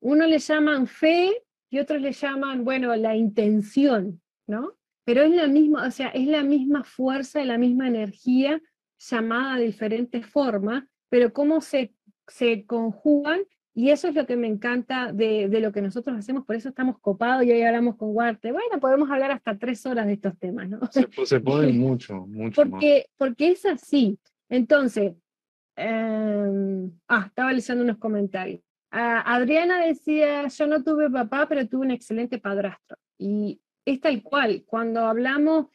Uno 0.00 0.26
le 0.26 0.38
llaman 0.38 0.86
fe, 0.86 1.32
y 1.72 1.78
otros 1.78 2.02
le 2.02 2.12
llaman, 2.12 2.64
bueno, 2.64 2.94
la 2.96 3.16
intención, 3.16 4.20
¿no? 4.46 4.74
Pero 5.04 5.22
es 5.22 5.30
la 5.30 5.46
misma, 5.46 5.86
o 5.86 5.90
sea, 5.90 6.08
es 6.08 6.26
la 6.26 6.42
misma 6.42 6.84
fuerza, 6.84 7.42
la 7.46 7.56
misma 7.56 7.88
energía 7.88 8.60
llamada 8.98 9.56
de 9.56 9.64
diferentes 9.64 10.26
formas, 10.26 10.84
pero 11.08 11.32
cómo 11.32 11.62
se, 11.62 11.94
se 12.28 12.66
conjugan 12.66 13.40
y 13.74 13.88
eso 13.88 14.06
es 14.08 14.14
lo 14.14 14.26
que 14.26 14.36
me 14.36 14.48
encanta 14.48 15.12
de, 15.12 15.48
de, 15.48 15.60
lo 15.60 15.72
que 15.72 15.80
nosotros 15.80 16.18
hacemos, 16.18 16.44
por 16.44 16.56
eso 16.56 16.68
estamos 16.68 16.98
copados 17.00 17.42
y 17.44 17.52
hoy 17.52 17.62
hablamos 17.62 17.96
con 17.96 18.12
Guarte. 18.12 18.52
Bueno, 18.52 18.78
podemos 18.78 19.10
hablar 19.10 19.30
hasta 19.30 19.56
tres 19.56 19.86
horas 19.86 20.06
de 20.06 20.12
estos 20.12 20.38
temas, 20.38 20.68
¿no? 20.68 20.78
Se, 21.24 21.40
puede 21.40 21.72
mucho, 21.72 22.26
mucho 22.26 22.68
porque, 22.68 23.06
Porque 23.16 23.48
es 23.48 23.64
así. 23.64 24.18
Entonces, 24.50 25.14
em, 25.76 26.92
ah, 27.08 27.24
estaba 27.28 27.50
leyendo 27.50 27.82
unos 27.82 27.96
comentarios. 27.96 28.60
Adriana 28.92 29.86
decía, 29.86 30.48
yo 30.48 30.66
no 30.66 30.84
tuve 30.84 31.10
papá, 31.10 31.46
pero 31.48 31.66
tuve 31.66 31.86
un 31.86 31.90
excelente 31.90 32.38
padrastro. 32.38 32.98
Y 33.18 33.60
es 33.86 34.00
tal 34.00 34.22
cual, 34.22 34.64
cuando 34.66 35.06
hablamos, 35.06 35.66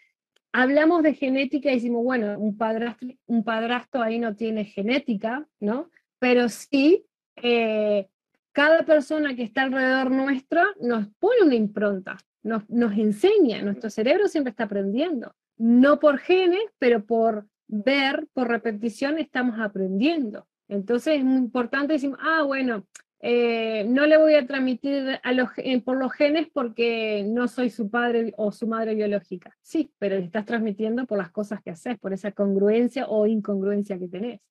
hablamos 0.51 1.01
de 1.01 1.15
genética, 1.15 1.71
decimos, 1.71 2.03
bueno, 2.03 2.38
un 2.38 2.58
padrastro, 2.58 3.10
un 3.25 3.43
padrastro 3.43 4.01
ahí 4.01 4.19
no 4.19 4.36
tiene 4.36 4.65
genética, 4.65 5.47
¿no? 5.60 5.89
Pero 6.19 6.47
sí, 6.47 7.06
eh, 7.38 8.08
cada 8.51 8.84
persona 8.86 9.36
que 9.36 9.43
está 9.43 9.63
alrededor 9.63 10.12
nuestro 10.12 10.62
nos 10.80 11.08
pone 11.19 11.41
una 11.43 11.56
impronta, 11.56 12.17
nos, 12.43 12.69
nos 12.69 12.93
enseña, 12.97 13.62
nuestro 13.63 13.89
cerebro 13.89 14.27
siempre 14.27 14.51
está 14.51 14.65
aprendiendo, 14.65 15.36
no 15.58 15.99
por 15.99 16.19
genes, 16.19 16.63
pero 16.77 17.06
por 17.06 17.47
ver, 17.67 18.27
por 18.34 18.47
repetición, 18.47 19.17
estamos 19.17 19.60
aprendiendo. 19.60 20.47
Entonces 20.67 21.17
es 21.17 21.23
muy 21.23 21.38
importante 21.38 21.93
decir, 21.93 22.12
ah, 22.19 22.43
bueno, 22.43 22.86
eh, 23.19 23.84
no 23.86 24.06
le 24.06 24.17
voy 24.17 24.36
a 24.36 24.45
transmitir 24.45 25.19
eh, 25.23 25.82
por 25.82 25.97
los 25.97 26.13
genes 26.13 26.47
porque 26.53 27.25
no 27.27 27.47
soy 27.47 27.69
su 27.69 27.89
padre 27.89 28.34
o 28.38 28.51
su 28.51 28.67
madre 28.67 28.93
biológica. 28.93 29.58
Sí, 29.62 29.91
pero 29.97 30.17
le 30.17 30.25
estás 30.25 30.45
transmitiendo 30.45 31.06
por 31.06 31.17
las 31.17 31.31
cosas 31.31 31.62
que 31.63 31.71
haces, 31.71 31.98
por 31.98 32.13
esa 32.13 32.31
congruencia 32.31 33.08
o 33.08 33.25
incongruencia 33.25 33.98
que 33.98 34.08
tenés. 34.08 34.41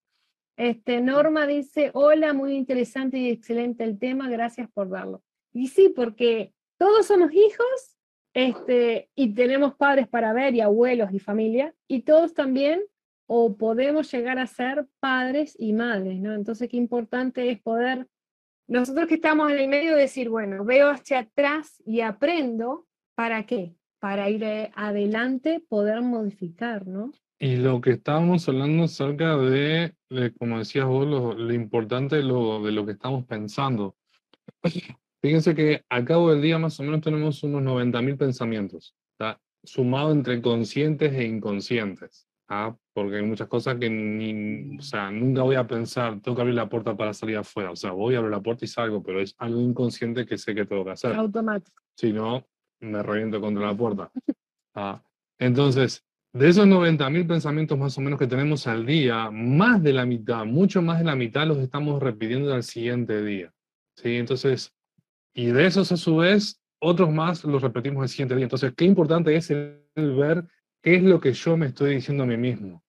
Este, 0.57 1.01
Norma 1.01 1.47
dice, 1.47 1.90
hola, 1.95 2.32
muy 2.32 2.57
interesante 2.57 3.18
y 3.18 3.30
excelente 3.30 3.84
el 3.84 3.99
tema, 3.99 4.28
gracias 4.28 4.68
por 4.72 4.88
darlo. 4.88 5.22
Y 5.53 5.68
sí, 5.68 5.93
porque 5.95 6.53
todos 6.78 7.07
somos 7.07 7.32
hijos 7.32 7.97
este, 8.34 9.11
y 9.14 9.34
tenemos 9.34 9.74
padres 9.74 10.09
para 10.09 10.32
ver 10.32 10.55
y 10.55 10.61
abuelos 10.61 11.12
y 11.12 11.18
familia, 11.18 11.74
y 11.86 12.03
todos 12.03 12.34
también 12.34 12.82
o 13.26 13.57
podemos 13.57 14.11
llegar 14.12 14.38
a 14.38 14.47
ser 14.47 14.86
padres 15.01 15.57
y 15.59 15.72
madres, 15.72 16.20
¿no? 16.20 16.32
Entonces, 16.32 16.68
qué 16.68 16.76
importante 16.76 17.51
es 17.51 17.61
poder 17.61 18.07
nosotros 18.68 19.06
que 19.06 19.14
estamos 19.14 19.50
en 19.50 19.58
el 19.58 19.68
medio 19.68 19.94
decir, 19.94 20.28
bueno, 20.28 20.64
veo 20.64 20.90
hacia 20.90 21.20
atrás 21.20 21.82
y 21.86 22.00
aprendo, 22.00 22.86
¿para 23.14 23.46
qué? 23.46 23.74
Para 24.00 24.28
ir 24.28 24.42
eh, 24.42 24.70
adelante, 24.74 25.62
poder 25.68 26.02
modificar, 26.02 26.86
¿no? 26.86 27.12
Y 27.38 27.56
lo 27.56 27.80
que 27.80 27.90
estábamos 27.90 28.48
hablando 28.48 28.84
acerca 28.84 29.36
de, 29.36 29.94
como 30.38 30.58
decías 30.58 30.86
vos, 30.86 31.06
lo, 31.06 31.52
importante 31.52 32.16
de 32.16 32.22
lo, 32.22 32.62
de 32.62 32.72
lo 32.72 32.86
que 32.86 32.92
estamos 32.92 33.24
pensando. 33.26 33.94
Fíjense 35.22 35.54
que 35.54 35.84
a 35.88 36.04
cabo 36.04 36.30
del 36.30 36.40
día 36.40 36.58
más 36.58 36.80
o 36.80 36.82
menos 36.82 37.02
tenemos 37.02 37.42
unos 37.42 37.62
90.000 37.62 38.16
pensamientos, 38.16 38.94
sumado 39.64 40.12
entre 40.12 40.40
conscientes 40.40 41.12
e 41.12 41.24
inconscientes. 41.24 42.26
¿Ah? 42.49 42.76
porque 42.92 43.16
hay 43.16 43.22
muchas 43.22 43.49
cosas 43.49 43.76
que 43.76 43.90
ni, 43.90 44.78
o 44.78 44.82
sea, 44.82 45.11
nunca 45.11 45.42
voy 45.42 45.57
a 45.57 45.66
pensar, 45.66 46.20
tengo 46.20 46.36
que 46.36 46.42
abrir 46.42 46.55
la 46.55 46.68
puerta 46.68 46.97
para 46.97 47.12
salir 47.12 47.36
afuera, 47.36 47.70
o 47.70 47.76
sea, 47.76 47.92
voy 47.92 48.14
a 48.14 48.18
abrir 48.18 48.32
la 48.32 48.40
puerta 48.40 48.64
y 48.64 48.68
salgo, 48.68 49.03
pero 49.03 49.20
es 49.20 49.34
algo 49.38 49.61
inconsciente 49.61 50.26
que 50.26 50.38
sé 50.38 50.55
que 50.55 50.64
tengo 50.64 50.84
que 50.84 50.92
hacer. 50.92 51.14
Automático. 51.14 51.82
Si 51.97 52.12
no, 52.12 52.47
me 52.80 53.03
reviento 53.03 53.40
contra 53.40 53.66
la 53.66 53.76
puerta. 53.76 54.11
Ah, 54.78 55.03
entonces, 55.38 56.05
de 56.34 56.51
esos 56.51 56.66
90.000 56.66 57.26
pensamientos 57.26 57.78
más 57.78 57.97
o 57.97 58.03
menos 58.03 58.18
que 58.18 58.26
tenemos 58.26 58.66
al 58.66 58.84
día, 58.84 59.30
más 59.30 59.82
de 59.82 59.94
la 59.94 60.05
mitad, 60.05 60.44
mucho 60.44 60.82
más 60.82 60.99
de 60.99 61.07
la 61.07 61.16
mitad 61.16 61.47
los 61.47 61.57
estamos 61.57 62.03
repitiendo 62.03 62.53
al 62.53 62.62
siguiente 62.62 63.24
día. 63.24 63.55
¿sí? 63.94 64.16
Entonces, 64.16 64.74
y 65.32 65.47
de 65.47 65.66
esos 65.66 65.92
a 65.92 65.97
su 65.97 66.16
vez, 66.16 66.61
otros 66.78 67.11
más 67.11 67.42
los 67.44 67.62
repetimos 67.62 68.03
el 68.03 68.09
siguiente 68.11 68.34
día. 68.34 68.44
Entonces, 68.44 68.74
qué 68.76 68.84
importante 68.84 69.34
es 69.34 69.51
el, 69.51 69.80
ver 69.94 70.47
qué 70.87 70.95
es 70.95 71.03
lo 71.03 71.18
que 71.18 71.32
yo 71.32 71.57
me 71.57 71.66
estoy 71.66 71.97
diciendo 71.97 72.22
a 72.22 72.26
mí 72.26 72.37
mismo. 72.37 72.80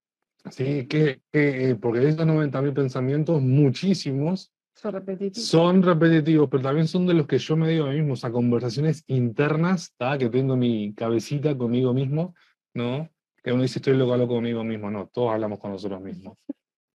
¿sí? 0.51 0.85
Que, 0.85 1.19
eh, 1.33 1.75
porque 1.81 1.99
de 1.99 2.09
esos 2.09 2.27
90.000 2.27 2.71
pensamientos, 2.71 3.41
muchísimos 3.41 4.53
son 4.75 4.93
repetitivos. 4.93 5.47
Son 5.47 5.81
repetitivos, 5.81 6.47
pero 6.47 6.61
también 6.61 6.87
son 6.87 7.07
de 7.07 7.15
los 7.15 7.25
que 7.25 7.39
yo 7.39 7.57
me 7.57 7.69
digo 7.69 7.85
a 7.85 7.89
mí 7.89 7.95
mismo, 7.95 8.13
o 8.13 8.15
sea, 8.15 8.31
conversaciones 8.31 9.03
internas, 9.07 9.95
que 10.19 10.29
tengo 10.29 10.53
en 10.53 10.59
mi 10.59 10.93
cabecita 10.93 11.57
conmigo 11.57 11.91
mismo, 11.91 12.35
¿no? 12.75 13.09
Que 13.43 13.51
uno 13.51 13.63
dice, 13.63 13.79
estoy 13.79 13.97
loco, 13.97 14.15
loco 14.15 14.35
conmigo 14.35 14.63
mismo, 14.63 14.91
no, 14.91 15.07
todos 15.07 15.33
hablamos 15.33 15.57
con 15.57 15.71
nosotros 15.71 15.99
mismos. 15.99 16.37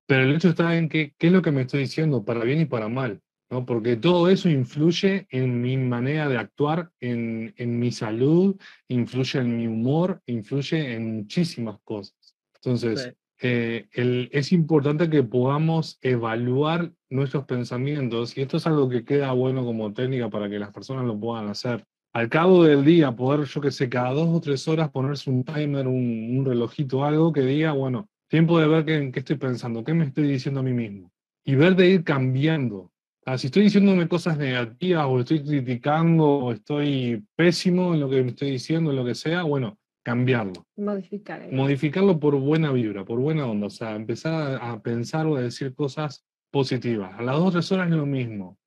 Pero 0.06 0.22
el 0.22 0.36
hecho 0.36 0.50
está 0.50 0.76
en 0.78 0.88
que, 0.88 1.14
qué 1.18 1.26
es 1.26 1.32
lo 1.32 1.42
que 1.42 1.50
me 1.50 1.62
estoy 1.62 1.80
diciendo, 1.80 2.24
para 2.24 2.44
bien 2.44 2.60
y 2.60 2.66
para 2.66 2.88
mal, 2.88 3.20
¿no? 3.52 3.66
Porque 3.66 3.96
todo 3.96 4.30
eso 4.30 4.48
influye 4.48 5.26
en 5.30 5.60
mi 5.60 5.76
manera 5.76 6.26
de 6.28 6.38
actuar, 6.38 6.90
en, 7.00 7.52
en 7.58 7.78
mi 7.78 7.92
salud, 7.92 8.56
influye 8.88 9.40
en 9.40 9.56
mi 9.58 9.66
humor, 9.66 10.22
influye 10.24 10.94
en 10.94 11.16
muchísimas 11.16 11.78
cosas. 11.84 12.34
Entonces, 12.54 13.14
eh, 13.42 13.88
es 14.32 14.52
importante 14.52 15.10
que 15.10 15.22
podamos 15.22 15.98
evaluar 16.00 16.92
nuestros 17.10 17.44
pensamientos, 17.44 18.38
y 18.38 18.40
esto 18.40 18.56
es 18.56 18.66
algo 18.66 18.88
que 18.88 19.04
queda 19.04 19.32
bueno 19.32 19.64
como 19.64 19.92
técnica 19.92 20.30
para 20.30 20.48
que 20.48 20.58
las 20.58 20.72
personas 20.72 21.04
lo 21.04 21.18
puedan 21.20 21.48
hacer. 21.48 21.84
Al 22.14 22.30
cabo 22.30 22.64
del 22.64 22.84
día, 22.84 23.12
poder, 23.12 23.44
yo 23.44 23.60
que 23.60 23.70
sé, 23.70 23.90
cada 23.90 24.12
dos 24.12 24.28
o 24.28 24.40
tres 24.40 24.66
horas 24.68 24.90
ponerse 24.90 25.28
un 25.28 25.44
timer, 25.44 25.88
un, 25.88 26.44
relojito, 26.46 27.04
algo 27.04 27.32
que 27.32 27.42
diga, 27.42 27.72
bueno, 27.72 28.08
tiempo 28.28 28.58
de 28.58 28.68
ver 28.68 28.84
qué, 28.86 29.10
qué, 29.12 29.18
estoy 29.18 29.36
pensando, 29.36 29.84
qué 29.84 29.92
me 29.92 30.04
estoy 30.06 30.28
diciendo 30.28 30.60
a 30.60 30.62
mí 30.62 30.72
mismo, 30.72 31.10
y 31.44 31.54
ver 31.54 31.76
de 31.76 31.88
ir 31.90 32.04
cambiando. 32.04 32.91
Si 33.36 33.46
estoy 33.46 33.64
diciéndome 33.64 34.08
cosas 34.08 34.36
negativas, 34.36 35.06
o 35.08 35.20
estoy 35.20 35.42
criticando, 35.42 36.24
o 36.24 36.52
estoy 36.52 37.24
pésimo 37.36 37.94
en 37.94 38.00
lo 38.00 38.10
que 38.10 38.22
me 38.22 38.30
estoy 38.30 38.50
diciendo, 38.52 38.90
en 38.90 38.96
lo 38.96 39.04
que 39.04 39.14
sea, 39.14 39.42
bueno, 39.44 39.78
cambiarlo. 40.02 40.66
Modificar. 40.76 41.52
Modificarlo 41.52 42.18
por 42.18 42.36
buena 42.36 42.72
vibra, 42.72 43.04
por 43.04 43.20
buena 43.20 43.46
onda. 43.46 43.68
O 43.68 43.70
sea, 43.70 43.94
empezar 43.94 44.58
a, 44.60 44.82
pensar 44.82 45.26
o 45.26 45.36
a 45.36 45.42
decir 45.42 45.74
cosas 45.74 46.24
positivas. 46.50 47.18
A 47.18 47.22
las 47.22 47.36
dos 47.36 47.48
o 47.48 47.52
tres 47.52 47.72
horas 47.72 47.88
es 47.88 47.96
lo 47.96 48.06
mismo. 48.06 48.58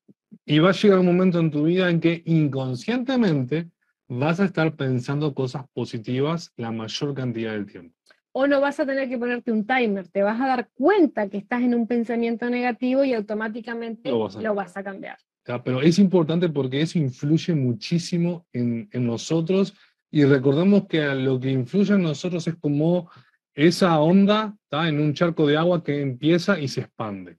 Y 0.46 0.60
va 0.60 0.70
a 0.70 0.74
llegar 0.74 1.00
un 1.00 1.06
momento 1.06 1.40
en 1.40 1.52
tu 1.52 1.64
vida 1.64 1.90
en 1.90 2.00
que 2.00 2.24
inconscientemente 2.26 3.70
vas 4.08 4.40
a 4.40 4.46
estar 4.46 4.76
pensando 4.76 5.34
cosas 5.34 5.66
positivas 5.74 6.54
la 6.58 6.72
mayor 6.72 7.14
cantidad 7.14 7.52
del 7.52 7.66
tiempo. 7.66 7.95
O 8.38 8.48
no 8.48 8.60
vas 8.60 8.80
a 8.82 8.86
tener 8.86 9.08
que 9.08 9.18
ponerte 9.18 9.50
un 9.52 9.66
timer, 9.66 10.10
te 10.10 10.22
vas 10.22 10.42
a 10.42 10.48
dar 10.48 10.70
cuenta 10.74 11.30
que 11.30 11.38
estás 11.38 11.62
en 11.62 11.74
un 11.74 11.88
pensamiento 11.88 12.50
negativo 12.50 13.06
y 13.06 13.14
automáticamente 13.14 14.12
lo 14.12 14.54
vas 14.54 14.76
a, 14.76 14.84
cambiar. 14.84 15.18
Pero 15.64 15.82
es 15.82 16.00
importante 16.00 16.50
porque 16.50 16.82
eso 16.82 17.00
influye 17.00 17.56
muchísimo 17.56 18.46
en, 18.52 18.90
en 18.92 19.08
nosotros 19.08 19.74
y 20.12 20.26
recordemos 20.26 20.86
que 20.88 21.06
lo 21.16 21.40
que 21.40 21.50
influye 21.50 21.94
en 21.94 22.02
nosotros 22.02 22.46
es 22.48 22.56
como 22.56 23.10
esa 23.54 24.00
onda 24.02 24.54
está 24.64 24.90
en 24.90 25.00
un 25.00 25.14
charco 25.14 25.48
de 25.48 25.56
agua 25.56 25.82
que 25.82 26.02
empieza 26.02 26.60
y 26.60 26.68
se 26.68 26.82
expande. 26.82 27.38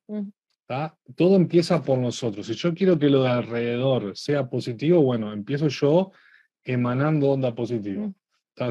Todo 1.14 1.36
empieza 1.36 1.82
por 1.82 1.98
nosotros. 1.98 2.46
Si 2.46 2.54
yo 2.54 2.74
quiero 2.74 2.98
que 2.98 3.10
lo 3.10 3.22
de 3.22 3.28
alrededor 3.28 4.16
sea 4.16 4.48
positivo, 4.48 5.02
bueno, 5.02 5.32
empiezo 5.32 5.68
yo 5.68 6.12
emanando 6.64 7.28
onda 7.28 7.54
positiva. 7.54 8.10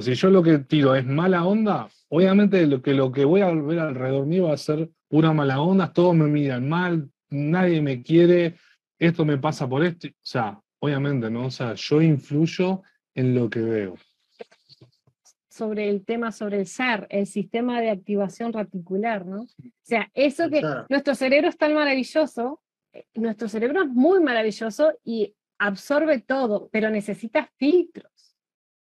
Si 0.01 0.15
yo 0.15 0.29
lo 0.31 0.41
que 0.41 0.59
tiro 0.59 0.95
es 0.95 1.05
mala 1.05 1.45
onda, 1.45 1.88
obviamente 2.09 2.65
lo 2.65 2.81
que, 2.81 2.93
lo 2.93 3.11
que 3.11 3.23
voy 3.23 3.41
a 3.41 3.51
ver 3.51 3.79
alrededor 3.79 4.25
mío 4.25 4.45
va 4.45 4.53
a 4.53 4.57
ser 4.57 4.89
una 5.09 5.31
mala 5.31 5.61
onda, 5.61 5.93
todos 5.93 6.15
me 6.15 6.25
miran 6.25 6.67
mal, 6.67 7.09
nadie 7.29 7.81
me 7.81 8.01
quiere, 8.01 8.55
esto 8.97 9.25
me 9.25 9.38
pasa 9.38 9.69
por 9.69 9.86
esto. 9.86 10.07
O 10.07 10.11
sea, 10.21 10.59
obviamente, 10.79 11.29
¿no? 11.29 11.47
O 11.47 11.51
sea, 11.51 11.75
yo 11.75 12.01
influyo 12.01 12.81
en 13.13 13.36
lo 13.36 13.49
que 13.49 13.61
veo. 13.61 13.95
Sobre 15.49 15.88
el 15.89 16.03
tema, 16.03 16.31
sobre 16.31 16.59
el 16.59 16.67
SAR, 16.67 17.07
el 17.09 17.27
sistema 17.27 17.79
de 17.79 17.91
activación 17.91 18.53
reticular, 18.53 19.25
¿no? 19.25 19.43
O 19.43 19.47
sea, 19.83 20.09
eso 20.15 20.49
que 20.49 20.61
nuestro 20.89 21.13
cerebro 21.13 21.49
es 21.49 21.57
tan 21.57 21.73
maravilloso, 21.73 22.59
eh, 22.91 23.05
nuestro 23.13 23.47
cerebro 23.47 23.83
es 23.83 23.88
muy 23.88 24.19
maravilloso 24.19 24.93
y 25.03 25.33
absorbe 25.57 26.19
todo, 26.19 26.69
pero 26.71 26.89
necesita 26.89 27.49
filtros, 27.57 28.11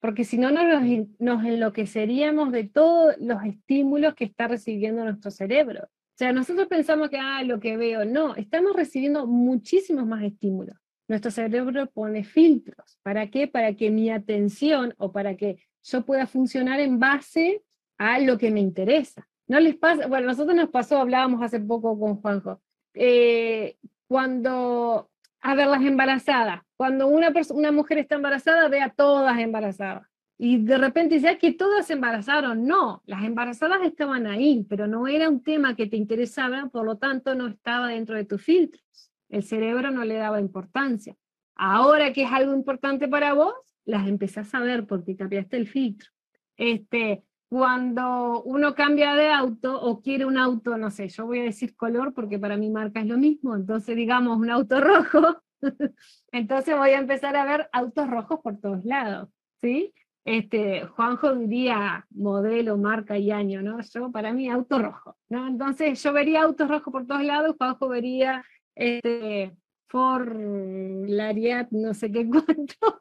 porque 0.01 0.25
si 0.25 0.39
no 0.39 0.51
nos, 0.51 0.83
nos 1.19 1.45
enloqueceríamos 1.45 2.53
de 2.53 2.65
todos 2.65 3.15
los 3.19 3.45
estímulos 3.45 4.15
que 4.15 4.25
está 4.25 4.49
recibiendo 4.49 5.05
nuestro 5.05 5.31
cerebro. 5.31 5.85
O 5.85 6.17
sea, 6.21 6.33
nosotros 6.33 6.69
pensamos 6.69 7.11
que, 7.11 7.19
ah, 7.19 7.43
lo 7.45 7.61
que 7.61 7.77
veo, 7.77 8.05
no, 8.05 8.35
estamos 8.35 8.75
recibiendo 8.75 9.27
muchísimos 9.27 10.07
más 10.07 10.23
estímulos 10.23 10.77
nuestro 11.11 11.33
cerebro 11.33 11.91
pone 11.91 12.23
filtros. 12.23 12.99
¿Para 13.03 13.31
qué? 13.31 13.49
Para 13.49 13.75
que 13.75 13.91
mi 13.91 14.11
atención 14.11 14.95
o 14.97 15.11
para 15.11 15.37
que 15.37 15.59
yo 15.83 16.07
pueda 16.07 16.27
funcionar 16.27 16.79
en 16.79 17.01
base 17.01 17.65
a 17.99 18.21
lo 18.21 18.39
que 18.39 18.53
me 18.53 18.61
interesa. 18.61 19.29
No 19.49 19.59
les 19.59 19.75
pasa, 19.75 20.07
bueno, 20.07 20.29
nosotros 20.29 20.55
nos 20.55 20.71
pasó, 20.71 20.99
hablábamos 20.99 21.43
hace 21.43 21.59
poco 21.59 21.99
con 21.99 22.21
Juanjo, 22.21 22.63
eh, 22.95 23.77
cuando, 24.07 25.11
a 25.41 25.55
ver, 25.57 25.67
las 25.67 25.83
embarazadas, 25.83 26.63
cuando 26.81 27.09
una, 27.09 27.31
una 27.51 27.73
mujer 27.73 27.99
está 27.99 28.15
embarazada, 28.15 28.67
ve 28.71 28.81
a 28.81 28.89
todas 28.89 29.39
embarazadas. 29.39 30.09
Y 30.39 30.65
de 30.65 30.79
repente 30.79 31.17
dice, 31.17 31.37
que 31.37 31.53
todas 31.53 31.87
se 31.87 31.93
embarazaron. 31.93 32.67
No, 32.67 33.03
las 33.05 33.23
embarazadas 33.23 33.83
estaban 33.83 34.27
ahí, 34.27 34.65
pero 34.67 34.87
no 34.87 35.07
era 35.07 35.29
un 35.29 35.43
tema 35.43 35.77
que 35.77 35.89
te 35.89 35.99
interesaba, 35.99 36.71
por 36.73 36.87
lo 36.87 36.97
tanto 36.97 37.35
no 37.35 37.49
estaba 37.49 37.89
dentro 37.89 38.15
de 38.15 38.25
tus 38.25 38.43
filtros. 38.43 38.83
El 39.29 39.43
cerebro 39.43 39.91
no 39.91 40.07
le 40.07 40.15
daba 40.15 40.41
importancia. 40.41 41.15
Ahora 41.55 42.15
que 42.15 42.23
es 42.23 42.33
algo 42.33 42.55
importante 42.55 43.09
para 43.09 43.35
vos, 43.35 43.53
las 43.85 44.09
empezás 44.09 44.55
a 44.55 44.61
ver 44.61 44.87
porque 44.87 45.17
cambiaste 45.17 45.59
el 45.59 45.69
filtro. 45.69 46.09
Este, 46.57 47.25
cuando 47.51 48.43
uno 48.45 48.75
cambia 48.75 49.15
de 49.17 49.29
auto 49.29 49.79
o 49.79 50.01
quiere 50.01 50.25
un 50.25 50.39
auto, 50.39 50.79
no 50.79 50.91
sé, 50.91 51.11
yo 51.11 51.27
voy 51.27 51.41
a 51.41 51.43
decir 51.43 51.77
color 51.77 52.15
porque 52.15 52.39
para 52.39 52.57
mi 52.57 52.71
marca 52.71 53.01
es 53.01 53.07
lo 53.07 53.19
mismo, 53.19 53.55
entonces 53.55 53.95
digamos 53.97 54.39
un 54.39 54.49
auto 54.49 54.81
rojo, 54.81 55.43
entonces 56.33 56.77
voy 56.77 56.91
a 56.91 56.99
empezar 56.99 57.37
a 57.37 57.45
ver 57.45 57.69
autos 57.73 58.09
rojos 58.09 58.41
por 58.43 58.59
todos 58.59 58.85
lados, 58.85 59.29
¿sí? 59.61 59.95
Este, 60.25 60.85
Juanjo 60.87 61.35
diría 61.35 62.07
modelo, 62.11 62.77
marca 62.77 63.17
y 63.17 63.31
año, 63.31 63.63
¿no? 63.63 63.81
Yo 63.81 64.13
para 64.13 64.33
mí 64.33 64.49
auto 64.49 64.79
rojo, 64.79 65.17
¿no? 65.29 65.49
Entonces 65.49 66.03
yo 66.03 66.13
vería 66.13 66.43
autos 66.43 66.69
rojos 66.69 66.93
por 66.93 67.07
todos 67.07 67.25
lados, 67.25 67.57
Juanjo 67.59 67.89
vería 67.89 68.45
este, 68.75 69.57
por 69.91 70.37
Lariat, 70.37 71.71
no 71.71 71.95
sé 71.95 72.13
qué 72.13 72.29
cuánto, 72.31 72.99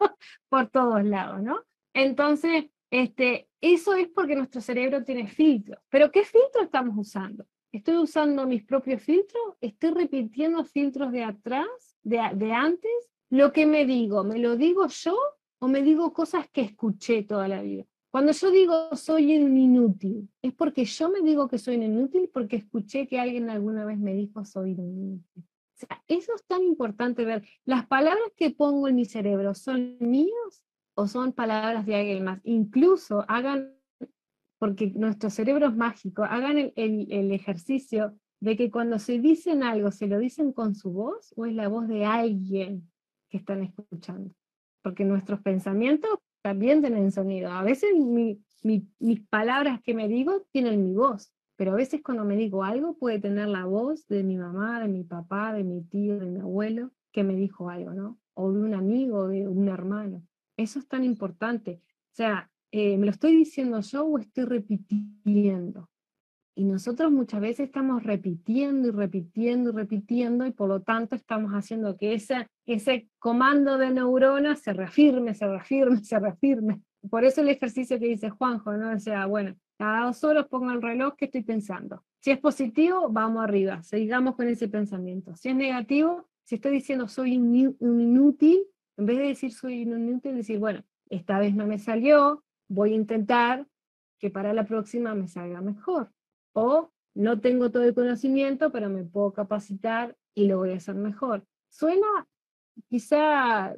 por 0.49 0.69
todos 0.69 1.03
lados, 1.03 1.41
¿no? 1.41 1.63
Entonces, 1.93 2.65
este, 2.91 3.47
eso 3.61 3.93
es 3.93 4.07
porque 4.07 4.35
nuestro 4.35 4.61
cerebro 4.61 5.03
tiene 5.03 5.27
filtros. 5.27 5.79
Pero 5.89 6.11
¿qué 6.11 6.23
filtro 6.23 6.63
estamos 6.63 6.95
usando? 6.97 7.45
¿Estoy 7.71 7.97
usando 7.97 8.47
mis 8.47 8.63
propios 8.63 9.01
filtros? 9.03 9.43
¿Estoy 9.61 9.91
repitiendo 9.91 10.63
filtros 10.63 11.11
de 11.11 11.23
atrás, 11.23 11.88
de, 12.03 12.19
de 12.35 12.51
antes? 12.53 12.91
Lo 13.29 13.51
que 13.51 13.65
me 13.65 13.85
digo, 13.85 14.23
¿me 14.23 14.39
lo 14.39 14.55
digo 14.55 14.87
yo 14.87 15.17
o 15.59 15.67
me 15.67 15.81
digo 15.81 16.13
cosas 16.13 16.49
que 16.49 16.61
escuché 16.61 17.23
toda 17.23 17.47
la 17.47 17.61
vida? 17.61 17.85
Cuando 18.11 18.31
yo 18.31 18.49
digo 18.49 18.95
soy 18.95 19.37
un 19.37 19.55
inútil, 19.57 20.29
es 20.41 20.53
porque 20.53 20.85
yo 20.85 21.09
me 21.09 21.21
digo 21.21 21.47
que 21.47 21.59
soy 21.59 21.75
un 21.77 21.83
inútil 21.83 22.29
porque 22.33 22.55
escuché 22.55 23.07
que 23.07 23.19
alguien 23.19 23.49
alguna 23.49 23.85
vez 23.85 23.99
me 23.99 24.13
dijo 24.13 24.43
soy 24.45 24.71
un 24.71 24.97
inútil 24.97 25.45
eso 26.07 26.33
es 26.35 26.43
tan 26.45 26.63
importante 26.63 27.25
ver. 27.25 27.43
¿Las 27.65 27.85
palabras 27.87 28.31
que 28.35 28.51
pongo 28.51 28.87
en 28.87 28.95
mi 28.95 29.05
cerebro 29.05 29.53
son 29.53 29.97
míos 29.99 30.63
o 30.95 31.07
son 31.07 31.33
palabras 31.33 31.85
de 31.85 31.95
alguien 31.95 32.23
más? 32.23 32.41
Incluso 32.43 33.25
hagan, 33.27 33.75
porque 34.57 34.91
nuestro 34.95 35.29
cerebro 35.29 35.67
es 35.67 35.75
mágico, 35.75 36.23
hagan 36.23 36.57
el, 36.57 36.73
el 36.75 37.31
ejercicio 37.31 38.17
de 38.39 38.55
que 38.55 38.71
cuando 38.71 38.99
se 38.99 39.19
dicen 39.19 39.63
algo, 39.63 39.91
¿se 39.91 40.07
lo 40.07 40.17
dicen 40.17 40.53
con 40.53 40.75
su 40.75 40.91
voz 40.91 41.33
o 41.35 41.45
es 41.45 41.53
la 41.53 41.67
voz 41.67 41.87
de 41.87 42.05
alguien 42.05 42.89
que 43.29 43.37
están 43.37 43.63
escuchando? 43.63 44.33
Porque 44.81 45.03
nuestros 45.03 45.41
pensamientos 45.41 46.09
también 46.41 46.81
tienen 46.81 47.11
sonido. 47.11 47.51
A 47.51 47.63
veces 47.63 47.89
mis 48.63 49.21
palabras 49.29 49.81
que 49.81 49.93
me 49.93 50.07
digo 50.07 50.45
tienen 50.51 50.85
mi 50.85 50.93
voz, 50.93 51.33
pero 51.57 51.73
a 51.73 51.75
veces 51.75 52.01
cuando 52.01 52.23
me 52.23 52.37
digo 52.37 52.63
algo 52.63 52.97
puede 52.97 53.19
tener 53.19 53.49
la 53.49 53.65
voz 53.65 54.07
de 54.07 54.23
mi 54.23 54.37
mamá, 54.37 54.79
de 54.79 54.87
mi 54.87 55.03
papá, 55.03 55.53
de 55.53 55.65
mi 55.65 55.83
tío, 55.83 56.17
de 56.17 56.25
mi 56.25 56.39
abuelo, 56.39 56.91
que 57.11 57.23
me 57.23 57.35
dijo 57.35 57.69
algo, 57.69 57.93
¿no? 57.93 58.17
O 58.33 58.53
de 58.53 58.61
un 58.61 58.73
amigo, 58.73 59.27
de 59.27 59.47
un 59.47 59.67
hermano. 59.67 60.23
Eso 60.55 60.79
es 60.79 60.87
tan 60.87 61.03
importante. 61.03 61.81
O 61.83 62.15
sea, 62.15 62.49
eh, 62.71 62.97
¿me 62.97 63.05
lo 63.05 63.11
estoy 63.11 63.35
diciendo 63.35 63.81
yo 63.81 64.05
o 64.05 64.17
estoy 64.19 64.45
repitiendo? 64.45 65.88
Y 66.59 66.65
nosotros 66.65 67.09
muchas 67.09 67.39
veces 67.39 67.67
estamos 67.67 68.03
repitiendo 68.03 68.89
y 68.89 68.91
repitiendo 68.91 69.69
y 69.69 69.73
repitiendo 69.73 70.45
y 70.45 70.51
por 70.51 70.67
lo 70.67 70.81
tanto 70.81 71.15
estamos 71.15 71.53
haciendo 71.53 71.95
que 71.95 72.13
ese, 72.13 72.49
ese 72.65 73.07
comando 73.17 73.77
de 73.77 73.91
neuronas 73.91 74.59
se 74.59 74.73
reafirme, 74.73 75.33
se 75.33 75.47
reafirme, 75.47 75.95
se 76.03 76.19
reafirme. 76.19 76.81
Por 77.09 77.23
eso 77.23 77.39
el 77.39 77.47
ejercicio 77.47 77.97
que 77.97 78.07
dice 78.07 78.29
Juanjo, 78.29 78.73
¿no? 78.73 78.91
O 78.91 78.99
sea, 78.99 79.25
bueno, 79.25 79.55
cada 79.77 80.07
dos 80.07 80.21
horas 80.25 80.47
pongo 80.49 80.69
el 80.71 80.81
reloj 80.81 81.15
que 81.15 81.25
estoy 81.25 81.43
pensando. 81.43 82.03
Si 82.19 82.31
es 82.31 82.39
positivo, 82.39 83.07
vamos 83.09 83.41
arriba, 83.41 83.81
sigamos 83.81 84.35
con 84.35 84.49
ese 84.49 84.67
pensamiento. 84.67 85.33
Si 85.37 85.47
es 85.47 85.55
negativo, 85.55 86.27
si 86.43 86.55
estoy 86.55 86.73
diciendo 86.73 87.07
soy 87.07 87.35
inútil, 87.35 88.65
en 88.97 89.05
vez 89.05 89.17
de 89.17 89.27
decir 89.27 89.53
soy 89.53 89.83
inútil, 89.83 90.35
decir, 90.35 90.59
bueno, 90.59 90.83
esta 91.09 91.39
vez 91.39 91.55
no 91.55 91.65
me 91.65 91.79
salió, 91.79 92.43
voy 92.67 92.91
a 92.91 92.97
intentar 92.97 93.65
que 94.17 94.29
para 94.29 94.51
la 94.51 94.65
próxima 94.65 95.15
me 95.15 95.29
salga 95.29 95.61
mejor. 95.61 96.11
O 96.53 96.91
no 97.15 97.39
tengo 97.39 97.71
todo 97.71 97.83
el 97.83 97.93
conocimiento, 97.93 98.71
pero 98.71 98.89
me 98.89 99.03
puedo 99.03 99.33
capacitar 99.33 100.15
y 100.33 100.47
lo 100.47 100.57
voy 100.57 100.71
a 100.71 100.77
hacer 100.77 100.95
mejor. 100.95 101.45
Suena 101.69 102.27
quizá 102.87 103.75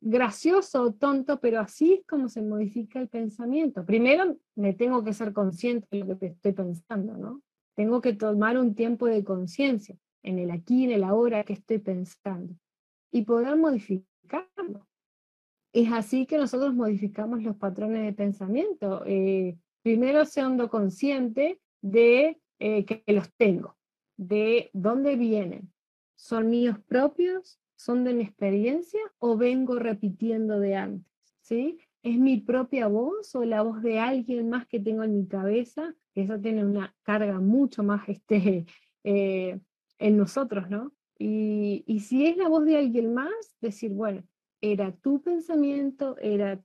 gracioso 0.00 0.82
o 0.82 0.92
tonto, 0.92 1.40
pero 1.40 1.60
así 1.60 1.94
es 1.94 2.06
como 2.06 2.28
se 2.28 2.42
modifica 2.42 3.00
el 3.00 3.08
pensamiento. 3.08 3.84
Primero 3.84 4.36
me 4.54 4.74
tengo 4.74 5.02
que 5.02 5.14
ser 5.14 5.32
consciente 5.32 5.88
de 5.90 6.04
lo 6.04 6.18
que 6.18 6.26
estoy 6.26 6.52
pensando, 6.52 7.16
¿no? 7.16 7.42
Tengo 7.74 8.00
que 8.00 8.12
tomar 8.12 8.58
un 8.58 8.74
tiempo 8.74 9.06
de 9.06 9.24
conciencia 9.24 9.96
en 10.22 10.38
el 10.38 10.50
aquí, 10.50 10.84
en 10.84 10.92
el 10.92 11.04
ahora 11.04 11.42
que 11.44 11.54
estoy 11.54 11.78
pensando 11.78 12.54
y 13.10 13.22
poder 13.22 13.56
modificarlo. 13.56 14.86
Es 15.72 15.90
así 15.90 16.26
que 16.26 16.38
nosotros 16.38 16.74
modificamos 16.74 17.42
los 17.42 17.56
patrones 17.56 18.04
de 18.04 18.12
pensamiento. 18.12 19.02
Eh, 19.06 19.56
primero 19.82 20.24
siendo 20.24 20.68
consciente 20.68 21.60
de 21.84 22.40
eh, 22.60 22.86
que 22.86 23.04
los 23.08 23.30
tengo, 23.34 23.76
de 24.16 24.70
dónde 24.72 25.16
vienen. 25.16 25.70
¿Son 26.16 26.48
míos 26.48 26.78
propios? 26.88 27.60
¿Son 27.76 28.04
de 28.04 28.14
mi 28.14 28.22
experiencia 28.22 29.00
o 29.18 29.36
vengo 29.36 29.78
repitiendo 29.78 30.58
de 30.58 30.76
antes? 30.76 31.12
¿Sí? 31.42 31.78
¿Es 32.02 32.18
mi 32.18 32.38
propia 32.38 32.86
voz 32.86 33.34
o 33.34 33.44
la 33.44 33.60
voz 33.60 33.82
de 33.82 33.98
alguien 33.98 34.48
más 34.48 34.66
que 34.66 34.80
tengo 34.80 35.02
en 35.02 35.14
mi 35.14 35.26
cabeza? 35.26 35.94
Eso 36.14 36.40
tiene 36.40 36.64
una 36.64 36.94
carga 37.02 37.38
mucho 37.38 37.82
más 37.82 38.08
este, 38.08 38.64
eh, 39.02 39.60
en 39.98 40.16
nosotros, 40.16 40.70
¿no? 40.70 40.94
Y, 41.18 41.84
y, 41.86 42.00
si 42.00 42.26
es 42.26 42.36
la 42.36 42.48
voz 42.48 42.64
de 42.64 42.78
alguien 42.78 43.14
más, 43.14 43.56
decir, 43.60 43.92
bueno, 43.92 44.24
era 44.60 44.90
tu 44.90 45.22
pensamiento, 45.22 46.16
era, 46.18 46.60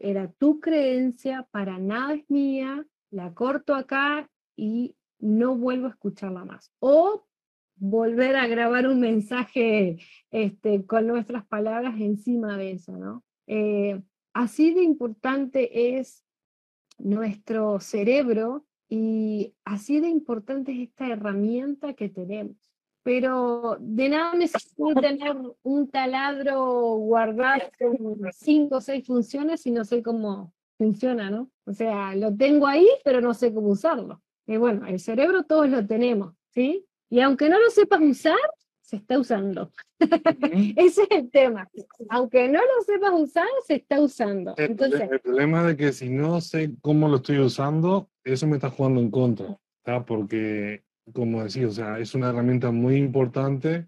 era 0.00 0.32
tu 0.32 0.60
creencia, 0.60 1.46
para 1.50 1.78
nada 1.78 2.14
es 2.14 2.30
mía, 2.30 2.86
la 3.10 3.34
corto 3.34 3.74
acá 3.74 4.30
y 4.56 4.96
no 5.18 5.56
vuelvo 5.56 5.86
a 5.86 5.90
escucharla 5.90 6.44
más. 6.44 6.72
O 6.80 7.24
volver 7.76 8.36
a 8.36 8.46
grabar 8.46 8.86
un 8.86 9.00
mensaje 9.00 9.98
este, 10.30 10.84
con 10.86 11.06
nuestras 11.06 11.46
palabras 11.46 12.00
encima 12.00 12.56
de 12.56 12.72
eso, 12.72 12.96
¿no? 12.96 13.24
Eh, 13.46 14.00
así 14.32 14.72
de 14.72 14.82
importante 14.82 15.98
es 15.98 16.24
nuestro 16.98 17.80
cerebro 17.80 18.64
y 18.88 19.54
así 19.64 20.00
de 20.00 20.08
importante 20.08 20.72
es 20.72 20.88
esta 20.88 21.08
herramienta 21.08 21.94
que 21.94 22.08
tenemos. 22.08 22.56
Pero 23.02 23.78
de 23.80 24.08
nada 24.10 24.34
me 24.34 24.46
sirve 24.46 25.00
tener 25.00 25.36
un 25.62 25.88
taladro 25.88 26.96
guardado 26.96 27.62
con 27.78 28.30
cinco 28.32 28.76
o 28.76 28.80
seis 28.80 29.04
funciones 29.04 29.62
si 29.62 29.72
no 29.72 29.84
sé 29.84 30.02
cómo 30.02 30.54
funciona, 30.78 31.30
¿no? 31.30 31.50
O 31.64 31.72
sea, 31.72 32.14
lo 32.14 32.36
tengo 32.36 32.66
ahí, 32.66 32.86
pero 33.04 33.20
no 33.20 33.34
sé 33.34 33.52
cómo 33.52 33.70
usarlo. 33.70 34.22
Y 34.52 34.58
bueno, 34.58 34.86
el 34.86 35.00
cerebro 35.00 35.44
todos 35.44 35.66
lo 35.70 35.86
tenemos, 35.86 36.34
¿sí? 36.50 36.84
Y 37.08 37.20
aunque 37.20 37.48
no 37.48 37.58
lo 37.58 37.70
sepas 37.70 38.02
usar, 38.02 38.36
se 38.82 38.96
está 38.96 39.18
usando. 39.18 39.72
Ese 40.76 41.04
es 41.04 41.10
el 41.10 41.30
tema. 41.30 41.70
Aunque 42.10 42.48
no 42.48 42.58
lo 42.60 42.82
sepas 42.84 43.12
usar, 43.18 43.46
se 43.66 43.76
está 43.76 43.98
usando. 43.98 44.54
El, 44.58 44.72
Entonces, 44.72 45.08
el 45.10 45.20
problema 45.20 45.70
es 45.70 45.76
que 45.76 45.90
si 45.94 46.10
no 46.10 46.42
sé 46.42 46.74
cómo 46.82 47.08
lo 47.08 47.16
estoy 47.16 47.38
usando, 47.38 48.10
eso 48.24 48.46
me 48.46 48.56
está 48.56 48.68
jugando 48.68 49.00
en 49.00 49.10
contra, 49.10 49.58
¿tá? 49.84 50.04
porque, 50.04 50.84
como 51.14 51.42
decía, 51.42 51.66
o 51.66 51.70
sea, 51.70 51.98
es 51.98 52.14
una 52.14 52.28
herramienta 52.28 52.70
muy 52.70 52.96
importante 52.96 53.86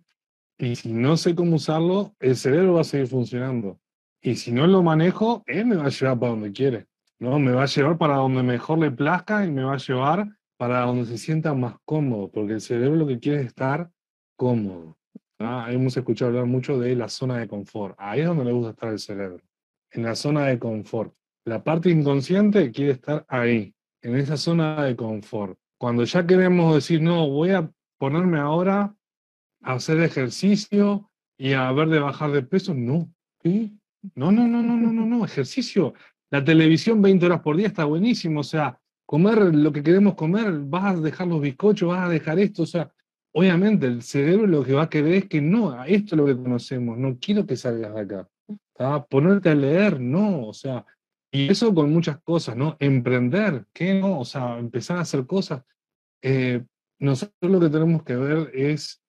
y 0.57 0.77
si 0.77 0.95
no 0.95 1.19
sé 1.19 1.35
cómo 1.35 1.57
usarlo, 1.57 2.15
el 2.21 2.37
cerebro 2.37 2.73
va 2.73 2.81
a 2.81 2.85
seguir 2.85 3.09
funcionando. 3.09 3.79
Y 4.23 4.37
si 4.37 4.51
no 4.51 4.67
lo 4.67 4.83
manejo, 4.83 5.43
él 5.45 5.67
me 5.67 5.77
va 5.77 5.85
a 5.85 5.91
llevar 5.91 6.19
para 6.19 6.33
donde 6.33 6.53
quiere, 6.53 6.87
¿no? 7.19 7.39
Me 7.39 7.53
va 7.53 7.65
a 7.65 7.67
llevar 7.67 7.99
para 7.99 8.17
donde 8.17 8.43
mejor 8.43 8.79
le 8.79 8.91
plazca 8.91 9.45
y 9.45 9.51
me 9.51 9.63
va 9.63 9.75
a 9.75 9.77
llevar 9.77 10.27
para 10.57 10.81
donde 10.83 11.07
se 11.07 11.19
sienta 11.19 11.55
más 11.55 11.77
cómodo, 11.85 12.31
porque 12.31 12.55
el 12.55 12.61
cerebro 12.61 12.97
lo 12.97 13.07
que 13.07 13.19
quiere 13.19 13.41
es 13.41 13.47
estar 13.47 13.91
cómodo. 14.37 14.99
¿ah? 15.39 15.69
Hemos 15.71 15.97
escuchado 15.97 16.31
hablar 16.31 16.47
mucho 16.47 16.79
de 16.79 16.95
la 16.95 17.09
zona 17.09 17.39
de 17.39 17.49
confort. 17.49 17.97
Ahí 17.99 18.21
es 18.21 18.27
donde 18.27 18.45
le 18.45 18.53
gusta 18.53 18.71
estar 18.71 18.91
el 18.91 18.99
cerebro, 18.99 19.43
en 19.91 20.03
la 20.03 20.15
zona 20.15 20.47
de 20.47 20.59
confort. 20.59 21.15
La 21.45 21.63
parte 21.63 21.91
inconsciente 21.91 22.71
quiere 22.71 22.93
estar 22.93 23.25
ahí, 23.29 23.75
en 24.03 24.17
esa 24.17 24.37
zona 24.37 24.85
de 24.85 24.97
confort. 24.97 25.59
Cuando 25.79 26.05
ya 26.05 26.27
queremos 26.27 26.75
decir, 26.75 27.03
no, 27.03 27.29
voy 27.29 27.51
a 27.51 27.71
ponerme 27.99 28.39
ahora 28.39 28.95
a 29.63 29.73
hacer 29.73 30.01
ejercicio 30.01 31.11
y 31.37 31.53
a 31.53 31.71
ver 31.73 31.89
de 31.89 31.99
bajar 31.99 32.31
de 32.31 32.43
peso, 32.43 32.75
no. 32.75 33.13
¿Qué? 33.41 33.71
No, 34.15 34.31
no, 34.31 34.47
no, 34.47 34.63
no, 34.63 34.77
no, 34.77 34.93
no, 34.93 35.05
no, 35.05 35.25
ejercicio. 35.25 35.95
La 36.31 36.45
televisión 36.45 37.03
20 37.03 37.27
horas 37.27 37.41
por 37.41 37.57
día 37.57 37.67
está 37.67 37.85
buenísimo, 37.85 38.41
o 38.41 38.45
sea, 38.45 38.79
comer 39.07 39.55
lo 39.55 39.73
que 39.73 39.83
queremos 39.83 40.15
comer, 40.15 40.53
vas 40.61 40.97
a 40.97 41.01
dejar 41.01 41.27
los 41.27 41.41
bizcochos, 41.41 41.89
vas 41.89 42.07
a 42.07 42.09
dejar 42.09 42.39
esto, 42.39 42.63
o 42.63 42.67
sea, 42.67 42.93
obviamente 43.33 43.87
el 43.87 44.03
cerebro 44.03 44.47
lo 44.47 44.65
que 44.65 44.73
va 44.73 44.85
a 44.85 44.91
querer 44.91 45.15
es 45.15 45.29
que 45.29 45.41
no, 45.41 45.85
esto 45.85 46.15
es 46.15 46.19
lo 46.19 46.27
que 46.27 46.37
conocemos, 46.37 46.99
no 46.99 47.19
quiero 47.19 47.47
que 47.47 47.57
salgas 47.57 47.95
de 47.95 48.01
acá. 48.01 48.29
¿tá? 48.75 49.05
Ponerte 49.05 49.51
a 49.51 49.55
leer, 49.55 50.01
no, 50.01 50.49
o 50.49 50.53
sea, 50.53 50.85
y 51.33 51.51
eso 51.51 51.75
con 51.75 51.93
muchas 51.93 52.21
cosas, 52.23 52.57
¿no? 52.57 52.77
Emprender, 52.79 53.67
¿qué 53.73 53.99
no? 53.99 54.21
O 54.21 54.25
sea, 54.25 54.59
empezar 54.59 54.99
a 54.99 55.01
hacer 55.01 55.27
cosas. 55.27 55.65
Eh, 56.23 56.65
nosotros 57.01 57.51
lo 57.51 57.59
que 57.59 57.71
tenemos 57.71 58.05
que 58.05 58.15
ver 58.15 58.51
es, 58.55 59.03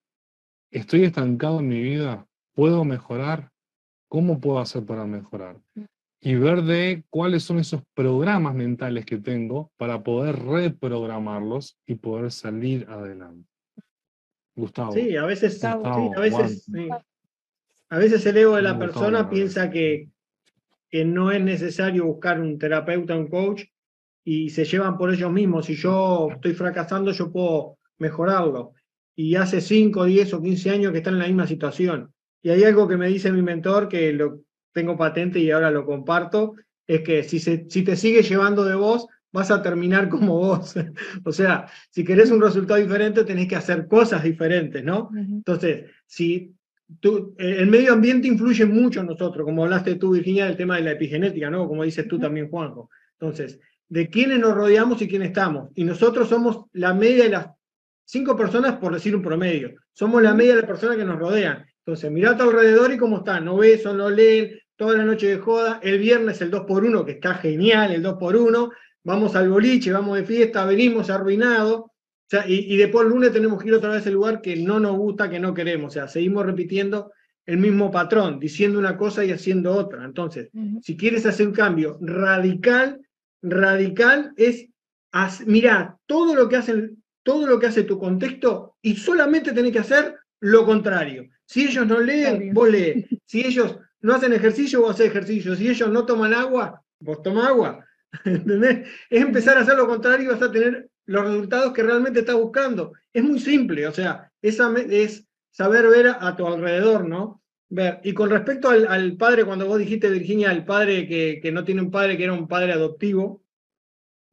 ¿estoy 0.71 1.03
estancado 1.03 1.59
en 1.59 1.67
mi 1.67 1.81
vida? 1.81 2.25
¿Puedo 2.55 2.83
mejorar? 2.83 3.51
¿Cómo 4.07 4.39
puedo 4.39 4.59
hacer 4.59 4.83
para 4.85 5.05
mejorar? 5.05 5.59
Y 6.25 6.33
ver 6.33 6.63
de 6.63 7.03
cuáles 7.11 7.43
son 7.43 7.59
esos 7.59 7.83
programas 7.93 8.55
mentales 8.55 9.05
que 9.05 9.19
tengo 9.19 9.71
para 9.77 10.01
poder 10.01 10.35
reprogramarlos 10.35 11.77
y 11.85 11.95
poder 11.95 12.31
salir 12.31 12.87
adelante. 12.89 13.47
Gustavo. 14.55 14.91
Sí, 14.93 15.15
a 15.15 15.25
veces, 15.25 15.59
sí, 15.59 15.67
a 15.67 16.19
veces, 16.19 16.63
sí. 16.63 16.89
a 17.89 17.97
veces 17.99 18.25
el 18.25 18.37
ego 18.37 18.55
de 18.55 18.63
la 18.63 18.79
persona 18.79 19.29
piensa 19.29 19.69
que, 19.69 20.09
que 20.89 21.05
no 21.05 21.31
es 21.31 21.43
necesario 21.43 22.05
buscar 22.05 22.41
un 22.41 22.57
terapeuta, 22.57 23.15
un 23.15 23.27
coach, 23.27 23.65
y 24.23 24.49
se 24.49 24.65
llevan 24.65 24.97
por 24.97 25.13
ellos 25.13 25.31
mismos. 25.31 25.67
Si 25.67 25.75
yo 25.75 26.29
estoy 26.31 26.55
fracasando, 26.55 27.11
yo 27.11 27.31
puedo 27.31 27.77
mejorarlo. 27.99 28.73
Y 29.15 29.35
hace 29.35 29.61
5, 29.61 30.05
10 30.05 30.33
o 30.33 30.41
15 30.41 30.71
años 30.71 30.91
que 30.91 30.97
están 30.97 31.13
en 31.13 31.19
la 31.19 31.27
misma 31.27 31.45
situación. 31.45 32.11
Y 32.41 32.49
hay 32.49 32.63
algo 32.63 32.87
que 32.87 32.97
me 32.97 33.09
dice 33.09 33.31
mi 33.31 33.43
mentor, 33.43 33.87
que 33.87 34.11
lo 34.11 34.44
tengo 34.75 34.97
patente 34.97 35.39
y 35.39 35.51
ahora 35.51 35.71
lo 35.71 35.85
comparto, 35.85 36.55
es 36.85 37.01
que 37.01 37.23
si, 37.23 37.39
se, 37.39 37.65
si 37.69 37.81
te 37.83 37.95
sigues 37.95 38.27
llevando 38.27 38.65
de 38.65 38.75
vos, 38.75 39.07
vas 39.31 39.49
a 39.49 39.61
terminar 39.61 40.09
como 40.09 40.37
vos. 40.37 40.75
o 41.23 41.31
sea, 41.31 41.67
si 41.89 42.03
querés 42.03 42.29
un 42.29 42.41
resultado 42.41 42.79
diferente, 42.79 43.23
tenés 43.23 43.47
que 43.47 43.55
hacer 43.55 43.87
cosas 43.87 44.21
diferentes, 44.21 44.83
¿no? 44.83 45.09
Entonces, 45.15 45.85
si 46.05 46.53
tú, 46.99 47.33
eh, 47.37 47.55
el 47.59 47.67
medio 47.67 47.93
ambiente 47.93 48.27
influye 48.27 48.65
mucho 48.65 48.99
en 48.99 49.07
nosotros, 49.07 49.45
como 49.45 49.63
hablaste 49.63 49.95
tú, 49.95 50.11
Virginia, 50.11 50.45
del 50.45 50.57
tema 50.57 50.75
de 50.75 50.83
la 50.83 50.91
epigenética, 50.91 51.49
¿no? 51.49 51.69
Como 51.69 51.83
dices 51.83 52.05
tú 52.07 52.19
también, 52.19 52.49
Juanjo. 52.49 52.89
Entonces, 53.17 53.59
de 53.87 54.09
quiénes 54.09 54.39
nos 54.39 54.53
rodeamos 54.53 55.01
y 55.01 55.07
quién 55.07 55.21
estamos. 55.21 55.69
Y 55.73 55.85
nosotros 55.85 56.27
somos 56.27 56.65
la 56.73 56.93
media 56.93 57.23
de 57.23 57.29
las 57.29 57.47
cinco 58.03 58.35
personas, 58.35 58.75
por 58.75 58.93
decir 58.93 59.15
un 59.15 59.21
promedio. 59.21 59.73
Somos 59.93 60.21
la 60.21 60.33
media 60.33 60.55
de 60.55 60.61
las 60.61 60.69
personas 60.69 60.97
que 60.97 61.05
nos 61.05 61.17
rodean. 61.17 61.65
Entonces, 61.85 62.11
mirá 62.11 62.31
a 62.31 62.37
tu 62.37 62.43
alrededor 62.43 62.91
y 62.91 62.97
cómo 62.97 63.19
están. 63.19 63.45
No 63.45 63.57
besan, 63.57 63.97
no 63.97 64.09
leen, 64.09 64.59
toda 64.75 64.97
la 64.97 65.05
noche 65.05 65.27
de 65.27 65.37
joda. 65.37 65.79
El 65.83 65.99
viernes 65.99 66.41
el 66.41 66.51
2x1, 66.51 67.05
que 67.05 67.11
está 67.13 67.35
genial, 67.35 67.91
el 67.91 68.03
2x1. 68.03 68.71
Vamos 69.03 69.35
al 69.35 69.49
boliche, 69.49 69.91
vamos 69.91 70.17
de 70.17 70.25
fiesta, 70.25 70.65
venimos 70.65 71.09
arruinados. 71.09 71.81
O 71.81 72.27
sea, 72.27 72.47
y, 72.47 72.73
y 72.73 72.77
después 72.77 73.05
el 73.05 73.11
lunes 73.11 73.31
tenemos 73.31 73.61
que 73.61 73.69
ir 73.69 73.75
otra 73.75 73.91
vez 73.91 74.07
al 74.07 74.13
lugar 74.13 74.41
que 74.41 74.55
no 74.55 74.79
nos 74.79 74.97
gusta, 74.97 75.29
que 75.29 75.39
no 75.39 75.53
queremos. 75.53 75.89
O 75.89 75.93
sea, 75.93 76.07
seguimos 76.07 76.45
repitiendo 76.45 77.11
el 77.45 77.57
mismo 77.57 77.91
patrón, 77.91 78.39
diciendo 78.39 78.79
una 78.79 78.97
cosa 78.97 79.23
y 79.23 79.31
haciendo 79.31 79.73
otra. 79.73 80.03
Entonces, 80.03 80.49
si 80.81 80.97
quieres 80.97 81.25
hacer 81.25 81.47
un 81.47 81.53
cambio 81.53 81.97
radical, 82.01 82.99
radical 83.41 84.33
es, 84.35 84.67
mirá, 85.45 85.97
todo 86.07 86.35
lo 86.35 86.49
que 86.49 86.55
hacen, 86.55 87.03
todo 87.23 87.45
lo 87.45 87.59
que 87.59 87.67
hace 87.67 87.83
tu 87.83 87.99
contexto 87.99 88.75
y 88.81 88.95
solamente 88.95 89.51
tenés 89.51 89.71
que 89.71 89.79
hacer 89.79 90.15
lo 90.39 90.65
contrario. 90.65 91.29
Si 91.45 91.65
ellos 91.65 91.85
no 91.85 91.99
leen, 91.99 92.53
vos 92.53 92.69
lees. 92.69 93.05
Si 93.25 93.45
ellos 93.45 93.77
no 94.05 94.13
hacen 94.13 94.33
ejercicio, 94.33 94.81
vos 94.81 94.91
haces 94.91 95.07
ejercicio. 95.07 95.55
Si 95.55 95.67
ellos 95.67 95.89
no 95.89 96.05
toman 96.05 96.31
agua, 96.31 96.79
vos 96.99 97.23
tomás 97.23 97.47
agua. 97.47 97.83
¿Entendés? 98.25 98.87
Es 99.09 99.21
empezar 99.23 99.57
a 99.57 99.61
hacer 99.61 99.75
lo 99.75 99.87
contrario 99.87 100.25
y 100.25 100.33
vas 100.33 100.41
a 100.43 100.51
tener 100.51 100.89
los 101.07 101.25
resultados 101.25 101.73
que 101.73 101.81
realmente 101.81 102.19
estás 102.19 102.35
buscando. 102.35 102.93
Es 103.11 103.23
muy 103.23 103.39
simple, 103.39 103.87
o 103.87 103.91
sea, 103.91 104.31
es 104.43 104.57
saber 105.49 105.87
ver 105.87 106.15
a, 106.19 106.35
tu 106.35 106.45
alrededor, 106.45 107.07
¿no? 107.07 107.41
Ver. 107.67 107.99
Y 108.03 108.13
con 108.13 108.29
respecto 108.29 108.69
al, 108.69 109.17
padre, 109.17 109.43
cuando 109.43 109.65
vos 109.65 109.79
dijiste, 109.79 110.07
Virginia, 110.11 110.51
el 110.51 110.65
padre 110.65 111.07
que, 111.07 111.39
que, 111.41 111.51
no 111.51 111.63
tiene 111.63 111.81
un 111.81 111.89
padre, 111.89 112.15
que 112.15 112.25
era 112.25 112.33
un 112.33 112.47
padre 112.47 112.73
adoptivo, 112.73 113.43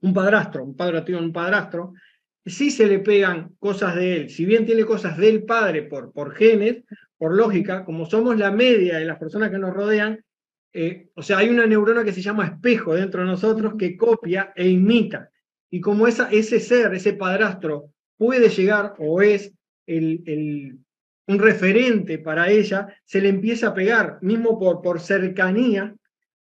un 0.02 0.12
padrastro, 0.12 0.64
un 0.64 0.76
padre 0.76 0.98
adoptivo, 0.98 1.18
un 1.18 1.32
padrastro, 1.32 1.94
sí 2.44 2.70
se 2.70 2.86
le 2.86 2.98
pegan 2.98 3.54
cosas 3.58 3.94
de 3.94 4.16
él. 4.16 4.30
Si 4.30 4.44
bien 4.44 4.66
tiene 4.66 4.84
cosas 4.84 5.16
del 5.16 5.44
padre 5.44 5.82
por, 5.82 6.12
por 6.12 6.34
genes, 6.34 6.84
por 7.16 7.34
lógica, 7.34 7.84
como 7.84 8.06
somos 8.06 8.36
la 8.36 8.50
media 8.50 8.98
de 8.98 9.04
las 9.04 9.18
personas 9.18 9.50
que 9.50 9.58
nos 9.58 9.72
rodean, 9.72 10.24
eh, 10.72 11.08
o 11.14 11.22
sea, 11.22 11.38
hay 11.38 11.50
una 11.50 11.66
neurona 11.66 12.04
que 12.04 12.12
se 12.12 12.22
llama 12.22 12.46
espejo 12.46 12.94
dentro 12.94 13.20
de 13.20 13.26
nosotros 13.26 13.74
que 13.78 13.96
copia 13.96 14.52
e 14.56 14.68
imita. 14.68 15.30
Y 15.70 15.80
como 15.80 16.06
esa, 16.06 16.30
ese 16.30 16.60
ser, 16.60 16.94
ese 16.94 17.12
padrastro, 17.12 17.90
puede 18.16 18.48
llegar 18.48 18.94
o 18.98 19.22
es 19.22 19.52
el, 19.86 20.78
un 21.26 21.38
referente 21.38 22.18
para 22.18 22.50
ella, 22.50 22.88
se 23.04 23.20
le 23.20 23.28
empieza 23.28 23.68
a 23.68 23.74
pegar, 23.74 24.18
mismo 24.22 24.58
por, 24.58 24.82
por 24.82 25.00
cercanía, 25.00 25.94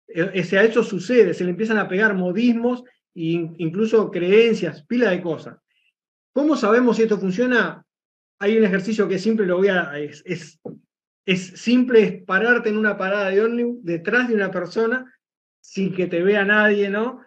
eh, 0.08 0.44
sea, 0.44 0.62
eso 0.64 0.82
sucede, 0.82 1.34
se 1.34 1.44
le 1.44 1.50
empiezan 1.50 1.78
a 1.78 1.88
pegar 1.88 2.14
modismos 2.14 2.82
e 3.14 3.48
incluso 3.58 4.10
creencias, 4.10 4.84
pila 4.84 5.10
de 5.10 5.20
cosas. 5.20 5.58
¿Cómo 6.40 6.56
sabemos 6.56 6.96
si 6.96 7.02
esto 7.02 7.18
funciona? 7.18 7.84
Hay 8.38 8.56
un 8.56 8.64
ejercicio 8.64 9.06
que 9.06 9.18
siempre 9.18 9.44
lo 9.44 9.58
voy 9.58 9.68
a... 9.68 9.98
Es, 9.98 10.24
es, 10.24 10.58
simple, 11.60 12.02
es 12.02 12.22
pararte 12.22 12.70
en 12.70 12.78
una 12.78 12.96
parada 12.96 13.28
de 13.28 13.44
ómnibus 13.44 13.84
detrás 13.84 14.26
de 14.26 14.36
una 14.36 14.50
persona 14.50 15.14
sin 15.60 15.94
que 15.94 16.06
te 16.06 16.22
vea 16.22 16.42
nadie, 16.46 16.88
¿no? 16.88 17.20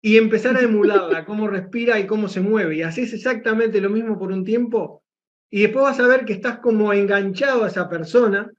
Y 0.00 0.16
empezar 0.16 0.56
a 0.56 0.62
emularla, 0.62 1.24
cómo 1.26 1.48
respira 1.48 2.00
y 2.00 2.06
cómo 2.06 2.28
se 2.28 2.40
mueve. 2.40 2.76
Y 2.76 2.82
haces 2.82 3.12
exactamente 3.12 3.78
lo 3.78 3.90
mismo 3.90 4.18
por 4.18 4.32
un 4.32 4.42
tiempo 4.42 5.04
y 5.50 5.60
después 5.60 5.82
vas 5.82 6.00
a 6.00 6.06
ver 6.06 6.24
que 6.24 6.32
estás 6.32 6.60
como 6.60 6.94
enganchado 6.94 7.64
a 7.64 7.68
esa 7.68 7.90
persona 7.90 8.50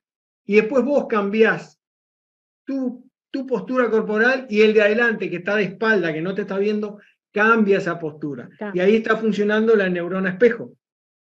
y 0.46 0.58
después 0.58 0.86
vos 0.86 1.08
cambiás 1.08 1.80
tu, 2.68 3.10
tu 3.32 3.48
postura 3.48 3.90
corporal 3.90 4.46
y 4.48 4.62
el 4.62 4.76
de 4.76 4.84
adelante 4.84 5.28
que 5.28 5.38
está 5.38 5.56
de 5.56 5.64
espalda, 5.64 6.14
que 6.14 6.22
no 6.22 6.36
te 6.36 6.42
está 6.42 6.60
viendo, 6.60 7.00
cambia 7.32 7.78
esa 7.78 8.00
postura. 8.00 8.50
Y 8.74 8.80
ahí 8.80 8.98
está 8.98 9.18
funcionando 9.18 9.76
la 9.76 9.90
neurona 9.90 10.32
espejo. 10.32 10.74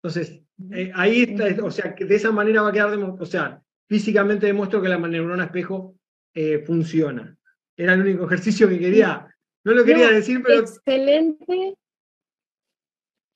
Entonces, 0.02 0.42
eh, 0.72 0.90
ahí 0.94 1.22
está, 1.22 1.64
o 1.64 1.70
sea, 1.70 1.94
que 1.94 2.04
de 2.04 2.16
esa 2.16 2.32
manera 2.32 2.62
va 2.62 2.70
a 2.70 2.72
quedar, 2.72 2.98
o 2.98 3.26
sea, 3.26 3.62
físicamente 3.88 4.46
demuestro 4.46 4.80
que 4.80 4.88
la 4.88 4.98
neurona 4.98 5.44
espejo 5.44 5.94
eh, 6.34 6.62
funciona. 6.66 7.36
Era 7.76 7.94
el 7.94 8.00
único 8.00 8.24
ejercicio 8.26 8.68
que 8.68 8.78
quería, 8.78 9.26
no 9.64 9.72
lo 9.72 9.84
quería 9.84 10.10
decir, 10.10 10.42
pero... 10.42 10.60
Excelente. 10.60 11.76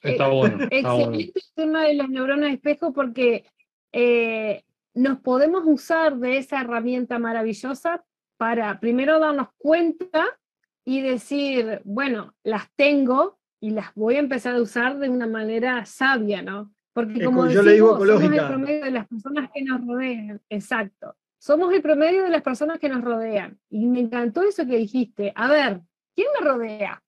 Está 0.01 0.29
bueno. 0.29 0.65
excelente 0.71 1.41
el 1.41 1.55
tema 1.55 1.85
de 1.85 1.95
las 1.95 2.11
neuronas 2.11 2.53
espejo 2.53 2.93
porque 2.93 3.47
eh, 3.91 4.63
nos 4.93 5.19
podemos 5.21 5.63
usar 5.67 6.19
de 6.19 6.39
esa 6.39 6.61
herramienta 6.61 7.19
maravillosa 7.19 8.05
para 8.37 8.81
primero 8.81 9.19
darnos 9.19 9.49
cuenta 9.57 10.39
y 10.85 11.01
decir, 11.01 11.81
bueno, 11.85 12.35
las 12.43 12.71
tengo 12.77 13.39
y 13.61 13.71
las 13.71 13.95
voy 13.95 14.17
a 14.17 14.21
empezar 14.21 14.55
a 14.55 14.61
usar 14.61 14.99
de 14.99 15.09
una 15.09 15.27
manera 15.27 15.85
sabia, 15.87 16.43
¿no? 16.43 16.75
Porque 16.93 17.25
como 17.25 17.49
yo 17.49 17.63
le 17.63 17.73
digo 17.73 17.99
somos 17.99 18.23
el 18.23 18.47
promedio 18.47 18.85
de 18.85 18.91
las 18.91 19.09
personas 19.09 19.51
que 19.53 19.63
nos 19.63 19.85
rodean, 19.85 20.41
exacto. 20.49 21.17
Somos 21.39 21.75
el 21.75 21.83
promedio 21.83 22.23
de 22.23 22.31
las 22.31 22.43
personas 22.43 22.79
que 22.79 22.89
nos 22.89 23.03
rodean. 23.03 23.59
Y 23.69 23.87
me 23.87 24.01
encantó 24.01 24.43
eso 24.43 24.65
que 24.65 24.77
dijiste. 24.77 25.33
A 25.35 25.49
ver, 25.49 25.81
¿quién 26.15 26.29
me 26.39 26.47
rodea? 26.47 27.03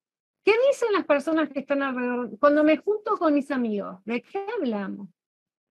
¿Qué 0.45 0.53
dicen 0.69 0.93
las 0.93 1.07
personas 1.07 1.49
que 1.49 1.61
están 1.61 1.83
alrededor? 1.83 2.39
Cuando 2.39 2.63
me 2.63 2.77
junto 2.77 3.17
con 3.17 3.33
mis 3.33 3.51
amigos, 3.51 3.99
¿de 4.05 4.23
qué 4.23 4.45
hablamos? 4.59 5.09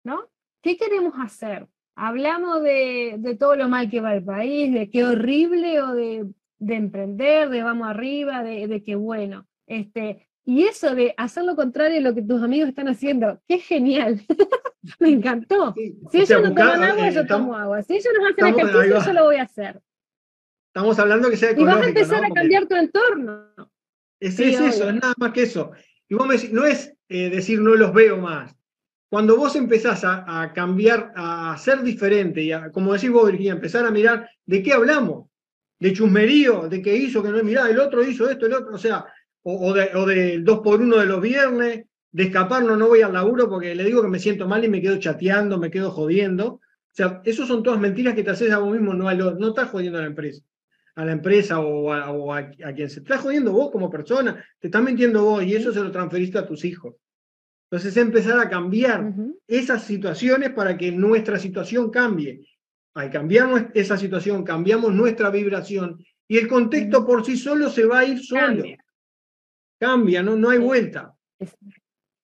¿No? 0.03 0.30
¿Qué 0.62 0.78
queremos 0.78 1.14
hacer? 1.20 1.68
Hablamos 1.95 2.64
de, 2.64 3.16
de 3.20 3.36
todo 3.36 3.56
lo 3.56 3.70
mal 3.70 3.89
que 3.89 4.01
va 4.01 4.16
el 4.16 4.24
país, 4.24 4.74
de 4.74 4.89
qué 4.89 5.03
horrible 5.03 5.82
o 5.82 5.93
de 5.93 6.26
de 6.60 6.76
emprender, 6.76 7.49
de 7.49 7.64
vamos 7.64 7.88
arriba, 7.88 8.43
de, 8.43 8.68
de 8.68 8.84
que 8.84 8.95
bueno. 8.95 9.47
Este, 9.68 10.28
y 10.45 10.64
eso 10.64 10.93
de 10.93 11.14
hacer 11.18 11.43
lo 11.43 11.56
contrario 11.56 11.95
de 11.95 12.01
lo 12.01 12.14
que 12.14 12.22
tus 12.22 12.41
amigos 12.41 12.70
están 12.70 12.88
haciendo, 12.88 13.41
qué 13.47 13.58
genial. 13.58 14.22
Me 14.99 15.10
encantó. 15.10 15.74
Si 16.12 16.20
ellos 16.20 16.43
no 16.43 16.53
toman 16.53 16.84
agua, 16.84 17.10
yo 17.10 17.26
tomo 17.26 17.56
agua. 17.56 17.82
Si 17.82 17.93
ellos 17.93 18.14
no 18.20 18.28
hacen 18.28 18.47
ejercicio, 18.47 19.06
yo 19.06 19.14
lo 19.14 19.24
voy 19.24 19.38
a 19.38 19.43
hacer. 19.43 19.82
Estamos 20.68 20.99
hablando 20.99 21.30
que 21.32 21.38
sea. 21.38 21.51
Y 21.51 21.64
vas 21.64 21.82
a 21.82 21.88
empezar 21.88 22.24
a 22.24 22.30
cambiar 22.30 22.68
tu 22.68 22.76
entorno. 22.76 23.47
Es, 24.20 24.39
eso, 24.39 24.68
es 24.68 24.80
nada 24.80 25.14
más 25.18 25.32
que 25.32 25.43
eso. 25.43 25.72
Y 26.08 26.14
vos 26.14 26.28
me 26.28 26.36
decís, 26.36 26.51
no 26.51 26.66
es 26.66 26.93
eh, 27.10 27.30
decir 27.30 27.60
no 27.60 27.74
los 27.74 27.91
veo 27.93 28.18
más. 28.18 28.56
Cuando 29.10 29.38
vos 29.38 29.56
empezás 29.56 30.03
a, 30.03 30.41
a 30.43 30.53
cambiar, 30.53 31.12
a 31.16 31.58
ser 31.58 31.82
diferente, 31.82 32.43
y 32.43 32.51
a, 32.51 32.72
como 32.72 32.93
decís 32.93 33.10
vos, 33.10 33.26
Virginia, 33.26 33.53
empezar 33.53 33.86
a 33.86 33.91
mirar 33.91 34.30
de 34.45 34.62
qué 34.62 34.74
hablamos 34.74 35.30
de 35.86 35.93
chusmerío, 35.93 36.67
de 36.67 36.81
que 36.81 36.95
hizo, 36.95 37.21
que 37.21 37.29
no, 37.29 37.43
mirá, 37.43 37.69
el 37.69 37.77
otro 37.77 38.03
hizo 38.03 38.27
esto, 38.27 38.47
el 38.47 38.53
otro, 38.53 38.73
o 38.73 38.77
sea, 38.79 39.05
o, 39.43 39.71
de, 39.71 39.91
o 39.93 40.07
del 40.07 40.43
2 40.43 40.59
por 40.61 40.81
1 40.81 40.97
de 40.97 41.05
los 41.05 41.21
viernes, 41.21 41.86
de 42.11 42.23
escapar, 42.23 42.63
no, 42.63 42.75
no 42.75 42.88
voy 42.88 43.03
al 43.03 43.13
laburo 43.13 43.47
porque 43.47 43.75
le 43.75 43.83
digo 43.83 44.01
que 44.01 44.07
me 44.07 44.17
siento 44.17 44.47
mal 44.47 44.65
y 44.65 44.67
me 44.67 44.81
quedo 44.81 44.97
chateando, 44.97 45.59
me 45.59 45.69
quedo 45.69 45.91
jodiendo. 45.91 46.53
O 46.53 46.61
sea, 46.89 47.21
eso 47.23 47.45
son 47.45 47.61
todas 47.61 47.79
mentiras 47.79 48.15
que 48.15 48.23
te 48.23 48.31
haces 48.31 48.51
a 48.51 48.57
vos 48.57 48.71
mismo, 48.71 48.95
no, 48.95 49.13
no 49.13 49.47
estás 49.49 49.69
jodiendo 49.69 49.99
a 49.99 50.01
la 50.01 50.07
empresa, 50.07 50.41
a 50.95 51.05
la 51.05 51.11
empresa 51.11 51.59
o, 51.59 52.33
a, 52.33 52.49
quien 52.49 52.89
se 52.89 53.01
está 53.01 53.19
jodiendo 53.19 53.51
vos 53.51 53.69
como 53.69 53.91
persona, 53.91 54.43
te 54.57 54.69
estás 54.69 54.81
mintiendo 54.81 55.23
vos 55.23 55.43
y 55.43 55.53
eso 55.53 55.71
se 55.71 55.81
lo 55.81 55.91
transferiste 55.91 56.39
a 56.39 56.47
tus 56.47 56.65
hijos. 56.65 56.95
Entonces, 57.69 57.95
empezar 57.97 58.39
a 58.39 58.49
cambiar 58.49 59.13
esas 59.45 59.83
situaciones 59.83 60.49
para 60.49 60.75
que 60.75 60.91
nuestra 60.91 61.38
situación 61.38 61.91
cambie 61.91 62.43
al 62.96 63.12
cambiar 63.12 63.72
esa 63.74 63.98
situación, 63.98 64.43
cambiamos 64.43 64.93
nuestra 64.93 65.30
vibración 65.30 66.04
y 66.28 66.38
el 66.38 66.48
contexto 66.48 67.06
por 67.06 67.26
sí 67.26 67.38
solo 67.38 67.70
se 67.70 67.86
va 67.86 68.00
a 68.00 68.06
ir 68.06 68.24
solo. 68.24 68.64
Cambia, 69.78 70.24
no, 70.24 70.36
no 70.38 70.50
hay 70.50 70.58
vuelta. 70.58 71.14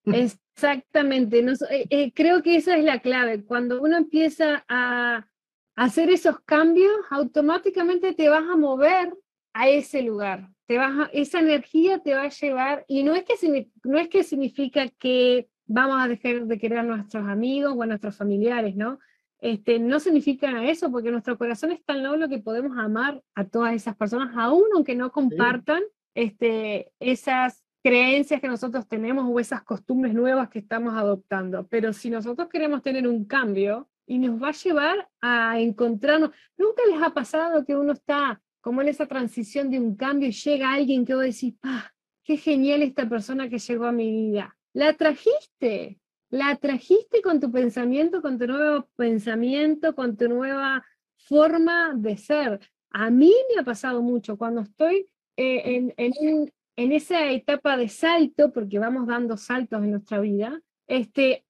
Exactamente. 0.06 1.40
Eh, 1.40 1.86
eh, 1.90 2.12
creo 2.14 2.42
que 2.42 2.56
esa 2.56 2.78
es 2.78 2.86
la 2.86 3.00
clave. 3.00 3.44
Cuando 3.44 3.82
uno 3.82 3.98
empieza 3.98 4.64
a 4.68 5.28
hacer 5.76 6.10
esos 6.10 6.40
cambios, 6.42 6.92
automáticamente 7.10 8.14
te 8.14 8.30
vas 8.30 8.44
a 8.50 8.56
mover 8.56 9.14
a 9.54 9.68
ese 9.70 10.02
lugar. 10.02 10.50
Te 10.68 10.78
vas 10.78 11.10
esa 11.12 11.42
energía 11.42 12.00
te 12.00 12.16
va 12.16 12.24
a 12.24 12.30
llevar, 12.30 12.86
y 12.88 13.04
no 13.04 13.14
es, 13.14 13.26
que, 13.26 13.68
no 13.84 14.00
es 14.00 14.08
que 14.08 14.24
significa 14.24 14.88
que 14.88 15.50
vamos 15.66 16.02
a 16.02 16.08
dejar 16.08 16.46
de 16.46 16.58
querer 16.58 16.80
a 16.80 16.84
nuestros 16.84 17.28
amigos 17.28 17.74
o 17.76 17.84
a 17.84 17.88
nuestros 17.88 18.16
familiares, 18.16 18.78
¿no? 18.78 19.00
Este, 19.42 19.80
no 19.80 20.00
significa 20.00 20.64
eso, 20.64 20.92
porque 20.92 21.12
nuestro 21.12 21.38
corazón 21.38 21.72
es 21.72 21.84
tan 21.84 22.04
noble 22.04 22.30
que 22.30 22.38
podemos 22.38 22.78
amar 22.78 23.22
a 23.34 23.44
todas 23.44 23.74
esas 23.74 23.96
personas, 23.96 24.36
aún 24.38 24.66
aunque 24.76 24.96
no 24.96 25.12
compartan 25.12 25.82
este, 26.14 26.92
esas 27.00 27.64
creencias 27.84 28.40
que 28.40 28.48
nosotros 28.48 28.88
tenemos 28.88 29.26
o 29.28 29.40
esas 29.40 29.64
costumbres 29.64 30.14
nuevas 30.14 30.50
que 30.50 30.60
estamos 30.60 30.94
adoptando. 30.94 31.68
Pero 31.68 31.92
si 31.92 32.12
nosotros 32.12 32.48
queremos 32.50 32.84
tener 32.84 33.08
un 33.08 33.26
cambio 33.26 33.90
y 34.06 34.20
nos 34.20 34.42
va 34.42 34.50
a 34.50 34.52
llevar 34.52 35.10
a 35.22 35.60
encontrarnos, 35.60 36.32
¿nunca 36.58 36.84
les 36.92 37.02
ha 37.02 37.14
pasado 37.14 37.66
que 37.66 37.76
uno 37.76 37.94
está 37.94 38.40
como 38.62 38.82
en 38.82 38.90
esa 38.90 39.08
transición 39.08 39.72
de 39.72 39.80
un 39.80 39.96
cambio 39.96 40.30
y 40.30 40.34
llega 40.34 40.72
alguien 40.72 41.04
que 41.04 41.16
vos 41.16 41.24
decís, 41.24 41.56
¡ah, 41.64 41.92
qué 42.24 42.38
genial 42.38 42.84
esta 42.84 43.10
persona 43.10 43.50
que 43.50 43.58
llegó 43.58 43.86
a 43.86 43.92
mi 43.92 44.12
vida! 44.12 44.56
La 44.74 44.94
trajiste, 44.94 46.00
la 46.32 46.56
trajiste 46.56 47.22
con 47.22 47.40
tu 47.40 47.52
pensamiento, 47.52 48.22
con 48.22 48.40
tu 48.40 48.48
nuevo 48.48 48.88
pensamiento, 48.96 49.94
con 49.94 50.16
tu 50.16 50.30
nueva 50.30 50.84
forma 51.18 51.94
de 51.94 52.18
ser. 52.18 52.60
A 52.90 53.10
mí 53.10 53.34
me 53.54 53.62
ha 53.62 53.64
pasado 53.64 54.02
mucho 54.02 54.38
cuando 54.38 54.62
estoy 54.62 55.08
eh, 55.36 55.92
en, 55.98 56.52
en, 56.78 56.92
esa 56.92 57.30
etapa 57.30 57.78
de 57.78 57.90
salto, 57.90 58.52
porque 58.52 58.80
vamos 58.80 59.08
dando 59.08 59.38
saltos 59.38 59.84
en 59.84 59.92
nuestra 59.92 60.20
vida, 60.20 60.60
este, 60.88 61.46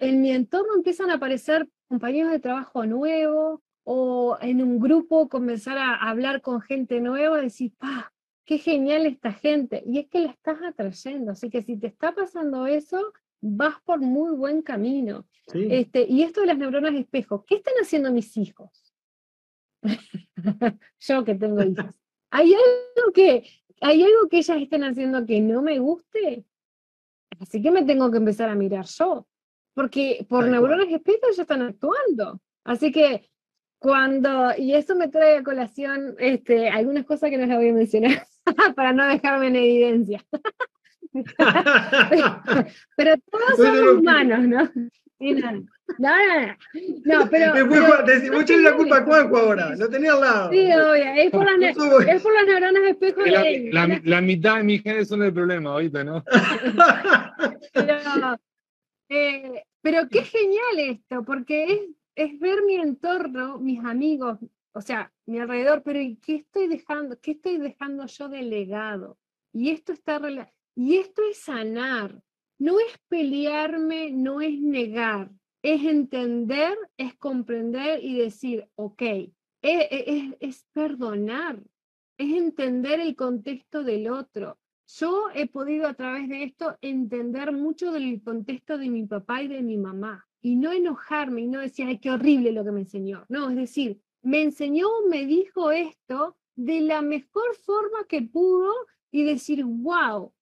en 0.00 0.20
mi 0.20 0.30
entorno 0.30 0.74
empiezan 0.74 1.10
a 1.10 1.14
aparecer 1.14 1.68
compañeros 1.88 2.32
de 2.32 2.40
trabajo 2.40 2.86
nuevos 2.86 3.60
o 3.84 4.38
en 4.40 4.62
un 4.62 4.78
grupo 4.78 5.28
comenzar 5.28 5.78
a 5.78 5.94
hablar 5.94 6.40
con 6.40 6.60
gente 6.60 7.00
nueva, 7.00 7.40
decir, 7.40 7.72
¡pah! 7.76 8.12
¡Qué 8.44 8.58
genial 8.58 9.06
esta 9.06 9.32
gente! 9.32 9.82
Y 9.84 9.98
es 9.98 10.08
que 10.08 10.20
la 10.20 10.30
estás 10.30 10.58
atrayendo. 10.62 11.32
Así 11.32 11.50
que 11.50 11.62
si 11.62 11.76
te 11.76 11.88
está 11.88 12.12
pasando 12.14 12.66
eso, 12.66 13.12
vas 13.42 13.80
por 13.82 14.00
muy 14.00 14.34
buen 14.34 14.62
camino. 14.62 15.26
Este, 15.52 16.06
y 16.08 16.22
esto 16.22 16.40
de 16.40 16.46
las 16.46 16.56
neuronas 16.56 16.94
espejo, 16.94 17.44
¿qué 17.44 17.56
están 17.56 17.74
haciendo 17.82 18.10
mis 18.10 18.36
hijos? 18.36 18.94
Yo 21.00 21.24
que 21.24 21.34
tengo 21.34 21.62
hijos. 21.62 22.00
¿Hay 22.30 22.54
algo 22.54 23.12
que, 23.12 23.44
¿Hay 23.82 24.02
algo 24.02 24.28
que 24.30 24.38
ellas 24.38 24.62
estén 24.62 24.84
haciendo 24.84 25.26
que 25.26 25.40
no 25.40 25.60
me 25.60 25.78
guste? 25.78 26.46
Así 27.40 27.60
que 27.60 27.70
me 27.70 27.82
tengo 27.84 28.10
que 28.10 28.18
empezar 28.18 28.48
a 28.48 28.54
mirar 28.54 28.86
yo. 28.86 29.26
Porque 29.74 30.24
por 30.28 30.46
neuronas 30.46 30.88
espejo 30.88 31.26
ya 31.34 31.42
están 31.42 31.62
actuando. 31.62 32.40
Así 32.64 32.92
que 32.92 33.28
cuando, 33.78 34.52
y 34.56 34.74
eso 34.74 34.94
me 34.94 35.08
trae 35.08 35.38
a 35.38 35.42
colación 35.42 36.14
este, 36.18 36.68
algunas 36.68 37.04
cosas 37.04 37.30
que 37.30 37.38
no 37.38 37.46
las 37.46 37.56
voy 37.56 37.70
a 37.70 37.72
mencionar 37.72 38.26
para 38.76 38.92
no 38.92 39.04
dejarme 39.06 39.48
en 39.48 39.56
evidencia. 39.56 40.24
pero 42.96 43.14
todos 43.30 43.56
somos 43.56 43.98
humanos, 43.98 44.40
¿no? 44.48 44.70
No, 45.22 45.50
no, 46.00 46.46
no. 46.46 46.56
No, 47.04 47.28
pero. 47.30 47.54
Después, 47.54 48.50
la 48.60 48.76
culpa 48.76 48.98
a 48.98 49.04
Juanjo 49.04 49.36
ahora, 49.36 49.76
lo 49.76 49.88
tenía 49.88 50.14
al 50.14 50.20
lado. 50.20 50.50
Sí, 50.50 50.72
obvio, 50.72 51.04
es 51.16 51.30
por, 51.30 51.44
las, 51.44 51.76
es 52.08 52.22
por 52.22 52.34
las 52.34 52.46
neuronas 52.46 52.82
espejo 52.90 53.20
la, 53.26 53.42
de 53.42 53.70
la, 53.72 54.00
la, 54.02 54.20
mitad 54.20 54.56
de 54.56 54.62
mis 54.64 54.82
genes 54.82 55.08
son 55.08 55.22
el 55.22 55.32
problema 55.32 55.70
ahorita, 55.72 56.02
¿no? 56.02 56.24
pero, 57.74 58.38
eh, 59.08 59.64
pero 59.80 60.08
qué 60.08 60.22
genial 60.22 60.78
esto, 60.78 61.22
porque 61.24 61.64
es, 61.64 61.80
es 62.14 62.40
ver 62.40 62.62
mi 62.66 62.76
entorno, 62.76 63.58
mis 63.58 63.84
amigos, 63.84 64.38
o 64.72 64.80
sea, 64.80 65.12
mi 65.26 65.38
alrededor, 65.38 65.82
pero 65.84 66.00
¿qué 66.24 66.36
estoy 66.36 66.66
dejando? 66.66 67.18
¿Qué 67.20 67.32
estoy 67.32 67.58
dejando 67.58 68.06
yo 68.06 68.28
de 68.28 68.42
legado? 68.42 69.18
Y 69.52 69.70
esto 69.70 69.92
está 69.92 70.18
y 70.74 70.96
esto 70.96 71.22
es 71.30 71.38
sanar. 71.38 72.22
No 72.58 72.78
es 72.78 72.96
pelearme, 73.08 74.12
no 74.12 74.40
es 74.40 74.60
negar, 74.60 75.30
es 75.62 75.84
entender, 75.84 76.76
es 76.96 77.14
comprender 77.16 78.02
y 78.02 78.16
decir, 78.18 78.68
ok, 78.76 79.02
e, 79.02 79.32
e, 79.62 80.36
es, 80.40 80.64
perdonar, 80.72 81.60
es 82.18 82.36
entender 82.36 83.00
el 83.00 83.16
contexto 83.16 83.82
del 83.82 84.08
otro. 84.08 84.58
Yo 84.86 85.26
he 85.34 85.48
podido 85.48 85.88
a 85.88 85.94
través 85.94 86.28
de 86.28 86.44
esto 86.44 86.76
entender 86.82 87.52
mucho 87.52 87.92
del 87.92 88.22
contexto 88.22 88.78
de 88.78 88.90
mi 88.90 89.06
papá 89.06 89.42
y 89.42 89.48
de 89.48 89.62
mi 89.62 89.78
mamá 89.78 90.26
y 90.40 90.56
no 90.56 90.72
enojarme 90.72 91.42
y 91.42 91.46
no 91.46 91.60
decir, 91.60 91.86
ay, 91.86 91.98
qué 91.98 92.10
horrible 92.10 92.52
lo 92.52 92.64
que 92.64 92.72
me 92.72 92.80
enseñó. 92.80 93.24
No, 93.28 93.48
es 93.48 93.56
decir, 93.56 94.00
me 94.22 94.42
enseñó, 94.42 94.88
me 95.08 95.26
dijo 95.26 95.70
esto 95.70 96.36
de 96.56 96.80
la 96.80 97.02
mejor 97.02 97.54
forma 97.56 98.04
que 98.08 98.22
pudo 98.22 98.72
y 99.10 99.24
decir, 99.24 99.64
wow, 99.64 100.32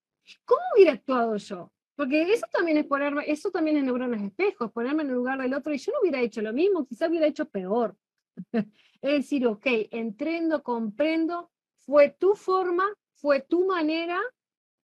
¿cómo 0.45 0.61
hubiera 0.75 0.93
actuado 0.93 1.37
yo? 1.37 1.73
Porque 1.97 2.33
eso 2.33 2.47
también 2.53 2.79
es 2.79 2.87
ponerme, 2.87 3.25
eso 3.27 3.51
también 3.51 3.77
es 3.77 3.85
neuronas 3.85 4.23
espejos, 4.23 4.73
ponerme 4.73 5.03
en 5.03 5.11
el 5.11 5.17
lugar 5.17 5.39
del 5.41 5.53
otro 5.55 5.73
y 5.75 5.79
yo 5.79 5.93
no 5.93 6.01
hubiera 6.01 6.21
hecho 6.21 6.41
lo 6.41 6.53
mismo, 6.53 6.87
quizás 6.87 7.11
hubiera 7.11 7.27
hecho 7.27 7.49
peor. 7.49 7.97
es 8.53 9.13
decir, 9.13 9.47
ok, 9.47 9.67
entrendo, 9.91 10.63
comprendo, 10.63 11.51
fue 11.85 12.11
tu 12.11 12.35
forma, 12.35 12.85
fue 13.15 13.41
tu 13.41 13.67
manera, 13.67 14.19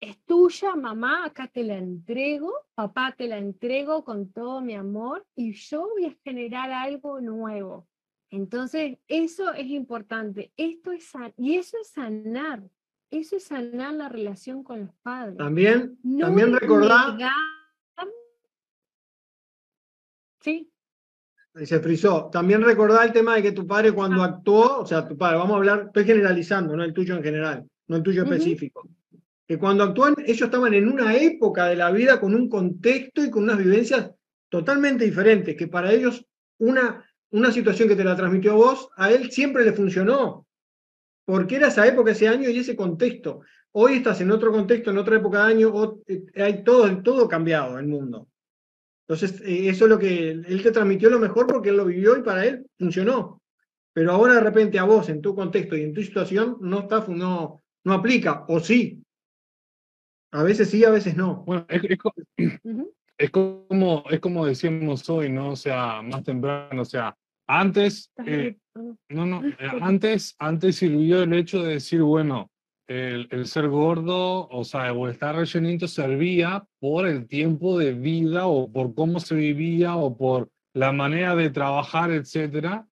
es 0.01 0.23
tuya, 0.25 0.75
mamá, 0.75 1.25
acá 1.25 1.49
te 1.49 1.65
la 1.65 1.79
entrego, 1.79 2.53
papá 2.75 3.15
te 3.17 3.29
la 3.29 3.39
entrego 3.39 4.05
con 4.05 4.31
todo 4.31 4.61
mi 4.61 4.75
amor 4.75 5.27
y 5.35 5.53
yo 5.53 5.89
voy 5.89 6.07
a 6.07 6.17
generar 6.23 6.71
algo 6.71 7.21
nuevo. 7.21 7.89
Entonces, 8.31 8.99
eso 9.09 9.53
es 9.53 9.67
importante. 9.69 10.53
Esto 10.57 10.93
es 10.93 11.11
y 11.37 11.57
eso 11.57 11.79
es 11.81 11.89
sanar. 11.89 12.63
Eso 13.11 13.37
es 13.37 13.45
sanar 13.45 13.95
la 13.95 14.09
relación 14.09 14.65
con 14.65 14.81
los 14.81 14.95
padres. 15.03 15.37
También, 15.37 15.99
también 16.19 16.53
recordar. 16.53 17.17
Sí. 20.41 20.71
Se 21.65 21.81
frizó. 21.81 22.29
También 22.31 22.63
recordar 22.63 23.07
el 23.07 23.13
tema 23.13 23.37
de 23.37 23.43
que 23.43 23.53
tu 23.53 23.67
padre 23.67 23.93
cuando 23.93 24.23
ah. 24.23 24.27
actuó, 24.27 24.81
o 24.81 24.87
sea, 24.87 25.07
tu 25.07 25.17
padre, 25.17 25.39
vamos 25.39 25.55
a 25.55 25.57
hablar, 25.57 25.85
estoy 25.87 26.05
generalizando, 26.05 26.77
no 26.77 26.85
el 26.85 26.93
tuyo 26.93 27.17
en 27.17 27.23
general, 27.23 27.67
no 27.87 27.97
el 27.97 28.03
tuyo 28.03 28.25
específico. 28.25 28.89
Que 29.47 29.59
cuando 29.59 29.85
actúan, 29.85 30.17
ellos 30.27 30.43
estaban 30.43 30.75
en 30.75 30.89
una 30.89 31.17
época 31.17 31.67
de 31.67 31.77
la 31.77 31.91
vida 31.93 32.21
con 32.21 32.35
un 32.35 32.49
contexto 32.49 33.25
y 33.25 33.31
con 33.31 33.45
unas 33.45 33.59
vivencias 33.59 34.11
totalmente 34.49 35.05
diferentes, 35.05 35.57
que 35.57 35.69
para 35.69 35.93
ellos 35.93 36.27
una, 36.59 37.05
una 37.31 37.53
situación 37.53 37.89
que 37.89 37.97
te 37.97 38.05
la 38.05 38.17
transmitió 38.17 38.53
a 38.53 38.57
vos, 38.57 38.89
a 38.97 39.11
él 39.11 39.31
siempre 39.31 39.65
le 39.65 39.73
funcionó 39.73 40.46
porque 41.27 41.57
era 41.57 41.69
esa 41.69 41.87
época, 41.87 42.13
ese 42.13 42.29
año 42.29 42.49
y 42.49 42.59
ese 42.59 42.77
contexto. 42.77 43.41
Hoy 43.73 43.95
estás 43.95 44.21
en 44.23 44.31
otro 44.31 44.53
contexto, 44.53 44.91
en 44.91 44.99
otra 44.99 45.17
época 45.17 45.45
de 45.45 45.53
año, 45.53 46.01
eh, 46.07 46.25
hay 46.37 46.65
todo, 46.65 47.03
todo 47.03 47.29
cambiado 47.29 47.79
el 47.79 47.87
mundo. 47.87 48.29
Entonces, 49.07 49.43
eh, 49.43 49.69
eso 49.69 49.85
es 49.85 49.91
lo 49.91 49.99
que 49.99 50.31
él 50.31 50.63
te 50.63 50.71
transmitió 50.71 51.11
lo 51.11 51.19
mejor 51.19 51.47
porque 51.47 51.71
él 51.71 51.77
lo 51.77 51.85
vivió 51.85 52.17
y 52.17 52.23
para 52.23 52.47
él 52.47 52.65
funcionó. 52.79 53.43
Pero 53.93 54.13
ahora 54.13 54.35
de 54.35 54.41
repente 54.41 54.79
a 54.79 54.85
vos, 54.85 55.09
en 55.09 55.21
tu 55.21 55.35
contexto 55.35 55.77
y 55.77 55.83
en 55.83 55.93
tu 55.93 56.03
situación, 56.03 56.59
no, 56.61 56.81
está, 56.81 57.05
no, 57.09 57.61
no 57.85 57.93
aplica, 57.93 58.45
o 58.49 58.61
sí. 58.61 59.03
A 60.31 60.45
veces 60.45 60.71
sí, 60.71 60.85
a 60.85 60.91
veces 60.91 61.17
no. 61.17 61.45
Bueno, 61.45 61.67
es, 61.69 61.83
es, 63.19 63.31
como, 63.31 64.05
es 64.11 64.21
como 64.21 64.47
decíamos 64.47 65.09
hoy, 65.11 65.29
¿no? 65.29 65.51
O 65.51 65.57
sea, 65.57 66.03
más 66.03 66.23
temprano, 66.23 66.83
o 66.83 66.85
sea, 66.85 67.17
antes, 67.47 68.13
eh, 68.25 68.57
no, 69.09 69.27
no, 69.27 69.43
eh, 69.47 69.57
antes, 69.81 70.35
antes 70.39 70.77
sirvió 70.77 71.23
el 71.23 71.33
hecho 71.33 71.63
de 71.63 71.75
decir, 71.75 72.03
bueno, 72.03 72.51
el, 72.89 73.29
el, 73.31 73.47
ser 73.47 73.69
gordo, 73.69 74.49
o 74.49 74.65
sea, 74.65 74.93
o 74.93 75.09
estar 75.09 75.35
rellenito 75.35 75.89
servía 75.89 76.65
por 76.79 77.07
el 77.07 77.27
tiempo 77.27 77.79
de 77.79 77.95
vida 77.95 78.47
o 78.47 78.71
por 78.71 78.95
cómo 78.95 79.19
se 79.19 79.35
vivía 79.35 79.97
o 79.97 80.17
por 80.17 80.51
la 80.73 80.93
manera 80.93 81.35
de 81.35 81.51
trabajar, 81.51 82.11
etcétera, 82.11 82.87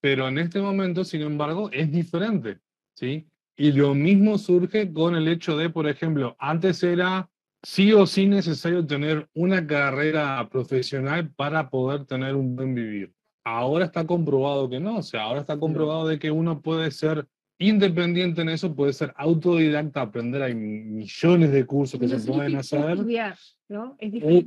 Pero 0.00 0.28
en 0.28 0.38
este 0.38 0.60
momento, 0.60 1.04
sin 1.04 1.22
embargo, 1.22 1.68
es 1.72 1.90
diferente, 1.90 2.58
¿sí? 2.94 3.26
Y 3.56 3.72
lo 3.72 3.92
mismo 3.94 4.38
surge 4.38 4.92
con 4.92 5.16
el 5.16 5.26
hecho 5.26 5.56
de, 5.56 5.68
por 5.68 5.88
ejemplo, 5.88 6.36
antes 6.38 6.82
era 6.84 7.28
sí 7.64 7.92
o 7.92 8.06
sí 8.06 8.28
necesario 8.28 8.86
tener 8.86 9.28
una 9.34 9.66
carrera 9.66 10.48
profesional 10.48 11.32
para 11.34 11.70
poder 11.70 12.04
tener 12.04 12.36
un 12.36 12.54
buen 12.54 12.74
vivir 12.74 13.12
ahora 13.56 13.86
está 13.86 14.06
comprobado 14.06 14.68
que 14.68 14.80
no, 14.80 14.98
o 14.98 15.02
sea, 15.02 15.22
ahora 15.22 15.40
está 15.40 15.58
comprobado 15.58 16.08
de 16.08 16.18
que 16.18 16.30
uno 16.30 16.60
puede 16.60 16.90
ser 16.90 17.26
independiente 17.58 18.42
en 18.42 18.50
eso, 18.50 18.74
puede 18.74 18.92
ser 18.92 19.12
autodidacta, 19.16 20.02
aprender, 20.02 20.42
hay 20.42 20.54
millones 20.54 21.50
de 21.50 21.66
cursos 21.66 21.98
que 21.98 22.08
se 22.08 22.20
pueden 22.20 22.56
hacer. 22.56 22.90
Estudiar, 22.90 23.36
¿no? 23.68 23.96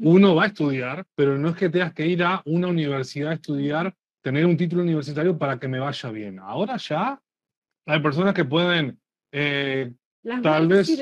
uno 0.02 0.36
va 0.36 0.44
a 0.44 0.48
estudiar, 0.48 1.06
pero 1.16 1.38
no 1.38 1.50
es 1.50 1.56
que 1.56 1.70
tengas 1.70 1.94
que 1.94 2.08
ir 2.08 2.24
a 2.24 2.42
una 2.46 2.68
universidad 2.68 3.32
a 3.32 3.36
estudiar, 3.36 3.94
tener 4.22 4.46
un 4.46 4.56
título 4.56 4.84
universitario 4.84 5.38
para 5.38 5.60
que 5.60 5.68
me 5.68 5.80
vaya 5.80 6.10
bien. 6.10 6.40
Ahora 6.40 6.78
ya 6.78 7.22
hay 7.86 8.00
personas 8.00 8.34
que 8.34 8.46
pueden 8.46 8.98
eh, 9.34 9.92
tal 10.42 10.68
vez 10.68 10.98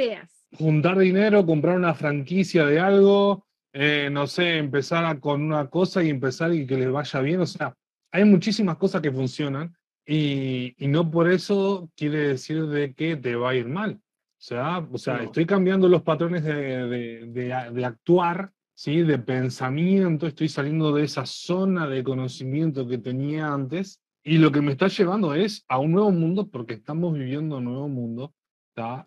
juntar 0.57 0.97
dinero, 0.97 1.45
comprar 1.45 1.77
una 1.77 1.93
franquicia 1.93 2.65
de 2.65 2.79
algo, 2.79 3.45
eh, 3.71 4.09
no 4.11 4.25
sé, 4.25 4.57
empezar 4.57 5.19
con 5.19 5.43
una 5.43 5.69
cosa 5.69 6.01
y 6.01 6.09
empezar 6.09 6.53
y 6.53 6.65
que 6.65 6.77
les 6.77 6.91
vaya 6.91 7.19
bien. 7.21 7.41
O 7.41 7.45
sea, 7.45 7.75
hay 8.11 8.25
muchísimas 8.25 8.77
cosas 8.77 9.01
que 9.01 9.11
funcionan 9.11 9.75
y, 10.05 10.75
no 10.79 11.09
por 11.11 11.31
eso 11.31 11.89
quiere 11.95 12.29
decir 12.29 12.65
de 12.67 12.93
que 12.93 13.15
te 13.15 13.35
va 13.35 13.51
a 13.51 13.55
ir 13.55 13.67
mal. 13.67 13.99
O 14.01 14.41
sea, 14.41 14.79
o 14.91 14.97
sea 14.97 15.23
estoy 15.23 15.45
cambiando 15.45 15.87
los 15.87 16.01
patrones 16.01 16.43
de, 16.43 17.27
de, 17.27 17.85
actuar, 17.85 18.51
¿sí? 18.73 19.03
de 19.03 19.19
pensamiento, 19.19 20.25
estoy 20.25 20.47
saliendo 20.47 20.93
de 20.93 21.03
esa 21.03 21.25
zona 21.25 21.87
de 21.87 22.03
conocimiento 22.03 22.87
que 22.87 22.97
tenía 22.97 23.53
antes 23.53 24.01
y 24.23 24.37
lo 24.37 24.51
que 24.51 24.61
me 24.61 24.71
está 24.71 24.87
llevando 24.87 25.33
es 25.35 25.65
a 25.67 25.77
un 25.77 25.91
nuevo 25.91 26.11
mundo 26.11 26.49
porque 26.49 26.75
estamos 26.75 27.13
viviendo 27.13 27.57
un 27.57 27.65
nuevo 27.65 27.89
mundo 27.89 28.33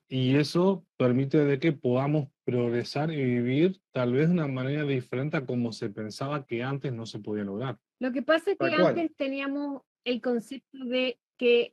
y 0.08 0.36
eso 0.36 0.84
permite 0.98 1.38
de 1.38 1.58
que 1.58 1.72
podamos 1.72 2.28
progresar 2.44 3.10
y 3.10 3.24
vivir 3.24 3.80
tal 3.92 4.12
vez 4.12 4.28
de 4.28 4.34
una 4.34 4.46
manera 4.46 4.84
diferente 4.84 5.36
a 5.36 5.46
como 5.46 5.72
se 5.72 5.88
pensaba 5.88 6.44
que 6.44 6.62
antes 6.62 6.92
no 6.92 7.06
se 7.06 7.20
podía 7.20 7.44
lograr. 7.44 7.78
Lo 8.02 8.10
que 8.10 8.22
pasa 8.22 8.50
es 8.50 8.58
que 8.58 8.74
antes 8.74 9.14
teníamos 9.14 9.82
el 10.04 10.20
concepto 10.20 10.84
de 10.86 11.20
que 11.38 11.72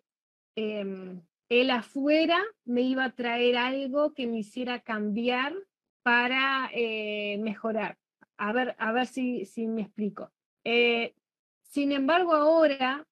eh, 0.56 1.20
el 1.50 1.72
afuera 1.72 2.40
me 2.66 2.82
iba 2.82 3.06
a 3.06 3.16
traer 3.16 3.58
algo 3.58 4.14
que 4.14 4.28
me 4.28 4.38
hiciera 4.38 4.80
cambiar 4.80 5.56
para 6.04 6.70
eh, 6.72 7.40
mejorar. 7.40 7.98
A 8.38 8.54
ver, 8.54 8.76
a 8.78 8.92
ver 8.92 9.08
si, 9.08 9.46
si 9.46 9.66
me 9.66 9.82
explico. 9.82 10.32
Eh, 10.64 11.16
sin 11.64 11.92
embargo, 11.92 12.36
ahora 12.36 13.08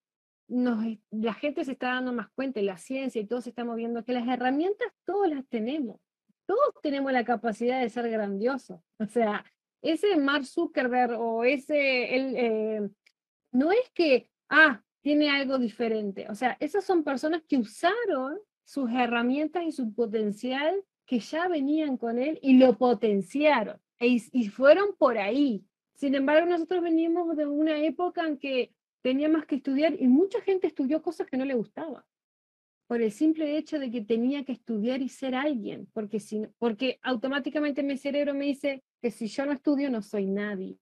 la 0.48 1.34
gente 1.34 1.66
se 1.66 1.72
está 1.72 1.96
dando 1.96 2.14
más 2.14 2.30
cuenta, 2.36 2.60
y 2.60 2.66
la 2.66 2.78
ciencia 2.78 3.20
y 3.20 3.26
todos 3.26 3.48
estamos 3.48 3.78
viendo 3.78 4.06
que 4.06 4.14
las 4.14 4.28
herramientas 4.28 4.94
todas 5.06 5.32
las 5.32 5.48
tenemos. 5.48 6.00
Todos 6.46 6.76
tenemos 6.84 7.12
la 7.12 7.26
capacidad 7.26 7.82
de 7.82 7.90
ser 7.90 8.12
grandiosos. 8.12 8.80
O 9.00 9.08
sea, 9.08 9.44
ese 9.82 10.18
Mark 10.18 10.46
Zuckerberg 10.46 11.20
o 11.20 11.44
ese, 11.44 12.16
él, 12.16 12.36
eh, 12.38 12.90
no 13.52 13.72
es 13.72 13.90
que, 13.94 14.30
ah, 14.50 14.84
tiene 15.02 15.30
algo 15.30 15.58
diferente. 15.58 16.28
O 16.30 16.36
sea, 16.36 16.58
esas 16.60 16.84
son 16.84 17.04
personas 17.04 17.42
que 17.48 17.58
usaron 17.58 18.40
sus 18.66 18.92
herramientas 18.92 19.64
y 19.64 19.72
su 19.72 19.94
potencial 19.94 20.84
que 21.06 21.20
ya 21.20 21.48
venían 21.48 21.98
con 21.98 22.20
él 22.20 22.40
y 22.42 22.58
lo 22.58 22.78
potenciaron 22.78 23.80
e 24.00 24.18
y 24.32 24.50
fueron 24.50 24.96
por 24.98 25.18
ahí. 25.18 25.66
Sin 25.94 26.14
embargo, 26.16 26.46
nosotros 26.46 26.84
venimos 26.84 27.36
de 27.38 27.46
una 27.46 27.80
época 27.80 28.28
en 28.28 28.38
que 28.38 28.74
tenía 29.02 29.30
más 29.30 29.46
que 29.46 29.56
estudiar 29.56 29.96
y 29.98 30.08
mucha 30.08 30.42
gente 30.42 30.68
estudió 30.68 31.02
cosas 31.02 31.28
que 31.28 31.38
no 31.38 31.46
le 31.46 31.56
gustaban 31.56 32.04
por 32.88 33.02
el 33.02 33.12
simple 33.12 33.58
hecho 33.58 33.80
de 33.80 33.92
que 33.92 34.02
tenía 34.02 34.46
que 34.46 34.54
estudiar 34.54 35.02
y 35.02 35.10
ser 35.10 35.36
alguien, 35.36 35.88
porque, 35.94 36.20
si, 36.20 36.48
porque 36.58 37.00
automáticamente 37.04 37.84
mi 37.84 37.98
cerebro 37.98 38.34
me 38.34 38.46
dice 38.46 38.84
que 39.02 39.12
si 39.12 39.28
yo 39.28 39.46
no 39.46 39.52
estudio 39.52 39.90
no 39.90 40.02
soy 40.02 40.26
nadie. 40.26 40.78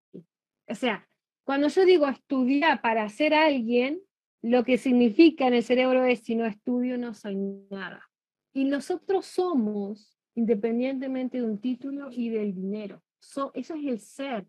O 0.68 0.76
sea, 0.76 1.08
cuando 1.46 1.68
yo 1.68 1.86
digo 1.86 2.08
estudiar 2.08 2.82
para 2.82 3.08
ser 3.08 3.34
alguien, 3.34 4.02
lo 4.42 4.64
que 4.64 4.78
significa 4.78 5.48
en 5.48 5.54
el 5.54 5.64
cerebro 5.64 6.04
es 6.04 6.20
si 6.20 6.36
no 6.36 6.46
estudio 6.46 6.98
no 6.98 7.14
soy 7.14 7.36
nada. 7.70 8.10
Y 8.54 8.66
nosotros 8.66 9.26
somos 9.26 10.16
independientemente 10.36 11.38
de 11.38 11.46
un 11.46 11.60
título 11.60 12.10
y 12.12 12.30
del 12.30 12.54
dinero. 12.54 13.02
eso 13.20 13.52
es 13.54 13.70
el 13.70 14.00
ser, 14.00 14.48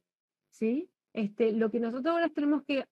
¿sí? 0.50 0.90
Este, 1.12 1.52
lo 1.52 1.70
que 1.70 1.80
nosotros 1.80 2.12
ahora 2.12 2.28
tenemos 2.28 2.64
que 2.64 2.84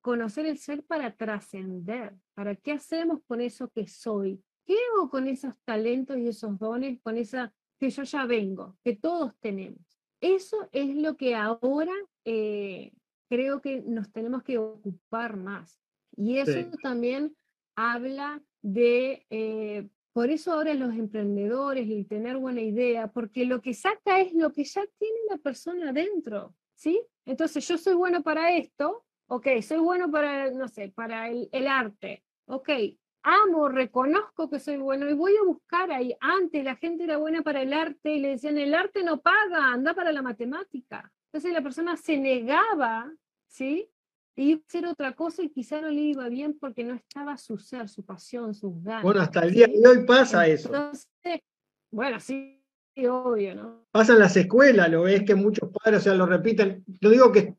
conocer 0.00 0.46
el 0.46 0.58
ser 0.58 0.84
para 0.84 1.16
trascender, 1.16 2.14
para 2.34 2.54
qué 2.54 2.72
hacemos 2.72 3.20
con 3.26 3.40
eso 3.40 3.68
que 3.70 3.88
soy, 3.88 4.42
qué 4.66 4.76
hago 4.92 5.08
con 5.08 5.26
esos 5.26 5.54
talentos 5.64 6.18
y 6.18 6.28
esos 6.28 6.58
dones, 6.58 7.00
con 7.02 7.16
esa 7.16 7.52
que 7.78 7.90
yo 7.90 8.02
ya 8.02 8.26
vengo, 8.26 8.76
que 8.84 8.94
todos 8.94 9.32
tenemos. 9.40 9.80
Eso 10.20 10.68
es 10.72 10.94
lo 10.94 11.16
que 11.16 11.34
ahora 11.34 11.92
eh, 12.24 12.92
creo 13.28 13.60
que 13.60 13.82
nos 13.82 14.10
tenemos 14.12 14.42
que 14.42 14.58
ocupar 14.58 15.36
más. 15.36 15.80
Y 16.16 16.38
eso 16.38 16.58
también 16.82 17.34
habla 17.76 18.42
de, 18.62 19.26
eh, 19.30 19.88
por 20.12 20.30
eso 20.30 20.52
ahora 20.52 20.74
los 20.74 20.94
emprendedores, 20.94 21.88
el 21.88 22.06
tener 22.06 22.36
buena 22.36 22.60
idea, 22.60 23.08
porque 23.08 23.44
lo 23.44 23.60
que 23.60 23.74
saca 23.74 24.20
es 24.20 24.32
lo 24.32 24.52
que 24.52 24.64
ya 24.64 24.82
tiene 24.98 25.18
la 25.30 25.38
persona 25.38 25.90
adentro, 25.90 26.54
¿sí? 26.74 27.02
Entonces 27.26 27.66
yo 27.66 27.76
soy 27.78 27.94
bueno 27.94 28.22
para 28.22 28.56
esto, 28.56 29.04
ok, 29.26 29.46
soy 29.62 29.78
bueno 29.78 30.10
para, 30.10 30.50
no 30.50 30.68
sé, 30.68 30.92
para 30.94 31.28
el, 31.28 31.48
el 31.50 31.66
arte, 31.66 32.22
ok, 32.46 32.68
amo, 33.24 33.68
reconozco 33.68 34.48
que 34.48 34.60
soy 34.60 34.76
bueno 34.76 35.08
y 35.08 35.14
voy 35.14 35.34
a 35.36 35.44
buscar 35.44 35.90
ahí. 35.90 36.14
Antes 36.20 36.62
la 36.62 36.76
gente 36.76 37.04
era 37.04 37.16
buena 37.16 37.42
para 37.42 37.62
el 37.62 37.72
arte 37.72 38.12
y 38.12 38.20
le 38.20 38.28
decían, 38.28 38.58
el 38.58 38.74
arte 38.74 39.02
no 39.02 39.20
paga, 39.20 39.72
anda 39.72 39.94
para 39.94 40.12
la 40.12 40.22
matemática. 40.22 41.10
Entonces 41.34 41.52
la 41.52 41.62
persona 41.62 41.96
se 41.96 42.16
negaba, 42.16 43.12
¿sí? 43.48 43.90
Y 44.36 44.62
hacer 44.68 44.86
otra 44.86 45.16
cosa 45.16 45.42
y 45.42 45.48
quizá 45.48 45.80
no 45.80 45.88
le 45.88 46.00
iba 46.00 46.28
bien 46.28 46.56
porque 46.60 46.84
no 46.84 46.94
estaba 46.94 47.36
su 47.36 47.58
ser, 47.58 47.88
su 47.88 48.04
pasión, 48.04 48.54
sus 48.54 48.80
ganas. 48.84 49.02
Bueno, 49.02 49.20
hasta 49.20 49.40
el 49.40 49.52
día 49.52 49.66
de 49.66 49.84
hoy 49.84 50.06
pasa 50.06 50.46
eso. 50.46 50.70
bueno, 51.90 52.20
sí, 52.20 52.62
obvio, 53.10 53.56
¿no? 53.56 53.84
Pasa 53.90 54.12
en 54.12 54.20
las 54.20 54.36
escuelas, 54.36 54.88
lo 54.88 55.02
ves 55.02 55.24
que 55.24 55.34
muchos 55.34 55.70
padres, 55.70 56.02
o 56.02 56.04
sea, 56.04 56.14
lo 56.14 56.24
repiten. 56.24 56.84
Yo 57.00 57.10
digo 57.10 57.32
que 57.32 57.56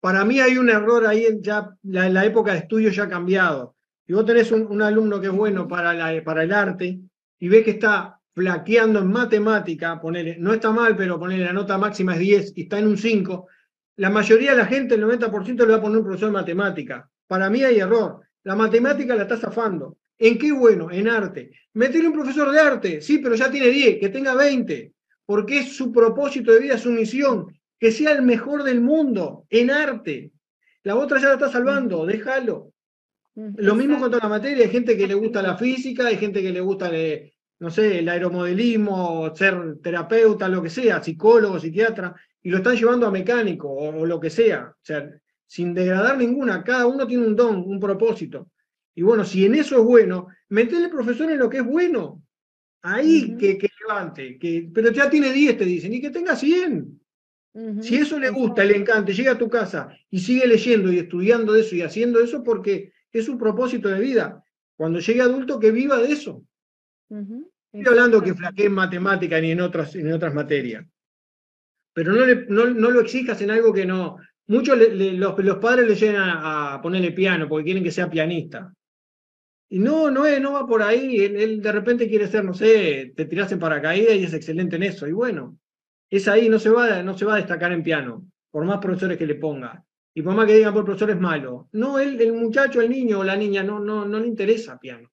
para 0.00 0.22
mí 0.26 0.40
hay 0.40 0.58
un 0.58 0.68
error 0.68 1.06
ahí, 1.06 1.26
ya 1.40 1.74
la, 1.84 2.10
la 2.10 2.26
época 2.26 2.52
de 2.52 2.58
estudio 2.58 2.90
ya 2.90 3.04
ha 3.04 3.08
cambiado. 3.08 3.76
Y 4.06 4.12
vos 4.12 4.26
tenés 4.26 4.52
un, 4.52 4.82
alumno 4.82 5.22
que 5.22 5.28
es 5.28 5.32
bueno 5.32 5.66
para, 5.66 5.94
la, 5.94 6.22
para 6.22 6.42
el 6.42 6.52
arte 6.52 7.00
y 7.38 7.48
ves 7.48 7.64
que 7.64 7.70
está 7.70 8.20
flaqueando 8.34 8.98
en 9.00 9.12
matemática, 9.12 10.00
ponele, 10.00 10.36
no 10.38 10.52
está 10.52 10.70
mal, 10.70 10.96
pero 10.96 11.18
ponele 11.18 11.44
la 11.44 11.52
nota 11.52 11.78
máxima 11.78 12.14
es 12.14 12.18
10 12.20 12.52
y 12.56 12.62
está 12.62 12.78
en 12.78 12.88
un 12.88 12.98
5, 12.98 13.46
la 13.96 14.10
mayoría 14.10 14.50
de 14.52 14.58
la 14.58 14.66
gente, 14.66 14.96
el 14.96 15.04
90%, 15.04 15.58
le 15.58 15.66
va 15.66 15.76
a 15.76 15.80
poner 15.80 15.98
un 15.98 16.04
profesor 16.04 16.28
de 16.28 16.32
matemática. 16.32 17.08
Para 17.28 17.48
mí 17.48 17.62
hay 17.62 17.78
error. 17.78 18.20
La 18.42 18.56
matemática 18.56 19.14
la 19.14 19.22
está 19.22 19.36
zafando. 19.36 19.98
¿En 20.18 20.36
qué 20.36 20.52
bueno? 20.52 20.90
En 20.90 21.08
arte. 21.08 21.52
Meterle 21.74 22.08
un 22.08 22.14
profesor 22.14 22.50
de 22.50 22.60
arte, 22.60 23.00
sí, 23.00 23.18
pero 23.18 23.36
ya 23.36 23.50
tiene 23.50 23.68
10, 23.68 24.00
que 24.00 24.08
tenga 24.08 24.34
20, 24.34 24.92
porque 25.24 25.60
es 25.60 25.76
su 25.76 25.92
propósito 25.92 26.52
de 26.52 26.60
vida, 26.60 26.76
su 26.76 26.90
misión, 26.90 27.46
que 27.78 27.92
sea 27.92 28.12
el 28.12 28.22
mejor 28.22 28.64
del 28.64 28.80
mundo 28.80 29.46
en 29.48 29.70
arte. 29.70 30.32
La 30.82 30.96
otra 30.96 31.20
ya 31.20 31.28
la 31.28 31.34
está 31.34 31.48
salvando, 31.48 32.04
déjalo. 32.04 32.72
Lo 33.34 33.74
mismo 33.74 33.98
con 33.98 34.10
toda 34.10 34.24
la 34.24 34.28
materia, 34.28 34.64
hay 34.64 34.70
gente 34.70 34.96
que 34.96 35.08
le 35.08 35.14
gusta 35.14 35.42
la 35.42 35.56
física, 35.56 36.06
hay 36.06 36.16
gente 36.16 36.42
que 36.42 36.52
le 36.52 36.60
gusta, 36.60 36.90
no 37.58 37.70
sé, 37.70 38.00
el 38.00 38.08
aeromodelismo, 38.08 39.34
ser 39.34 39.78
terapeuta, 39.82 40.48
lo 40.48 40.62
que 40.62 40.70
sea, 40.70 41.02
psicólogo, 41.02 41.58
psiquiatra, 41.58 42.14
y 42.42 42.50
lo 42.50 42.58
están 42.58 42.76
llevando 42.76 43.06
a 43.06 43.10
mecánico 43.10 43.70
o, 43.70 44.04
lo 44.04 44.20
que 44.20 44.30
sea. 44.30 44.70
O 44.70 44.84
sea, 44.84 45.08
sin 45.46 45.72
degradar 45.72 46.18
ninguna, 46.18 46.62
cada 46.62 46.86
uno 46.86 47.06
tiene 47.06 47.26
un 47.26 47.36
don, 47.36 47.56
un 47.56 47.80
propósito. 47.80 48.50
Y 48.94 49.02
bueno, 49.02 49.24
si 49.24 49.44
en 49.44 49.54
eso 49.54 49.78
es 49.78 49.84
bueno, 49.84 50.28
metele 50.48 50.88
profesor 50.88 51.30
en 51.30 51.38
lo 51.38 51.48
que 51.48 51.58
es 51.58 51.64
bueno. 51.64 52.22
Ahí 52.82 53.36
que, 53.38 53.56
que, 53.56 53.70
levante, 53.80 54.38
que, 54.38 54.68
pero 54.72 54.90
ya 54.90 55.08
tiene 55.08 55.32
10, 55.32 55.56
te 55.56 55.64
dicen, 55.64 55.94
y 55.94 56.00
que 56.00 56.10
tenga 56.10 56.36
100. 56.36 57.00
Si 57.80 57.94
eso 57.96 58.18
le 58.18 58.30
gusta, 58.30 58.64
le 58.64 58.76
encanta, 58.76 59.12
llega 59.12 59.32
a 59.32 59.38
tu 59.38 59.48
casa 59.48 59.88
y 60.10 60.18
sigue 60.18 60.44
leyendo 60.44 60.92
y 60.92 60.98
estudiando 60.98 61.54
eso 61.54 61.76
y 61.76 61.82
haciendo 61.82 62.18
eso 62.18 62.42
porque 62.42 62.92
es 63.12 63.28
un 63.28 63.38
propósito 63.38 63.88
de 63.88 64.00
vida. 64.00 64.44
Cuando 64.76 64.98
llegue 64.98 65.20
adulto, 65.20 65.60
que 65.60 65.70
viva 65.70 65.98
de 65.98 66.12
eso. 66.12 66.42
Estoy 67.72 67.90
hablando 67.90 68.22
que 68.22 68.34
flaquee 68.34 68.66
en 68.66 68.72
matemática 68.72 69.40
ni 69.40 69.50
en 69.50 69.60
otras, 69.60 69.94
en 69.96 70.12
otras 70.12 70.32
materias. 70.32 70.86
Pero 71.92 72.12
no, 72.12 72.66
no, 72.66 72.90
lo 72.90 73.00
exijas 73.00 73.40
en 73.40 73.50
algo 73.50 73.72
que 73.72 73.86
no. 73.86 74.16
Muchos 74.46 74.78
los, 74.78 75.58
padres 75.58 75.88
le 75.88 75.94
llegan 75.94 76.38
a, 76.42 76.80
ponerle 76.82 77.12
piano 77.12 77.48
porque 77.48 77.64
quieren 77.64 77.82
que 77.82 77.90
sea 77.90 78.10
pianista. 78.10 78.72
Y 79.70 79.78
no, 79.78 80.10
no, 80.10 80.26
es, 80.26 80.40
no 80.40 80.52
va 80.52 80.66
por 80.66 80.82
ahí. 80.82 81.20
Él, 81.20 81.60
de 81.62 81.72
repente 81.72 82.08
quiere 82.08 82.28
ser, 82.28 82.44
no 82.44 82.54
sé, 82.54 83.12
te 83.16 83.24
tiras 83.24 83.50
en 83.52 83.58
paracaídas 83.58 84.16
y 84.16 84.24
es 84.24 84.34
excelente 84.34 84.76
en 84.76 84.84
eso. 84.84 85.06
Y 85.08 85.12
bueno, 85.12 85.58
es 86.10 86.28
ahí, 86.28 86.48
no 86.48 86.58
se 86.58 86.70
va, 86.70 87.02
no 87.02 87.16
se 87.16 87.24
va 87.24 87.34
a 87.34 87.38
destacar 87.38 87.72
en 87.72 87.82
piano, 87.82 88.26
por 88.50 88.64
más 88.64 88.78
profesores 88.78 89.16
que 89.16 89.26
le 89.26 89.36
ponga. 89.36 89.84
Y 90.14 90.22
por 90.22 90.34
más 90.34 90.46
que 90.46 90.54
digan, 90.54 90.74
por 90.74 90.84
profesor 90.84 91.10
es 91.10 91.18
malo. 91.18 91.68
No, 91.72 91.98
el, 91.98 92.20
el 92.20 92.32
muchacho, 92.34 92.80
el 92.80 92.90
niño 92.90 93.20
o 93.20 93.24
la 93.24 93.36
niña 93.36 93.64
no, 93.64 93.80
no, 93.80 94.04
no 94.04 94.20
le 94.20 94.28
interesa 94.28 94.78
piano. 94.78 95.10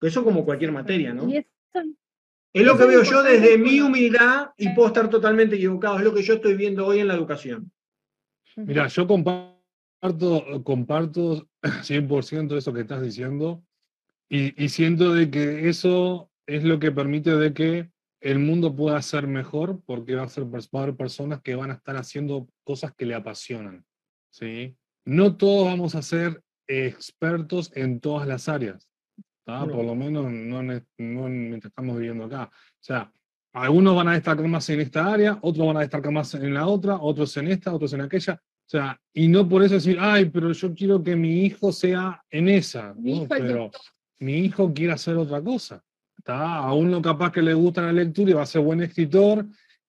Eso 0.00 0.24
como 0.24 0.44
cualquier 0.44 0.72
materia, 0.72 1.12
¿no? 1.12 1.28
es 2.52 2.64
lo 2.66 2.76
que 2.76 2.84
veo 2.84 3.02
yo 3.02 3.22
desde 3.22 3.58
mi 3.58 3.80
humildad 3.80 4.50
y 4.56 4.70
puedo 4.70 4.88
estar 4.88 5.08
totalmente 5.08 5.56
equivocado. 5.56 5.98
Es 5.98 6.04
lo 6.04 6.14
que 6.14 6.22
yo 6.22 6.34
estoy 6.34 6.56
viendo 6.56 6.86
hoy 6.86 6.98
en 6.98 7.08
la 7.08 7.14
educación. 7.14 7.70
Mira, 8.56 8.88
yo 8.88 9.06
comparto, 9.06 10.62
comparto 10.64 11.48
100% 11.62 12.56
eso 12.56 12.72
que 12.72 12.80
estás 12.80 13.02
diciendo 13.02 13.62
y, 14.28 14.62
y 14.62 14.68
siento 14.68 15.14
de 15.14 15.30
que 15.30 15.68
eso 15.68 16.30
es 16.46 16.64
lo 16.64 16.78
que 16.80 16.90
permite 16.90 17.36
de 17.36 17.54
que 17.54 17.90
el 18.20 18.38
mundo 18.38 18.74
pueda 18.74 19.00
ser 19.02 19.26
mejor 19.26 19.80
porque 19.86 20.14
va 20.14 20.24
a, 20.24 20.28
ser, 20.28 20.44
va 20.44 20.58
a 20.58 20.82
haber 20.82 20.96
personas 20.96 21.40
que 21.42 21.54
van 21.54 21.70
a 21.70 21.74
estar 21.74 21.96
haciendo 21.96 22.48
cosas 22.64 22.92
que 22.94 23.06
le 23.06 23.14
apasionan. 23.14 23.84
¿sí? 24.30 24.76
No 25.04 25.36
todos 25.36 25.66
vamos 25.66 25.94
a 25.94 26.02
ser 26.02 26.42
expertos 26.66 27.72
en 27.74 28.00
todas 28.00 28.28
las 28.28 28.48
áreas, 28.48 28.88
por 29.44 29.84
lo 29.84 29.94
menos 29.94 30.30
no, 30.30 30.62
no 30.62 31.28
mientras 31.28 31.70
estamos 31.70 31.96
viviendo 31.96 32.24
acá. 32.24 32.50
O 32.52 32.82
sea, 32.82 33.12
algunos 33.52 33.96
van 33.96 34.08
a 34.08 34.12
destacar 34.12 34.46
más 34.46 34.68
en 34.70 34.80
esta 34.80 35.12
área, 35.12 35.38
otros 35.42 35.66
van 35.66 35.78
a 35.78 35.80
destacar 35.80 36.12
más 36.12 36.34
en 36.34 36.54
la 36.54 36.66
otra, 36.66 36.96
otros 36.96 37.36
en 37.36 37.48
esta, 37.48 37.74
otros 37.74 37.92
en 37.92 38.02
aquella. 38.02 38.34
O 38.34 38.70
sea, 38.70 39.00
y 39.12 39.26
no 39.26 39.48
por 39.48 39.64
eso 39.64 39.74
decir, 39.74 39.98
ay, 40.00 40.26
pero 40.26 40.52
yo 40.52 40.72
quiero 40.74 41.02
que 41.02 41.16
mi 41.16 41.44
hijo 41.44 41.72
sea 41.72 42.22
en 42.30 42.48
esa, 42.48 42.94
pero 43.28 43.70
mi 44.20 44.38
hijo 44.38 44.72
quiere 44.72 44.92
hacer 44.92 45.16
otra 45.16 45.42
cosa. 45.42 45.82
A 46.26 46.72
uno 46.74 47.02
capaz 47.02 47.32
que 47.32 47.42
le 47.42 47.54
gusta 47.54 47.82
la 47.82 47.92
lectura 47.92 48.30
y 48.30 48.34
va 48.34 48.42
a 48.42 48.46
ser 48.46 48.62
buen 48.62 48.82
escritor 48.82 49.44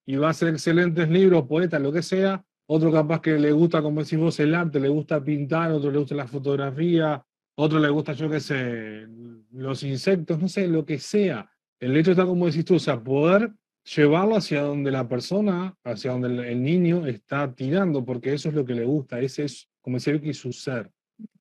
y 0.06 0.16
va 0.16 0.28
a 0.28 0.32
hacer 0.32 0.48
excelentes 0.50 1.08
libros, 1.10 1.46
poetas, 1.48 1.80
lo 1.80 1.92
que 1.92 2.02
sea. 2.02 2.44
Otro 2.66 2.92
capaz 2.92 3.22
que 3.22 3.38
le 3.38 3.52
gusta, 3.52 3.82
como 3.82 4.02
decís 4.02 4.18
vos, 4.18 4.40
el 4.40 4.56
arte, 4.56 4.80
le 4.80 4.90
gusta 4.90 5.24
pintar, 5.24 5.72
otro 5.72 5.92
le 5.92 6.00
gusta 6.00 6.16
la 6.16 6.28
fotografía, 6.28 7.24
otro 7.56 7.80
le 7.80 7.90
gusta, 7.90 8.14
yo 8.14 8.30
qué 8.30 8.40
sé, 8.40 9.08
los 9.52 9.84
insectos, 9.84 10.40
no 10.40 10.48
sé, 10.48 10.68
lo 10.68 10.86
que 10.86 11.00
sea. 11.00 11.50
El 11.80 11.96
hecho 11.98 12.12
está, 12.12 12.26
como 12.26 12.46
decís 12.46 12.66
tú, 12.66 12.76
o 12.76 12.80
sea, 12.80 13.04
poder 13.04 13.52
llevarlo 13.84 14.36
hacia 14.36 14.62
donde 14.62 14.92
la 14.92 15.08
persona, 15.08 15.76
hacia 15.84 16.12
donde 16.12 16.52
el, 16.52 16.62
niño 16.62 17.08
está 17.08 17.54
tirando, 17.54 18.06
porque 18.06 18.34
eso 18.34 18.50
es 18.50 18.56
lo 18.56 18.66
que 18.66 18.76
le 18.76 18.86
gusta, 18.86 19.20
ese 19.20 19.46
es, 19.46 19.70
como 19.82 19.98
decía 19.98 20.14
Vicky, 20.14 20.34
su 20.34 20.54
ser. 20.54 20.92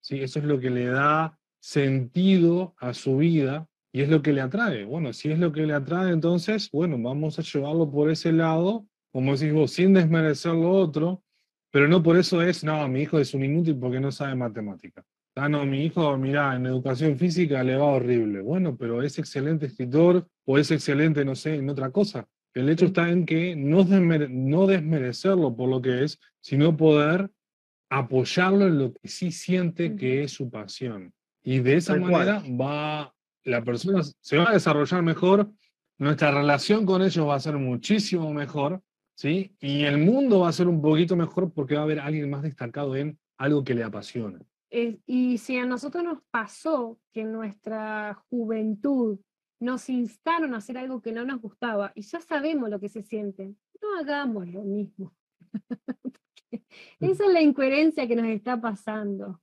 ¿sí? 0.01 0.21
Eso 0.21 0.39
es 0.39 0.45
lo 0.45 0.59
que 0.59 0.71
le 0.71 0.87
da 0.87 1.39
sentido 1.61 2.75
a 2.79 2.95
su 2.95 3.19
vida 3.19 3.69
y 3.93 4.01
es 4.01 4.09
lo 4.09 4.23
que 4.23 4.33
le 4.33 4.41
atrae. 4.41 4.85
Bueno, 4.85 5.13
si 5.13 5.31
es 5.31 5.39
lo 5.39 5.53
que 5.53 5.67
le 5.67 5.75
atrae, 5.75 6.13
entonces, 6.13 6.71
bueno, 6.73 6.97
vamos 6.99 7.39
a 7.39 7.43
llevarlo 7.43 7.91
por 7.91 8.11
ese 8.11 8.33
lado, 8.33 8.87
como 9.13 9.37
decís 9.37 9.53
vos, 9.53 9.73
sin 9.73 9.93
desmerecer 9.93 10.55
lo 10.55 10.71
otro, 10.71 11.23
pero 11.71 11.87
no 11.87 12.03
por 12.03 12.17
eso 12.17 12.43
es, 12.43 12.65
no, 12.65 12.87
mi 12.89 13.03
hijo 13.03 13.19
es 13.19 13.35
un 13.35 13.45
inútil 13.45 13.77
porque 13.79 14.01
no 14.01 14.11
sabe 14.11 14.35
matemática. 14.35 15.05
Ah, 15.41 15.49
no, 15.49 15.65
mi 15.65 15.87
hijo, 15.87 16.19
mira, 16.19 16.55
en 16.55 16.67
educación 16.67 17.17
física 17.17 17.65
le 17.65 17.77
va 17.77 17.87
horrible. 17.87 18.43
Bueno, 18.43 18.77
pero 18.77 19.03
es 19.03 19.19
excelente 19.19 19.67
escritor 19.67 20.29
o 20.45 20.59
es 20.59 20.71
excelente, 20.71 21.25
no 21.25 21.35
sé, 21.35 21.55
en 21.55 21.71
otra 21.71 21.91
cosa. 21.91 22.29
El 22.53 22.69
hecho 22.69 22.87
está 22.87 23.09
en 23.09 23.25
que 23.25 23.57
no, 23.57 23.85
no 23.85 24.67
desmerecerlo 24.67 25.57
por 25.57 25.71
lo 25.71 25.81
que 25.81 26.05
es, 26.05 26.19
sino 26.41 26.77
poder 26.77 27.31
apoyarlo 27.89 28.67
en 28.67 28.79
lo 28.79 28.93
que 28.93 29.09
sí 29.09 29.33
siente 29.33 29.97
que 29.97 30.25
es 30.25 30.33
su 30.33 30.51
pasión. 30.51 31.15
Y 31.43 31.61
de 31.61 31.77
esa 31.77 31.97
manera 31.97 32.43
va 32.61 33.15
la 33.45 33.65
persona 33.65 34.03
se 34.03 34.37
va 34.37 34.51
a 34.51 34.53
desarrollar 34.53 35.03
mejor, 35.03 35.51
nuestra 35.97 36.31
relación 36.31 36.85
con 36.85 37.01
ellos 37.01 37.27
va 37.27 37.37
a 37.37 37.41
ser 37.41 37.57
muchísimo 37.57 38.33
mejor, 38.35 38.83
¿sí? 39.15 39.57
Y 39.59 39.85
el 39.85 39.97
mundo 39.97 40.41
va 40.41 40.51
a 40.51 40.53
ser 40.53 40.69
un 40.69 40.83
poquito 40.83 41.17
mejor 41.17 41.51
porque 41.53 41.77
va 41.77 41.81
a 41.81 41.85
haber 41.85 42.01
alguien 42.01 42.29
más 42.29 42.43
destacado 42.43 42.95
en 42.97 43.19
algo 43.39 43.65
que 43.65 43.75
le 43.75 43.85
apasiona. 43.85 44.39
Y 44.71 45.39
si 45.39 45.57
a 45.57 45.67
nosotros 45.67 46.05
nos 46.05 46.23
pasó 46.31 46.99
que 47.13 47.23
en 47.23 47.33
nuestra 47.33 48.15
juventud 48.31 49.19
nos 49.61 49.91
instaron 49.91 50.55
a 50.55 50.59
hacer 50.59 50.79
algo 50.79 51.03
que 51.03 51.13
no 51.13 51.25
nos 51.25 51.41
gustaba 51.41 51.93
y 51.95 52.03
ya 52.03 52.21
sabemos 52.21 52.71
lo 52.71 52.81
que 52.81 52.89
se 52.89 53.03
siente, 53.03 53.55
no 53.81 53.99
hagamos 53.99 54.49
lo 54.49 54.63
mismo. 54.63 55.15
Esa 57.01 57.27
es 57.27 57.33
la 57.33 57.43
incoherencia 57.43 58.09
que 58.09 58.17
nos 58.17 58.27
está 58.27 58.61
pasando. 58.61 59.41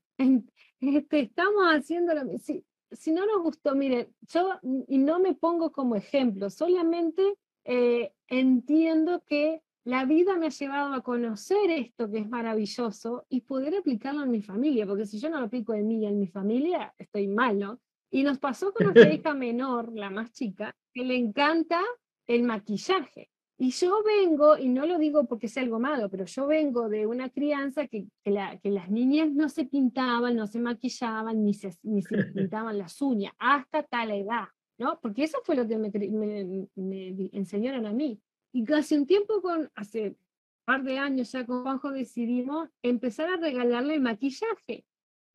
Este, 0.80 1.22
estamos 1.22 1.64
haciendo 1.74 2.14
lo 2.14 2.24
mismo. 2.24 2.62
si 2.92 3.12
no 3.12 3.26
nos 3.26 3.42
gustó, 3.42 3.74
miren, 3.74 4.14
yo 4.22 4.60
y 4.88 5.00
no 5.00 5.20
me 5.20 5.34
pongo 5.34 5.72
como 5.72 5.96
ejemplo, 5.96 6.52
solamente 6.52 7.24
eh, 7.66 8.14
entiendo 8.28 9.24
que 9.26 9.64
la 9.88 10.04
vida 10.04 10.36
me 10.36 10.48
ha 10.48 10.50
llevado 10.50 10.94
a 10.94 11.02
conocer 11.02 11.72
esto 11.72 12.12
que 12.12 12.18
es 12.18 12.30
maravilloso 12.30 13.26
y 13.30 13.40
poder 13.40 13.74
aplicarlo 13.74 14.24
en 14.24 14.32
mi 14.32 14.42
familia, 14.42 14.86
porque 14.86 15.06
si 15.06 15.18
yo 15.18 15.30
no 15.30 15.40
lo 15.40 15.46
aplico 15.46 15.74
en 15.74 15.88
mí 15.88 16.04
y 16.04 16.06
en 16.06 16.20
mi 16.20 16.28
familia, 16.28 16.94
estoy 16.98 17.30
mal, 17.30 17.58
¿no? 17.58 17.80
Y 18.12 18.24
nos 18.24 18.38
pasó 18.38 18.74
con 18.74 18.88
nuestra 18.88 19.14
hija 19.14 19.34
menor, 19.34 19.94
la 19.94 20.10
más 20.10 20.34
chica, 20.34 20.76
que 20.94 21.06
le 21.06 21.16
encanta 21.16 21.80
el 22.28 22.44
maquillaje. 22.44 23.30
Y 23.58 23.72
yo 23.72 24.04
vengo, 24.04 24.58
y 24.58 24.68
no 24.68 24.86
lo 24.86 25.00
digo 25.00 25.26
porque 25.26 25.48
sea 25.48 25.64
algo 25.64 25.80
malo, 25.80 26.10
pero 26.10 26.26
yo 26.26 26.48
vengo 26.48 26.90
de 26.90 27.08
una 27.08 27.30
crianza 27.30 27.88
que, 27.88 28.08
que, 28.26 28.32
las 28.70 28.90
niñas 28.90 29.32
no 29.32 29.48
se 29.48 29.64
pintaban, 29.64 30.36
no 30.36 30.48
se 30.48 30.60
maquillaban, 30.60 31.46
ni 31.46 31.54
se, 31.54 31.72
ni 31.84 32.02
se 32.02 32.18
pintaban 32.36 32.78
las 32.78 33.02
uñas, 33.02 33.32
hasta 33.40 33.84
tal 33.84 34.12
edad, 34.12 34.50
¿no? 34.78 35.00
Porque 35.00 35.24
eso 35.24 35.38
fue 35.46 35.56
lo 35.56 35.66
que 35.66 35.78
me, 35.78 35.90
me, 35.90 36.68
me 36.76 37.30
enseñaron 37.32 37.86
a 37.86 37.94
mí. 37.94 38.20
Y 38.58 38.64
casi 38.64 38.96
un 38.96 39.06
tiempo, 39.06 39.40
con, 39.40 39.70
hace 39.76 40.08
un 40.08 40.18
par 40.66 40.84
de 40.84 40.98
años 40.98 41.32
ya 41.32 41.46
con 41.46 41.62
Juanjo 41.62 41.92
decidimos 41.92 42.68
empezar 42.82 43.30
a 43.30 43.38
regalarle 43.38 44.00
maquillaje. 44.00 44.84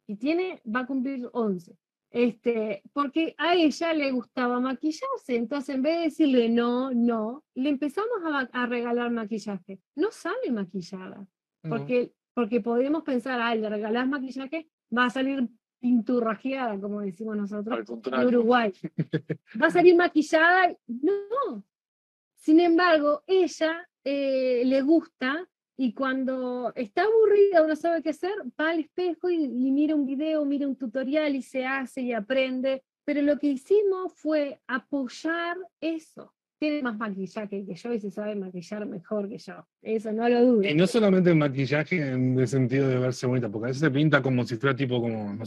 Y 0.09 0.16
tiene, 0.16 0.61
va 0.66 0.81
a 0.81 0.87
cumplir 0.89 1.31
11. 1.33 1.79
Este, 2.11 2.83
porque 2.93 3.37
a 3.39 3.55
ella 3.55 3.93
le 3.95 4.11
gustaba 4.11 4.59
maquillarse, 4.59 5.37
entonces 5.37 5.77
en 5.77 5.83
vez 5.83 5.99
de 5.99 6.03
decirle 6.03 6.49
no, 6.49 6.93
no, 6.93 7.45
le 7.55 7.68
empezamos 7.68 8.18
a, 8.53 8.66
regalar 8.66 9.12
maquillaje. 9.12 9.79
No 9.95 10.11
sale 10.11 10.51
maquillada, 10.51 11.25
porque, 11.68 12.12
porque 12.35 12.61
podemos 12.61 13.05
pensar, 13.05 13.41
ay, 13.41 13.61
le 13.61 13.68
regalás 13.68 14.09
maquillaje, 14.09 14.68
va 14.91 15.05
a 15.05 15.11
salir 15.11 15.49
pinturrajeada, 15.79 16.77
como 16.81 17.03
decimos 17.03 17.37
nosotros 17.37 17.89
en 17.89 18.27
Uruguay. 18.27 18.73
Va 19.62 19.66
a 19.68 19.70
salir 19.70 19.95
maquillada, 19.95 20.77
no. 20.89 21.64
Sin 22.43 22.59
embargo, 22.59 23.22
ella 23.28 23.88
eh, 24.03 24.62
le 24.64 24.82
gusta 24.82 25.49
y 25.76 25.95
cuando 25.95 26.72
está 26.74 27.03
aburrida 27.05 27.62
o 27.62 27.68
no 27.68 27.76
sabe 27.76 28.03
qué 28.03 28.11
hacer, 28.11 28.32
va 28.61 28.70
al 28.70 28.80
espejo 28.80 29.30
y, 29.30 29.47
mira 29.47 29.95
un 29.95 30.05
video, 30.05 30.45
mira 30.45 30.66
un 30.66 30.74
tutorial 30.74 31.36
y 31.36 31.43
se 31.43 31.64
hace 31.64 32.01
y 32.01 32.12
aprende. 32.12 32.82
Pero 33.05 33.22
lo 33.22 33.38
que 33.38 33.47
hicimos 33.47 34.12
fue 34.16 34.61
apoyar 34.66 35.57
eso. 35.80 36.34
Tiene 36.59 36.82
más 36.82 36.99
maquillaje 36.99 37.64
que 37.64 37.74
yo 37.76 37.93
y 37.93 38.01
se 38.01 38.11
sabe 38.11 38.34
maquillar 38.34 38.86
mejor 38.86 39.28
que 39.28 39.38
yo. 39.38 39.64
Eso 39.80 40.11
no 40.12 40.28
lo 40.28 40.45
dudo. 40.45 40.68
Y 40.68 40.74
no 40.74 40.88
solamente 40.88 41.30
el 41.30 41.36
maquillaje 41.36 42.11
en 42.11 42.38
el 42.38 42.49
sentido 42.49 42.88
de 42.88 42.99
verse 42.99 43.24
bonita, 43.28 43.49
porque 43.49 43.66
a 43.66 43.68
veces 43.68 43.82
se 43.82 43.90
pinta 43.93 44.20
como 44.20 44.45
si 44.45 44.57
fuera 44.57 44.74
tipo 44.74 45.01
como 45.01 45.38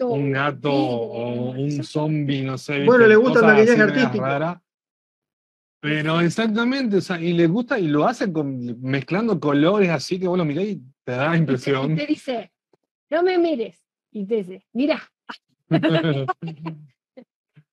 un 0.00 0.30
gato 0.30 0.72
o 0.72 1.50
un 1.50 1.82
zombie, 1.82 2.42
no 2.42 2.56
sé. 2.58 2.84
Bueno, 2.84 3.08
le 3.08 3.16
gusta 3.16 3.40
el 3.40 3.44
maquillaje 3.44 3.82
artístico. 3.82 4.24
Pero 5.84 6.18
exactamente, 6.22 6.96
o 6.96 7.00
sea, 7.02 7.20
y 7.20 7.34
le 7.34 7.46
gusta 7.46 7.78
y 7.78 7.88
lo 7.88 8.06
hace 8.06 8.32
con, 8.32 8.80
mezclando 8.80 9.38
colores 9.38 9.90
así 9.90 10.18
que 10.18 10.26
vos 10.26 10.38
lo 10.38 10.46
mirás 10.46 10.64
y 10.64 10.82
te 11.04 11.12
da 11.12 11.36
impresión. 11.36 11.92
Y 11.92 11.96
te, 11.96 12.06
dice, 12.06 12.52
no 13.10 13.22
me 13.22 13.36
mires. 13.36 13.84
Y 14.10 14.24
te 14.24 14.36
dice, 14.36 14.66
mira. 14.72 15.02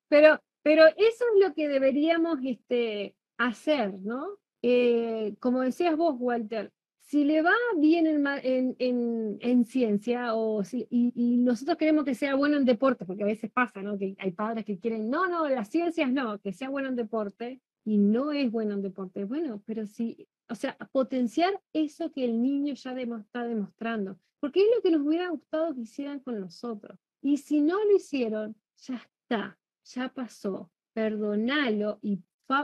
pero, 0.10 0.42
pero 0.62 0.88
eso 0.88 0.98
es 0.98 1.48
lo 1.48 1.54
que 1.54 1.70
deberíamos 1.70 2.40
este, 2.44 3.16
hacer, 3.38 3.94
¿no? 4.02 4.28
Eh, 4.62 5.36
como 5.40 5.62
decías 5.62 5.96
vos, 5.96 6.16
Walter, 6.20 6.70
si 7.00 7.24
le 7.24 7.42
va 7.42 7.54
bien 7.78 8.08
en, 8.08 8.76
en, 8.78 9.38
en, 9.40 9.64
ciencia 9.64 10.34
o 10.34 10.66
si, 10.66 10.86
y, 10.90 11.14
y, 11.16 11.38
nosotros 11.38 11.78
queremos 11.78 12.04
que 12.04 12.16
sea 12.16 12.36
bueno 12.36 12.58
en 12.58 12.66
deporte, 12.66 13.06
porque 13.06 13.24
a 13.24 13.28
veces 13.28 13.50
pasa, 13.54 13.82
¿no? 13.82 13.98
Que 13.98 14.18
hay 14.20 14.32
padres 14.32 14.66
que 14.66 14.80
quieren, 14.80 15.10
no, 15.10 15.30
no, 15.30 15.48
las 15.48 15.70
ciencias 15.70 16.12
no, 16.12 16.40
que 16.40 16.52
sea 16.52 16.70
bueno 16.70 16.90
en 16.90 16.98
deporte, 16.98 17.62
y 17.84 17.98
no 17.98 18.32
es 18.32 18.52
bueno 18.52 18.76
en 18.76 18.82
deporte. 18.82 19.26
Bueno, 19.26 19.62
pero 19.66 19.86
sí, 19.86 20.28
o 20.50 20.56
sea, 20.56 20.78
potenciar 20.92 21.60
eso 21.74 22.12
que 22.12 22.26
el 22.26 22.42
niño 22.42 22.74
ya 22.74 22.94
está 22.94 23.44
demostrando, 23.46 24.20
porque 24.40 24.62
es 24.62 24.68
lo 24.76 24.82
que 24.82 24.92
nos 24.92 25.06
hubiera 25.06 25.30
gustado 25.30 25.74
que 25.74 25.82
hicieran 25.82 26.20
con 26.20 26.40
nosotros. 26.40 27.00
Y 27.22 27.38
si 27.38 27.62
no 27.62 27.84
lo 27.84 27.96
hicieron, 27.96 28.56
ya 28.78 28.96
está, 28.96 29.58
ya 29.86 30.10
pasó, 30.10 30.72
perdonalo 30.94 32.00
y, 32.02 32.20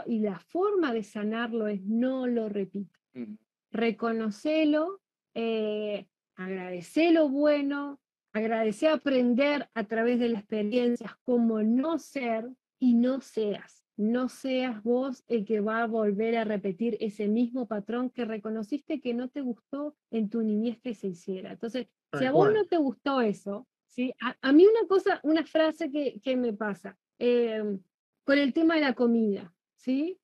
y 0.05 0.19
la 0.19 0.39
forma 0.39 0.93
de 0.93 1.03
sanarlo 1.03 1.67
es 1.67 1.81
no 1.83 2.27
lo 2.27 2.49
repita. 2.49 2.99
Mm. 3.13 3.35
Reconocelo, 3.71 5.01
eh, 5.33 6.07
agradecer 6.35 7.13
lo 7.13 7.29
bueno, 7.29 7.99
agradecer 8.33 8.89
aprender 8.89 9.69
a 9.73 9.83
través 9.85 10.19
de 10.19 10.29
las 10.29 10.41
experiencias 10.41 11.15
como 11.23 11.63
no 11.63 11.99
ser 11.99 12.49
y 12.79 12.93
no 12.93 13.21
seas 13.21 13.86
no 13.97 14.29
seas 14.29 14.83
vos 14.83 15.23
el 15.27 15.43
que 15.43 15.59
va 15.59 15.83
a 15.83 15.87
volver 15.87 16.37
a 16.37 16.43
repetir 16.43 16.97
ese 16.99 17.27
mismo 17.27 17.67
patrón 17.67 18.11
que 18.11 18.25
reconociste 18.25 19.01
que 19.01 19.13
no 19.13 19.27
te 19.27 19.41
gustó 19.41 19.95
en 20.11 20.29
tu 20.29 20.41
niñez 20.43 20.79
que 20.79 20.93
se 20.93 21.07
hiciera. 21.07 21.51
Entonces, 21.51 21.87
si 22.17 22.25
a 22.25 22.31
vos 22.31 22.53
no 22.53 22.65
te 22.65 22.77
gustó 22.77 23.21
eso, 23.21 23.67
¿sí? 23.87 24.13
a, 24.19 24.53
mí 24.53 24.65
una 24.65 24.87
cosa, 24.87 25.19
una 25.23 25.43
frase 25.45 25.91
que, 25.91 26.21
que 26.21 26.37
me 26.37 26.53
pasa 26.53 26.97
em, 27.17 27.79
con 28.23 28.37
el 28.37 28.53
tema 28.53 28.75
de 28.75 28.81
la 28.81 28.93
comida, 28.93 29.53
¿sí? 29.75 30.19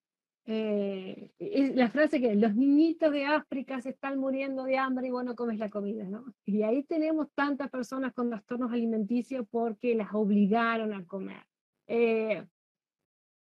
Eh, 0.45 1.31
es 1.39 1.73
la 1.73 1.89
frase 1.89 2.19
que 2.19 2.35
los 2.35 2.53
niñitos 2.53 3.11
de 3.13 3.25
África 3.25 3.79
se 3.81 3.91
están 3.91 4.19
muriendo 4.19 4.65
de 4.65 4.77
hambre 4.77 5.07
y 5.07 5.11
vos 5.11 5.23
no 5.23 5.35
comes 5.35 5.57
la 5.57 5.69
comida, 5.69 6.03
¿no? 6.03 6.25
Y 6.45 6.63
ahí 6.63 6.83
tenemos 6.83 7.29
tantas 7.33 7.69
personas 7.69 8.13
con 8.13 8.29
trastornos 8.29 8.71
alimenticios 8.71 9.47
porque 9.49 9.95
las 9.95 10.13
obligaron 10.13 10.93
a 10.93 11.05
comer. 11.05 11.43
Eh, 11.87 12.45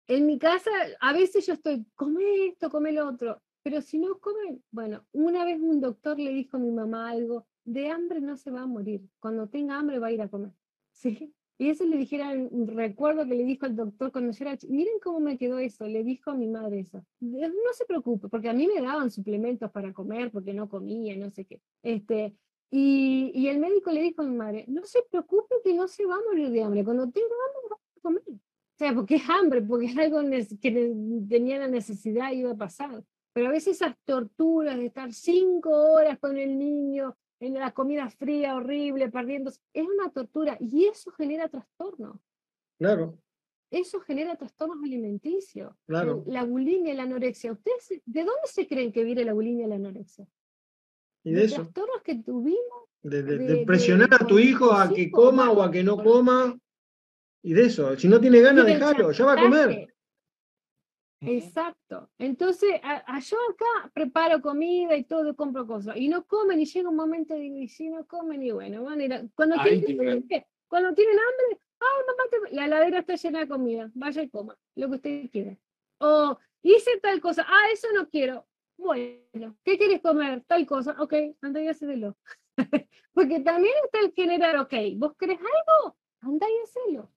en 0.07 0.25
mi 0.25 0.37
casa, 0.37 0.71
a 0.99 1.13
veces 1.13 1.45
yo 1.45 1.53
estoy, 1.53 1.85
come 1.95 2.47
esto, 2.47 2.69
come 2.69 2.91
lo 2.91 3.07
otro, 3.07 3.41
pero 3.63 3.81
si 3.81 3.97
no 3.97 4.19
comen, 4.19 4.63
bueno, 4.71 5.05
una 5.13 5.45
vez 5.45 5.59
un 5.61 5.79
doctor 5.79 6.19
le 6.19 6.33
dijo 6.33 6.57
a 6.57 6.59
mi 6.59 6.71
mamá 6.71 7.09
algo, 7.09 7.47
de 7.63 7.89
hambre 7.89 8.19
no 8.19 8.35
se 8.35 8.51
va 8.51 8.61
a 8.61 8.67
morir, 8.67 9.01
cuando 9.19 9.47
tenga 9.47 9.77
hambre 9.77 9.99
va 9.99 10.07
a 10.07 10.11
ir 10.11 10.21
a 10.21 10.29
comer, 10.29 10.51
¿sí? 10.91 11.33
Y 11.57 11.69
eso 11.69 11.85
le 11.85 11.97
dijera, 11.97 12.33
recuerdo 12.65 13.25
que 13.25 13.35
le 13.35 13.45
dijo 13.45 13.65
al 13.65 13.75
doctor 13.75 14.11
cuando 14.11 14.33
yo 14.33 14.43
era 14.43 14.57
miren 14.67 14.99
cómo 15.01 15.19
me 15.19 15.37
quedó 15.37 15.59
eso, 15.59 15.87
le 15.87 16.03
dijo 16.03 16.31
a 16.31 16.35
mi 16.35 16.47
madre 16.47 16.79
eso, 16.79 17.05
no 17.21 17.73
se 17.73 17.85
preocupe, 17.85 18.27
porque 18.27 18.49
a 18.49 18.53
mí 18.53 18.67
me 18.67 18.81
daban 18.81 19.11
suplementos 19.11 19.71
para 19.71 19.93
comer, 19.93 20.31
porque 20.31 20.53
no 20.53 20.67
comía, 20.67 21.15
no 21.15 21.29
sé 21.29 21.45
qué, 21.45 21.61
este, 21.83 22.35
y, 22.69 23.31
y 23.35 23.47
el 23.47 23.59
médico 23.59 23.91
le 23.91 24.01
dijo 24.01 24.23
a 24.23 24.25
mi 24.25 24.35
madre, 24.35 24.65
no 24.67 24.83
se 24.83 25.03
preocupe 25.09 25.55
que 25.63 25.73
no 25.73 25.87
se 25.87 26.05
va 26.05 26.15
a 26.15 26.23
morir 26.27 26.49
de 26.49 26.63
hambre, 26.63 26.83
cuando 26.83 27.09
tenga 27.09 27.27
hambre 27.27 27.69
va 27.71 27.75
a 27.75 28.01
comer. 28.01 28.23
O 28.73 28.77
sea, 28.77 28.93
porque 28.93 29.15
es 29.15 29.29
hambre, 29.29 29.61
porque 29.61 29.85
es 29.85 29.97
algo 29.97 30.19
que 30.61 30.93
tenía 31.29 31.59
la 31.59 31.67
necesidad 31.67 32.31
y 32.31 32.39
iba 32.39 32.51
a 32.51 32.57
pasar. 32.57 33.03
Pero 33.33 33.47
a 33.47 33.51
veces 33.51 33.75
esas 33.75 33.95
torturas 34.03 34.77
de 34.77 34.87
estar 34.87 35.13
cinco 35.13 35.69
horas 35.93 36.17
con 36.19 36.37
el 36.37 36.57
niño 36.57 37.15
en 37.39 37.55
la 37.55 37.71
comida 37.71 38.09
fría, 38.09 38.55
horrible, 38.55 39.11
perdiendo, 39.11 39.51
es 39.51 39.85
una 39.85 40.09
tortura 40.11 40.57
y 40.59 40.85
eso 40.85 41.11
genera 41.11 41.49
trastorno. 41.49 42.21
Claro. 42.77 43.17
Eso 43.69 43.99
genera 44.01 44.35
trastornos 44.35 44.77
alimenticios. 44.83 45.73
Claro. 45.87 46.23
La 46.27 46.43
bulimia 46.43 46.93
y 46.93 46.95
la 46.95 47.03
anorexia. 47.03 47.51
¿Ustedes 47.51 48.01
de 48.05 48.23
dónde 48.23 48.45
se 48.45 48.67
creen 48.67 48.91
que 48.91 49.03
viene 49.03 49.25
la 49.25 49.33
bulimia 49.33 49.65
y 49.65 49.69
la 49.69 49.75
anorexia? 49.75 50.27
¿Y 51.23 51.33
de, 51.33 51.45
eso? 51.45 51.55
trastornos 51.55 52.01
que 52.03 52.15
tuvimos. 52.15 52.83
De, 53.01 53.63
presionar 53.65 54.13
a 54.13 54.25
tu 54.25 54.39
hijo 54.39 54.71
a 54.71 54.89
que 54.93 55.11
coma 55.11 55.51
o 55.51 55.61
a 55.61 55.71
que 55.71 55.83
no 55.83 55.97
coma. 55.97 56.57
Y 57.43 57.53
de 57.53 57.65
eso, 57.65 57.95
si 57.97 58.07
no 58.07 58.21
tiene 58.21 58.39
ganas, 58.39 58.65
déjalo, 58.65 59.11
ya 59.11 59.25
va 59.25 59.33
a 59.33 59.41
comer. 59.43 59.93
Exacto. 61.19 62.09
Entonces, 62.17 62.81
yo 62.81 63.37
acá 63.49 63.91
preparo 63.93 64.41
comida 64.41 64.95
y 64.95 65.03
todo, 65.03 65.35
compro 65.35 65.67
cosas. 65.67 65.95
Y 65.97 66.07
no 66.07 66.25
comen 66.25 66.59
y 66.59 66.65
llega 66.65 66.89
un 66.89 66.95
momento 66.95 67.35
y 67.37 67.67
si 67.67 67.89
no 67.89 68.05
comen 68.07 68.43
y 68.43 68.51
bueno, 68.51 68.83
van 68.83 68.99
a 68.99 69.03
ir 69.03 69.29
cuando, 69.35 69.55
tienen, 69.61 70.25
cuando 70.67 70.93
tienen 70.93 71.17
hambre, 71.17 71.61
ay, 71.79 72.03
mamá, 72.07 72.49
la 72.51 72.65
heladera 72.65 72.99
está 72.99 73.15
llena 73.15 73.39
de 73.39 73.47
comida, 73.47 73.91
vaya 73.93 74.21
y 74.21 74.29
coma, 74.29 74.57
lo 74.75 74.89
que 74.89 74.95
usted 74.95 75.29
quiera. 75.29 75.57
O 75.99 76.37
hice 76.61 76.97
tal 77.01 77.21
cosa, 77.21 77.45
ah, 77.47 77.71
eso 77.71 77.87
no 77.93 78.09
quiero. 78.09 78.45
Bueno, 78.77 79.57
¿qué 79.63 79.77
quieres 79.77 80.01
comer? 80.01 80.43
Tal 80.47 80.65
cosa, 80.65 80.95
ok, 80.99 81.13
anda 81.41 81.61
y 81.61 81.67
hacelo. 81.67 82.17
Porque 83.13 83.39
también 83.41 83.73
está 83.85 83.99
el 83.99 84.13
generar, 84.13 84.57
ok, 84.57 84.73
¿vos 84.97 85.13
querés 85.17 85.39
algo? 85.39 85.95
Anda 86.21 86.47
y 86.49 86.63
hacelo. 86.63 87.12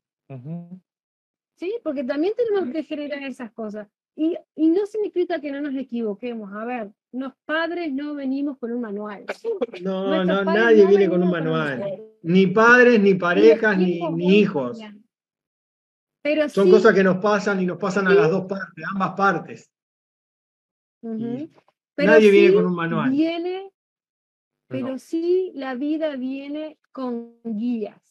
Sí, 1.57 1.74
porque 1.83 2.05
también 2.05 2.35
tenemos 2.37 2.72
que 2.72 2.83
generar 2.83 3.22
esas 3.22 3.51
cosas. 3.53 3.89
Y, 4.14 4.37
y, 4.55 4.70
no 4.70 4.87
significa 4.87 5.41
que 5.41 5.53
no 5.53 5.61
nos 5.61 5.74
equivoquemos. 5.74 6.51
A 6.55 6.64
ver, 6.64 6.91
los 7.12 7.35
padres 7.45 7.93
no 7.93 8.14
venimos 8.14 8.59
con 8.59 8.72
un 8.72 8.81
manual. 8.81 9.27
No, 9.83 10.24
no, 10.24 10.45
nadie 10.45 10.87
viene 10.87 11.09
con 11.09 11.22
un 11.22 11.31
manual. 11.31 12.03
Ni 12.22 12.47
padres, 12.47 13.01
ni 13.01 13.14
parejas, 13.14 13.77
ni, 13.77 14.01
ni 14.12 14.39
hijos. 14.39 14.81
Pero 16.22 16.49
Son 16.49 16.70
cosas 16.70 16.95
que 16.95 17.05
nos 17.05 17.18
pasan 17.18 17.61
y 17.61 17.66
nos 17.66 17.79
pasan 17.79 18.09
a 18.09 18.14
las 18.14 18.31
dos 18.31 18.47
partes, 18.47 18.85
ambas 18.91 19.12
partes. 19.12 19.70
nadie 21.03 22.31
viene 22.31 22.55
con 22.55 22.66
un 22.66 22.74
manual. 22.74 23.11
Viene, 23.11 23.70
pero 24.66 24.99
sí 24.99 25.53
la 25.55 25.74
vida 25.74 26.16
viene 26.16 26.79
con 26.91 27.37
guías 27.45 28.03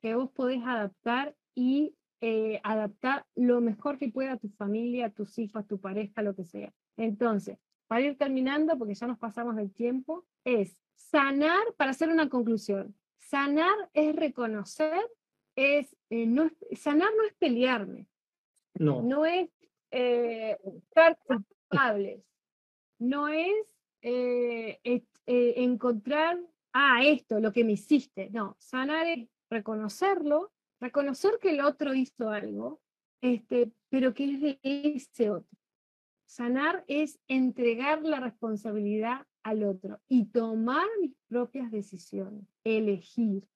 que 0.00 0.16
vos 0.16 0.30
podés 0.32 0.62
adaptar 0.64 1.34
y 1.54 1.94
eh, 2.20 2.60
adaptar 2.62 3.26
lo 3.34 3.60
mejor 3.60 3.98
que 3.98 4.08
pueda 4.08 4.32
a 4.32 4.38
tu 4.38 4.48
familia, 4.50 5.06
a 5.06 5.10
tus 5.10 5.38
hijos, 5.38 5.62
a 5.64 5.66
tu 5.66 5.80
pareja, 5.80 6.22
lo 6.22 6.34
que 6.34 6.44
sea. 6.44 6.72
Entonces, 6.96 7.58
para 7.88 8.02
ir 8.02 8.16
terminando, 8.16 8.78
porque 8.78 8.94
ya 8.94 9.06
nos 9.06 9.18
pasamos 9.18 9.56
del 9.56 9.72
tiempo, 9.72 10.24
es 10.44 10.76
sanar, 10.94 11.62
para 11.76 11.90
hacer 11.90 12.08
una 12.10 12.28
conclusión, 12.28 12.94
sanar 13.18 13.74
es 13.92 14.14
reconocer, 14.14 15.00
es, 15.56 15.96
eh, 16.10 16.26
no, 16.26 16.50
sanar 16.76 17.10
no 17.16 17.24
es 17.24 17.34
pelearme, 17.34 18.06
No. 18.74 19.02
no 19.02 19.26
es 19.26 19.50
eh, 19.90 20.56
estar 20.64 21.18
culpables, 21.26 22.24
no 22.98 23.28
es 23.28 23.52
eh, 24.00 24.80
eh, 24.84 25.54
encontrar, 25.56 26.38
ah, 26.72 27.04
esto, 27.04 27.40
lo 27.40 27.52
que 27.52 27.64
me 27.64 27.72
hiciste. 27.72 28.30
No, 28.30 28.56
sanar 28.58 29.06
es 29.06 29.28
reconocerlo, 29.50 30.51
reconocer 30.82 31.38
que 31.40 31.50
el 31.50 31.60
otro 31.60 31.94
hizo 31.94 32.28
algo, 32.28 32.80
este, 33.22 33.72
pero 33.88 34.12
que 34.14 34.24
es 34.34 34.40
de 34.40 34.60
ese 34.62 35.30
otro. 35.30 35.56
Sanar 36.26 36.84
es 36.88 37.20
entregar 37.28 38.02
la 38.02 38.18
responsabilidad 38.18 39.26
al 39.44 39.62
otro 39.62 40.00
y 40.08 40.26
tomar 40.26 40.86
mis 41.00 41.14
propias 41.28 41.70
decisiones, 41.70 42.44
elegir. 42.64 43.46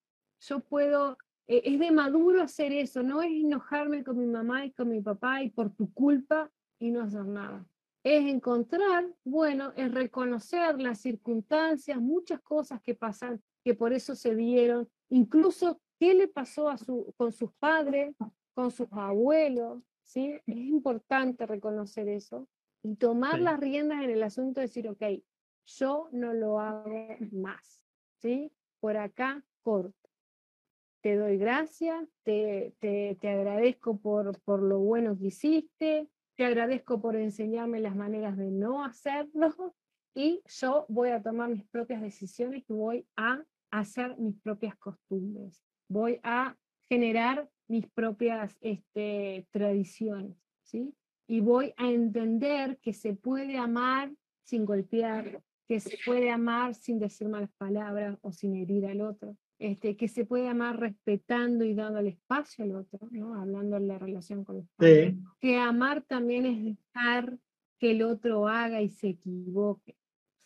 Yo 0.41 0.61
puedo, 0.61 1.19
eh, 1.49 1.63
es 1.65 1.81
de 1.81 1.91
maduro 1.91 2.43
hacer 2.43 2.73
eso, 2.73 3.03
no 3.03 3.23
es 3.23 3.31
enojarme 3.33 4.05
con 4.05 4.19
mi 4.19 4.27
mamá 4.27 4.65
y 4.65 4.71
con 4.71 4.89
mi 4.89 5.01
papá 5.01 5.43
y 5.43 5.51
por 5.51 5.75
tu 5.75 5.93
culpa 5.93 6.51
y 6.79 6.93
no 6.93 7.03
hacer 7.03 7.25
nada. 7.25 7.67
Es 8.05 8.25
encontrar, 8.27 9.05
bueno, 9.25 9.73
es 9.75 9.93
reconocer 9.93 10.81
las 10.81 11.01
circunstancias, 11.01 12.01
muchas 12.01 12.41
cosas 12.43 12.81
que 12.83 12.95
pasan, 12.95 13.43
que 13.65 13.75
por 13.75 13.93
eso 13.93 14.15
se 14.15 14.37
dieron, 14.37 14.89
incluso 15.09 15.81
qué 15.99 16.15
le 16.15 16.29
pasó 16.29 16.69
a 16.69 16.79
su, 16.79 17.13
con 17.17 17.33
sus 17.33 17.53
padres, 17.55 18.15
con 18.55 18.71
sus 18.71 18.89
abuelos, 18.91 19.83
¿sí? 20.03 20.41
Es 20.47 20.57
importante 20.57 21.47
reconocer 21.47 22.09
eso 22.09 22.49
y 22.83 22.97
tomar 22.97 23.39
Sí. 23.39 23.45
las 23.45 23.61
riendas 23.61 24.03
en 24.03 24.11
el 24.11 24.23
asunto 24.23 24.61
de 24.61 24.67
decir, 24.67 24.89
ok, 24.89 25.03
yo 25.67 26.09
no 26.13 26.33
lo 26.33 26.61
hago 26.61 27.17
más, 27.33 27.83
¿sí? 28.21 28.53
Por 28.81 28.97
acá 28.97 29.45
corto. 29.63 29.95
Te 31.03 31.17
doy 31.17 31.39
gracias, 31.39 32.09
te, 32.25 32.75
te, 32.81 33.17
te 33.21 33.29
agradezco 33.29 33.99
por, 33.99 34.41
por 34.43 34.63
lo 34.63 34.79
bueno 34.79 35.17
que 35.19 35.27
hiciste, 35.27 36.09
te 36.37 36.45
agradezco 36.45 37.01
por 37.01 37.17
enseñarme 37.17 37.81
las 37.81 37.95
maneras 37.97 38.37
de 38.37 38.51
no 38.51 38.85
hacerlo 38.85 39.75
y 40.15 40.43
yo 40.47 40.85
voy 40.89 41.11
a 41.11 41.23
tomar 41.23 41.51
mis 41.51 41.65
propias 41.69 42.03
decisiones 42.03 42.65
y 42.69 42.73
voy 42.73 43.07
a 43.17 43.45
hacer 43.71 44.17
mis 44.19 44.37
propias 44.41 44.77
costumbres, 44.77 45.63
voy 45.89 46.21
a 46.23 46.57
generar 46.89 47.49
mis 47.69 47.87
propias 47.89 48.57
este, 48.61 49.47
tradiciones, 49.51 50.37
¿sí? 50.63 50.95
Y 51.29 51.41
voy 51.41 51.75
a 51.77 51.91
entender 51.91 52.79
que 52.79 52.93
se 52.93 53.15
puede 53.15 53.59
amar 53.59 54.13
sin 54.45 54.65
golpear, 54.65 55.43
que 55.67 55.81
se 55.81 55.99
puede 56.05 56.31
amar 56.31 56.75
sin 56.75 56.99
decir 56.99 57.29
malas 57.29 57.51
palabras 57.59 58.17
o 58.23 58.31
sin 58.31 58.55
herir 58.55 58.87
al 58.87 59.01
otro, 59.01 59.37
este, 59.59 59.97
que 59.97 60.07
se 60.07 60.25
puede 60.25 60.49
amar 60.49 60.79
respetando 60.79 61.65
y 61.65 61.75
dando 61.75 61.99
espacio 62.01 62.65
al 62.65 62.77
otro, 62.77 63.09
¿no? 63.11 63.35
hablando 63.35 63.79
de 63.81 63.87
la 63.87 63.99
relación 63.99 64.45
con 64.45 64.59
los 64.59 64.69
padres. 64.77 65.15
Sí. 65.15 65.23
Que 65.41 65.57
amar 65.59 66.03
también 66.03 66.47
es 66.47 66.65
dejar 66.65 67.39
que 67.79 67.91
el 67.91 68.03
otro 68.03 68.47
haga 68.47 68.81
y 68.81 68.91
se 68.91 69.09
equivoque, 69.09 69.97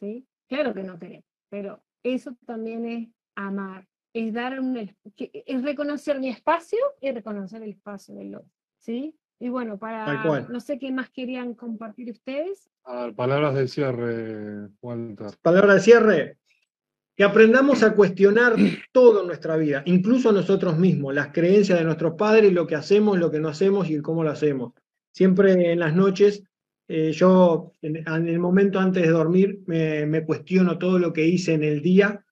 ¿sí? 0.01 0.26
Claro 0.49 0.74
que 0.74 0.82
no 0.82 0.99
queremos, 0.99 1.24
pero 1.49 1.82
eso 2.03 2.36
también 2.47 2.86
es 2.86 3.09
amar, 3.36 3.86
es 4.13 4.33
dar 4.33 4.59
un, 4.61 4.77
es 5.17 5.63
reconocer 5.63 6.19
mi 6.19 6.29
espacio 6.29 6.79
y 7.01 7.11
reconocer 7.13 7.63
el 7.63 7.71
espacio 7.71 8.15
del 8.15 8.35
otro, 8.35 8.51
¿sí? 8.79 9.15
Y 9.39 9.49
bueno, 9.49 9.79
para, 9.79 10.23
cual. 10.23 10.49
no 10.51 10.61
sé 10.61 10.79
qué 10.79 10.93
más 10.93 11.09
querían 11.11 11.55
compartir 11.55 12.11
ustedes. 12.11 12.69
A 12.85 13.05
ver, 13.05 13.15
palabras 13.15 13.55
de 13.55 13.69
cierre, 13.69 14.69
Walter. 14.83 15.29
Palabra 15.41 15.75
de 15.75 15.81
cierre. 15.81 16.39
Que 17.17 17.25
aprendamos 17.25 17.83
a 17.83 17.95
cuestionar 17.95 18.55
todo 18.93 19.23
en 19.23 19.27
nuestra 19.27 19.57
vida, 19.57 19.83
incluso 19.87 20.33
nosotros 20.33 20.79
mismos, 20.79 21.15
las 21.15 21.29
creencias 21.29 21.79
de 21.79 21.85
nuestros 21.85 22.15
padres, 22.15 22.53
lo 22.53 22.67
que 22.67 22.75
hacemos, 22.75 23.19
lo 23.19 23.31
que 23.31 23.41
no 23.41 23.49
hacemos 23.49 23.89
y 23.91 24.01
cómo 24.01 24.25
lo 24.25 24.31
hacemos. 24.31 24.73
Siempre 25.13 25.73
en 25.73 25.81
las 25.81 25.95
noches, 25.95 26.45
eh, 26.89 27.13
yo 27.13 27.73
en, 27.83 27.97
en 27.97 28.29
el 28.29 28.39
momento 28.39 28.79
antes 28.79 29.03
de 29.03 29.11
dormir 29.11 29.63
me, 29.67 30.07
me 30.07 30.25
cuestiono 30.25 30.79
todo 30.79 30.99
lo 30.99 31.13
que 31.13 31.27
hice 31.27 31.55
en 31.55 31.65
el 31.65 31.83
día 31.83 32.25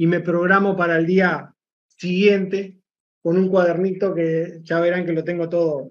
y 0.00 0.06
me 0.06 0.20
programo 0.20 0.78
para 0.78 0.96
el 0.96 1.04
día 1.04 1.54
siguiente 1.86 2.78
con 3.22 3.36
un 3.36 3.50
cuadernito 3.50 4.14
que 4.14 4.60
ya 4.62 4.80
verán 4.80 5.04
que 5.04 5.12
lo 5.12 5.24
tengo 5.24 5.50
todo, 5.50 5.90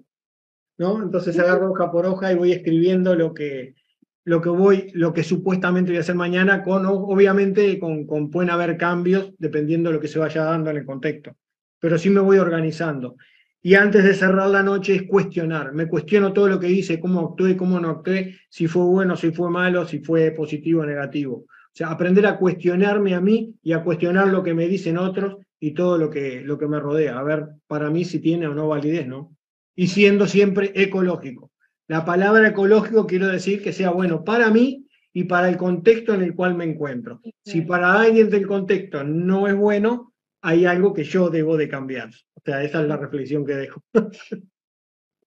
¿no? 0.78 1.00
Entonces 1.00 1.38
agarro 1.38 1.70
hoja 1.70 1.92
por 1.92 2.06
hoja 2.06 2.32
y 2.32 2.34
voy 2.34 2.50
escribiendo 2.50 3.14
lo 3.14 3.32
que, 3.32 3.76
lo 4.24 4.40
que 4.40 4.48
voy, 4.48 4.90
lo 4.94 5.12
que 5.12 5.22
supuestamente 5.22 5.92
voy 5.92 5.98
a 5.98 6.00
hacer 6.00 6.16
mañana, 6.16 6.64
con 6.64 6.86
obviamente 6.86 7.78
con, 7.78 8.04
con 8.04 8.32
pueden 8.32 8.50
haber 8.50 8.76
cambios 8.76 9.32
dependiendo 9.38 9.90
de 9.90 9.94
lo 9.94 10.00
que 10.00 10.08
se 10.08 10.18
vaya 10.18 10.42
dando 10.42 10.70
en 10.70 10.78
el 10.78 10.84
contexto. 10.84 11.36
Pero 11.78 11.96
sí 11.96 12.10
me 12.10 12.18
voy 12.18 12.38
organizando. 12.38 13.14
Y 13.62 13.74
antes 13.74 14.02
de 14.02 14.14
cerrar 14.14 14.50
la 14.50 14.64
noche 14.64 14.96
es 14.96 15.02
cuestionar. 15.04 15.72
Me 15.72 15.86
cuestiono 15.86 16.32
todo 16.32 16.48
lo 16.48 16.58
que 16.58 16.68
hice, 16.68 16.98
cómo 16.98 17.20
actué, 17.20 17.56
cómo 17.56 17.78
no 17.78 17.90
actué, 17.90 18.34
si 18.48 18.66
fue 18.66 18.82
bueno, 18.82 19.14
si 19.14 19.30
fue 19.30 19.50
malo, 19.50 19.86
si 19.86 20.00
fue 20.00 20.32
positivo 20.32 20.82
o 20.82 20.86
negativo. 20.86 21.44
O 21.72 21.76
sea, 21.76 21.90
aprender 21.90 22.26
a 22.26 22.36
cuestionarme 22.36 23.14
a 23.14 23.20
mí 23.20 23.54
y 23.62 23.72
a 23.72 23.82
cuestionar 23.82 24.28
lo 24.28 24.42
que 24.42 24.54
me 24.54 24.66
dicen 24.66 24.98
otros 24.98 25.36
y 25.60 25.72
todo 25.72 25.98
lo 25.98 26.10
que, 26.10 26.40
lo 26.40 26.58
que 26.58 26.66
me 26.66 26.80
rodea. 26.80 27.18
A 27.18 27.22
ver, 27.22 27.46
para 27.66 27.90
mí 27.90 28.04
si 28.04 28.18
tiene 28.18 28.48
o 28.48 28.54
no 28.54 28.68
validez, 28.68 29.06
¿no? 29.06 29.36
Y 29.76 29.86
siendo 29.86 30.26
siempre 30.26 30.72
ecológico. 30.74 31.52
La 31.86 32.04
palabra 32.04 32.48
ecológico 32.48 33.06
quiero 33.06 33.28
decir 33.28 33.62
que 33.62 33.72
sea 33.72 33.90
bueno 33.90 34.24
para 34.24 34.50
mí 34.50 34.86
y 35.12 35.24
para 35.24 35.48
el 35.48 35.56
contexto 35.56 36.14
en 36.14 36.22
el 36.22 36.34
cual 36.34 36.54
me 36.54 36.64
encuentro. 36.64 37.20
Si 37.44 37.62
para 37.62 38.00
alguien 38.00 38.30
del 38.30 38.46
contexto 38.46 39.04
no 39.04 39.48
es 39.48 39.54
bueno, 39.54 40.12
hay 40.42 40.66
algo 40.66 40.92
que 40.94 41.04
yo 41.04 41.30
debo 41.30 41.56
de 41.56 41.68
cambiar. 41.68 42.10
O 42.34 42.40
sea, 42.44 42.62
esa 42.62 42.82
es 42.82 42.88
la 42.88 42.96
reflexión 42.96 43.44
que 43.44 43.54
dejo. 43.54 43.82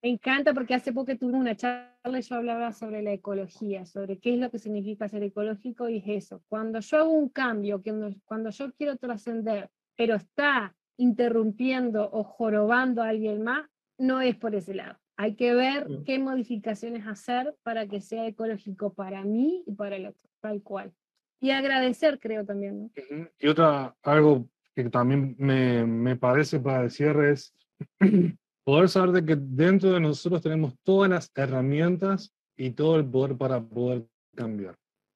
Me 0.04 0.10
encanta 0.10 0.52
porque 0.52 0.74
hace 0.74 0.92
poco 0.92 1.16
tuve 1.16 1.32
una 1.32 1.56
charla 1.56 2.18
y 2.18 2.20
yo 2.20 2.36
hablaba 2.36 2.72
sobre 2.72 3.00
la 3.00 3.12
ecología, 3.12 3.86
sobre 3.86 4.18
qué 4.18 4.34
es 4.34 4.38
lo 4.38 4.50
que 4.50 4.58
significa 4.58 5.08
ser 5.08 5.22
ecológico 5.22 5.88
y 5.88 5.96
es 5.96 6.04
eso. 6.06 6.42
Cuando 6.46 6.80
yo 6.80 6.98
hago 6.98 7.10
un 7.10 7.30
cambio, 7.30 7.82
cuando 8.26 8.50
yo 8.50 8.72
quiero 8.74 8.98
trascender, 8.98 9.70
pero 9.96 10.16
está 10.16 10.76
interrumpiendo 10.98 12.10
o 12.12 12.22
jorobando 12.22 13.02
a 13.02 13.08
alguien 13.08 13.42
más, 13.44 13.66
no 13.96 14.20
es 14.20 14.36
por 14.36 14.54
ese 14.54 14.74
lado. 14.74 14.98
Hay 15.16 15.36
que 15.36 15.54
ver 15.54 15.88
qué 16.04 16.18
modificaciones 16.18 17.06
hacer 17.06 17.56
para 17.62 17.86
que 17.86 18.02
sea 18.02 18.26
ecológico 18.26 18.92
para 18.92 19.24
mí 19.24 19.64
y 19.66 19.72
para 19.72 19.96
el 19.96 20.08
otro, 20.08 20.28
tal 20.40 20.60
cual. 20.60 20.92
Y 21.40 21.50
agradecer, 21.50 22.20
creo 22.20 22.44
también. 22.44 22.78
¿no? 22.78 23.28
Y 23.38 23.48
otra, 23.48 23.96
algo 24.02 24.50
que 24.74 24.84
también 24.90 25.34
me, 25.38 25.86
me 25.86 26.14
parece 26.16 26.60
para 26.60 26.82
el 26.82 26.90
cierre 26.90 27.30
es 27.32 27.54
poder 28.64 28.88
saber 28.88 29.12
de 29.12 29.24
que 29.24 29.36
dentro 29.36 29.92
de 29.92 30.00
nosotros 30.00 30.42
tenemos 30.42 30.74
todas 30.82 31.10
las 31.10 31.30
herramientas 31.34 32.34
y 32.56 32.70
todo 32.70 32.96
el 32.96 33.04
poder 33.04 33.36
para 33.36 33.62
poder 33.62 34.06
cambiar. 34.34 34.74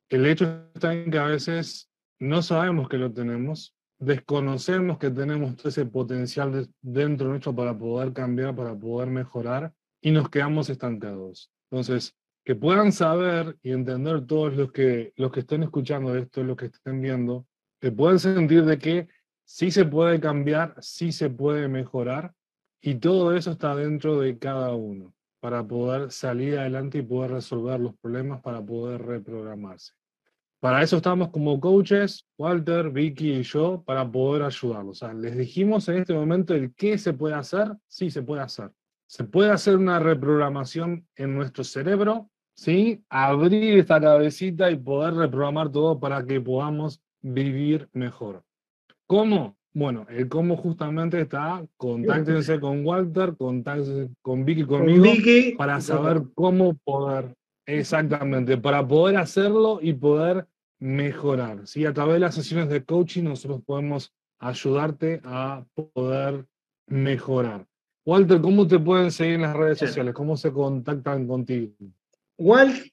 El 0.09 0.27
hecho 0.27 0.65
está 0.75 0.93
en 0.95 1.11
que 1.11 1.19
a 1.19 1.25
veces 1.25 1.91
no 2.19 2.43
sabemos 2.43 2.89
que 2.89 2.99
lo 2.99 3.13
tenemos, 3.13 3.75
desconocemos 3.99 4.99
que 4.99 5.11
tenemos 5.11 5.57
todo 5.57 5.69
ese 5.69 5.87
potencial 5.87 6.53
de- 6.53 6.69
dentro 6.81 7.29
nuestro 7.29 7.55
para 7.55 7.77
poder 7.77 8.13
cambiar, 8.13 8.55
para 8.55 8.75
poder 8.75 9.09
mejorar 9.09 9.73
y 10.01 10.11
nos 10.11 10.29
quedamos 10.29 10.71
estancados. 10.71 11.51
Entonces, 11.71 12.15
que 12.45 12.55
puedan 12.55 12.93
saber 12.93 13.57
y 13.63 13.73
entender 13.73 14.25
todos 14.25 14.57
los 14.57 14.73
que, 14.73 15.13
los 15.17 15.31
que 15.31 15.41
estén 15.41 15.63
escuchando 15.63 16.17
esto, 16.17 16.43
los 16.43 16.57
que 16.57 16.67
estén 16.67 17.01
viendo, 17.01 17.47
que 17.81 17.93
puedan 17.93 18.19
sentir 18.19 18.65
de 18.65 18.79
que 18.79 19.09
sí 19.45 19.71
se 19.71 19.85
puede 19.85 20.19
cambiar, 20.21 20.75
sí 20.81 21.13
se 21.13 21.29
puede 21.29 21.69
mejorar 21.69 22.33
y 22.81 22.97
todo 22.97 23.35
eso 23.35 23.53
está 23.53 23.75
dentro 23.75 24.21
de 24.21 24.39
cada 24.39 24.75
uno 24.75 25.15
para 25.41 25.67
poder 25.67 26.11
salir 26.11 26.59
adelante 26.59 26.99
y 26.99 27.03
poder 27.03 27.33
resolver 27.33 27.79
los 27.79 27.95
problemas, 27.97 28.41
para 28.41 28.65
poder 28.65 29.03
reprogramarse. 29.03 29.93
Para 30.61 30.83
eso 30.83 30.97
estamos 30.97 31.29
como 31.29 31.61
coaches, 31.61 32.27
Walter, 32.37 32.91
Vicky 32.91 33.35
y 33.35 33.43
yo, 33.45 33.83
para 33.87 34.11
poder 34.11 34.43
ayudarlos. 34.43 35.03
O 35.03 35.13
les 35.13 35.37
dijimos 35.37 35.89
en 35.89 35.99
este 35.99 36.15
momento 36.15 36.53
el 36.55 36.75
qué 36.75 36.99
se 36.99 37.13
puede 37.13 37.35
hacer, 37.35 37.77
sí 37.87 38.11
se 38.11 38.23
puede 38.23 38.43
hacer. 38.43 38.73
Se 39.07 39.23
puede 39.25 39.51
hacer 39.51 39.77
una 39.77 40.01
reprogramación 40.01 41.07
en 41.15 41.35
nuestro 41.35 41.63
cerebro, 41.63 42.29
¿sí? 42.55 43.05
Abrir 43.09 43.79
esta 43.79 44.01
cabecita 44.01 44.71
y 44.71 44.77
poder 44.77 45.15
reprogramar 45.15 45.71
todo 45.71 46.01
para 46.01 46.27
que 46.27 46.41
podamos 46.41 47.01
vivir 47.23 47.89
mejor. 47.93 48.43
¿Cómo? 49.07 49.58
Bueno, 49.79 50.09
el 50.11 50.29
cómo 50.29 50.57
justamente 50.57 51.21
está, 51.21 51.65
contáctense 51.77 52.59
con 52.61 52.85
Walter, 52.85 53.37
contáctense 53.39 54.11
con 54.23 54.45
Vicky, 54.45 54.65
Con 54.65 54.81
conmigo, 54.81 55.05
Vicky, 55.05 55.55
para 55.57 55.81
saber 55.81 56.25
cómo 56.35 56.75
poder, 56.79 57.37
exactamente, 57.65 58.59
para 58.59 58.85
poder 58.85 59.19
hacerlo 59.19 59.79
y 59.81 59.93
poder 59.93 60.49
mejorar. 60.81 61.65
¿sí? 61.65 61.87
A 61.87 61.95
través 61.95 62.15
de 62.15 62.19
las 62.19 62.35
sesiones 62.35 62.69
de 62.71 62.83
coaching 62.83 63.23
nosotros 63.23 63.63
podemos 63.65 64.13
ayudarte 64.41 65.21
a 65.23 65.65
poder 65.95 66.45
mejorar. 66.89 67.65
Walter, 68.05 68.41
¿cómo 68.41 68.67
te 68.67 68.81
pueden 68.81 69.13
seguir 69.13 69.35
en 69.35 69.43
las 69.43 69.55
redes 69.55 69.79
sociales? 69.79 70.13
¿Cómo 70.13 70.37
se 70.37 70.51
contactan 70.51 71.29
contigo? 71.29 71.73
Walt 72.37 72.85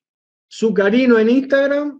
Zucarino 0.54 1.18
en 1.18 1.32
Instagram, 1.32 2.00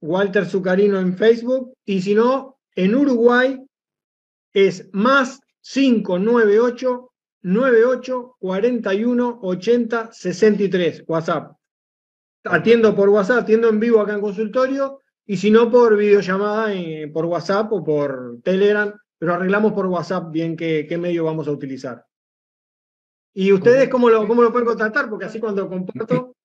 Walter 0.00 0.44
Zucarino 0.44 0.98
en 0.98 1.16
Facebook, 1.16 1.72
y 1.84 2.00
si 2.00 2.16
no, 2.16 2.58
en 2.74 2.96
Uruguay 2.96 3.64
es 4.54 4.88
más 4.92 5.40
598 5.60 7.12
98 7.42 8.36
41 8.38 9.38
80 9.42 10.12
63, 10.12 11.04
WhatsApp. 11.06 11.52
Atiendo 12.44 12.94
por 12.94 13.10
WhatsApp, 13.10 13.42
atiendo 13.42 13.68
en 13.68 13.80
vivo 13.80 14.00
acá 14.00 14.14
en 14.14 14.20
consultorio, 14.20 15.00
y 15.26 15.36
si 15.36 15.50
no, 15.50 15.70
por 15.70 15.96
videollamada 15.96 16.74
eh, 16.74 17.10
por 17.12 17.26
WhatsApp 17.26 17.72
o 17.72 17.84
por 17.84 18.40
Telegram, 18.42 18.92
pero 19.18 19.34
arreglamos 19.34 19.72
por 19.72 19.86
WhatsApp 19.86 20.30
bien 20.30 20.56
qué, 20.56 20.86
qué 20.88 20.98
medio 20.98 21.24
vamos 21.24 21.48
a 21.48 21.52
utilizar. 21.52 22.04
¿Y 23.34 23.52
ustedes 23.52 23.88
cómo 23.88 24.08
lo, 24.08 24.28
cómo 24.28 24.42
lo 24.42 24.52
pueden 24.52 24.68
contactar? 24.68 25.08
Porque 25.08 25.24
así 25.24 25.40
cuando 25.40 25.68
comparto, 25.68 26.36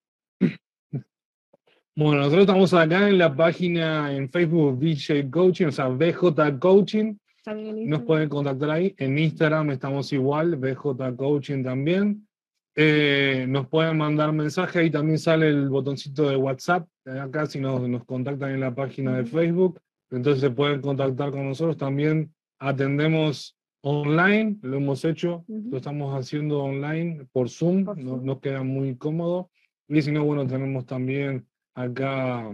Bueno, 1.95 2.15
nosotros 2.15 2.41
estamos 2.41 2.73
acá 2.73 3.09
en 3.09 3.17
la 3.17 3.35
página 3.35 4.15
en 4.15 4.29
Facebook 4.29 4.79
VJ 4.79 5.29
Coaching, 5.29 5.67
o 5.67 5.71
sea, 5.71 5.89
BJ 5.89 6.57
Coaching. 6.59 7.18
Nos 7.45 8.03
pueden 8.03 8.29
contactar 8.29 8.69
ahí. 8.69 8.93
En 8.97 9.17
Instagram 9.17 9.71
estamos 9.71 10.11
igual, 10.13 10.55
BJ 10.55 11.15
Coaching 11.15 11.63
también. 11.63 12.27
Eh, 12.75 13.45
nos 13.49 13.67
pueden 13.67 13.97
mandar 13.97 14.31
mensaje, 14.31 14.79
ahí 14.79 14.91
también 14.91 15.19
sale 15.19 15.49
el 15.49 15.69
botoncito 15.69 16.29
de 16.29 16.35
WhatsApp. 16.35 16.87
Acá 17.05 17.45
si 17.45 17.59
nos, 17.59 17.87
nos 17.89 18.05
contactan 18.05 18.51
en 18.51 18.59
la 18.61 18.73
página 18.73 19.17
de. 19.17 19.25
Facebook, 19.25 19.81
entonces 20.11 20.41
se 20.41 20.49
pueden 20.49 20.81
contactar 20.81 21.31
con 21.31 21.45
nosotros. 21.45 21.77
También 21.77 22.33
atendemos 22.59 23.57
online, 23.81 24.57
lo 24.61 24.77
hemos 24.77 25.03
hecho, 25.05 25.45
lo 25.47 25.77
estamos 25.77 26.17
haciendo 26.17 26.63
online 26.63 27.25
por 27.31 27.49
Zoom, 27.49 27.85
Por 27.85 27.97
nos 27.97 28.39
queda 28.39 28.63
muy 28.63 28.95
cómodo. 28.95 29.49
Y 29.87 30.01
si 30.01 30.11
no, 30.11 30.23
bueno, 30.23 30.45
tenemos 30.45 30.85
también 30.85 31.47
acá 31.73 32.49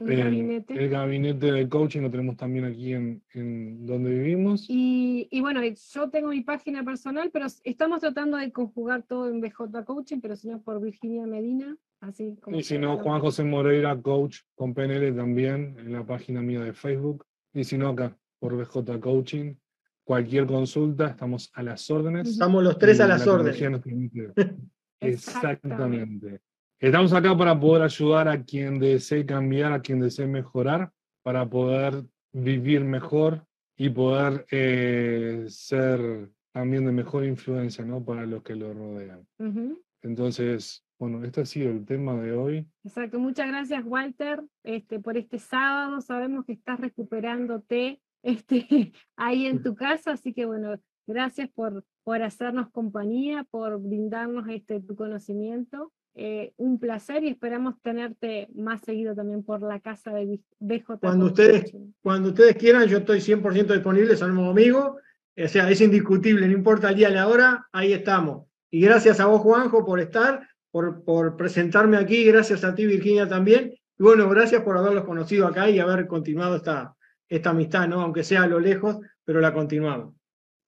El, 0.00 0.16
gabinete. 0.16 0.74
el 0.74 0.88
gabinete 0.88 1.52
de 1.52 1.68
coaching, 1.68 2.00
lo 2.00 2.10
tenemos 2.10 2.36
también 2.36 2.64
aquí 2.64 2.94
en, 2.94 3.22
en 3.34 3.86
donde 3.86 4.10
vivimos. 4.10 4.66
Y, 4.68 5.28
y 5.30 5.40
bueno, 5.40 5.60
yo 5.62 6.10
tengo 6.10 6.28
mi 6.28 6.40
página 6.40 6.84
personal, 6.84 7.30
pero 7.32 7.46
estamos 7.64 8.00
tratando 8.00 8.36
de 8.36 8.50
conjugar 8.50 9.02
todo 9.02 9.28
en 9.28 9.40
BJ 9.40 9.84
Coaching, 9.84 10.20
pero 10.20 10.36
si 10.36 10.48
no 10.48 10.62
por 10.62 10.80
Virginia 10.80 11.26
Medina, 11.26 11.76
así 12.00 12.36
como. 12.40 12.56
Y 12.56 12.62
si 12.62 12.78
no. 12.78 12.98
Juan 12.98 13.20
José 13.20 13.44
Moreira, 13.44 14.00
coach 14.00 14.38
con 14.54 14.74
PNL 14.74 15.14
también 15.14 15.76
en 15.78 15.92
la 15.92 16.04
página 16.04 16.40
mía 16.40 16.60
de 16.60 16.72
Facebook. 16.72 17.26
Y 17.52 17.64
si 17.64 17.76
no, 17.76 17.88
acá 17.88 18.16
por 18.38 18.56
BJ 18.56 19.00
Coaching. 19.00 19.54
Cualquier 20.02 20.46
consulta, 20.46 21.08
estamos 21.08 21.52
a 21.54 21.62
las 21.62 21.88
órdenes. 21.90 22.28
estamos 22.28 22.64
los 22.64 22.78
tres 22.78 22.98
y 22.98 23.02
a 23.02 23.06
la 23.06 23.18
las 23.18 23.26
órdenes. 23.26 23.60
Exactamente. 25.00 26.40
Estamos 26.80 27.12
acá 27.12 27.36
para 27.36 27.60
poder 27.60 27.82
ayudar 27.82 28.26
a 28.26 28.42
quien 28.42 28.78
desee 28.78 29.26
cambiar, 29.26 29.74
a 29.74 29.82
quien 29.82 30.00
desee 30.00 30.26
mejorar, 30.26 30.90
para 31.22 31.46
poder 31.46 32.06
vivir 32.32 32.84
mejor 32.84 33.44
y 33.76 33.90
poder 33.90 34.46
eh, 34.50 35.44
ser 35.48 36.30
también 36.52 36.86
de 36.86 36.92
mejor 36.92 37.26
influencia 37.26 37.84
¿no? 37.84 38.02
para 38.02 38.24
los 38.24 38.42
que 38.42 38.54
lo 38.54 38.72
rodean. 38.72 39.26
Ujú. 39.38 39.78
Entonces, 40.00 40.82
bueno, 40.98 41.22
este 41.22 41.42
ha 41.42 41.44
sido 41.44 41.70
el 41.70 41.84
tema 41.84 42.14
de 42.14 42.32
hoy. 42.32 42.66
Exacto, 42.82 43.18
muchas 43.18 43.48
gracias 43.48 43.84
Walter 43.84 44.42
este, 44.64 45.00
por 45.00 45.18
este 45.18 45.38
sábado. 45.38 46.00
Sabemos 46.00 46.46
que 46.46 46.52
estás 46.52 46.80
recuperándote 46.80 48.00
este, 48.22 48.94
ahí 49.16 49.44
en 49.44 49.62
tu 49.62 49.74
casa, 49.74 50.12
así 50.12 50.32
que 50.32 50.46
bueno, 50.46 50.80
gracias 51.06 51.50
por, 51.50 51.84
por 52.04 52.22
hacernos 52.22 52.70
compañía, 52.70 53.44
por 53.50 53.78
brindarnos 53.82 54.48
este, 54.48 54.80
tu 54.80 54.96
conocimiento. 54.96 55.92
Eh, 56.14 56.52
un 56.56 56.78
placer 56.80 57.22
y 57.22 57.28
esperamos 57.28 57.80
tenerte 57.82 58.48
más 58.54 58.80
seguido 58.82 59.14
también 59.14 59.42
por 59.44 59.62
la 59.62 59.78
casa 59.80 60.12
de 60.12 60.40
BJ. 60.58 60.98
Cuando 60.98 61.26
ustedes- 61.26 61.72
Cuando 62.02 62.30
ustedes 62.30 62.56
quieran, 62.56 62.86
yo 62.88 62.98
estoy 62.98 63.20
100% 63.20 63.72
disponible, 63.74 64.16
somos 64.16 64.50
amigos. 64.50 64.96
O 65.36 65.48
sea, 65.48 65.70
es 65.70 65.80
indiscutible, 65.80 66.46
no 66.46 66.52
importa 66.52 66.90
el 66.90 66.96
día 66.96 67.08
ni 67.08 67.14
la 67.14 67.28
hora, 67.28 67.68
ahí 67.72 67.92
estamos. 67.92 68.46
Y 68.70 68.80
gracias 68.80 69.20
a 69.20 69.26
vos, 69.26 69.40
Juanjo, 69.40 69.84
por 69.86 70.00
estar, 70.00 70.46
por, 70.70 71.04
por 71.04 71.36
presentarme 71.36 71.96
aquí, 71.96 72.24
gracias 72.24 72.64
a 72.64 72.74
ti, 72.74 72.84
Virginia, 72.86 73.28
también. 73.28 73.72
Y 73.98 74.02
bueno, 74.02 74.28
gracias 74.28 74.62
por 74.62 74.76
haberlos 74.76 75.04
conocido 75.04 75.46
acá 75.46 75.70
y 75.70 75.78
haber 75.78 76.06
continuado 76.06 76.56
esta, 76.56 76.94
esta 77.28 77.50
amistad, 77.50 77.88
¿no? 77.88 78.00
Aunque 78.02 78.24
sea 78.24 78.42
a 78.42 78.46
lo 78.48 78.58
lejos, 78.60 78.98
pero 79.24 79.40
la 79.40 79.52
continuamos. 79.54 80.14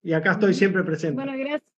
Y 0.01 0.13
acá 0.13 0.31
estoy 0.33 0.53
siempre 0.53 0.83
presente. 0.83 1.15
Bueno, 1.15 1.33
gracias. 1.37 1.72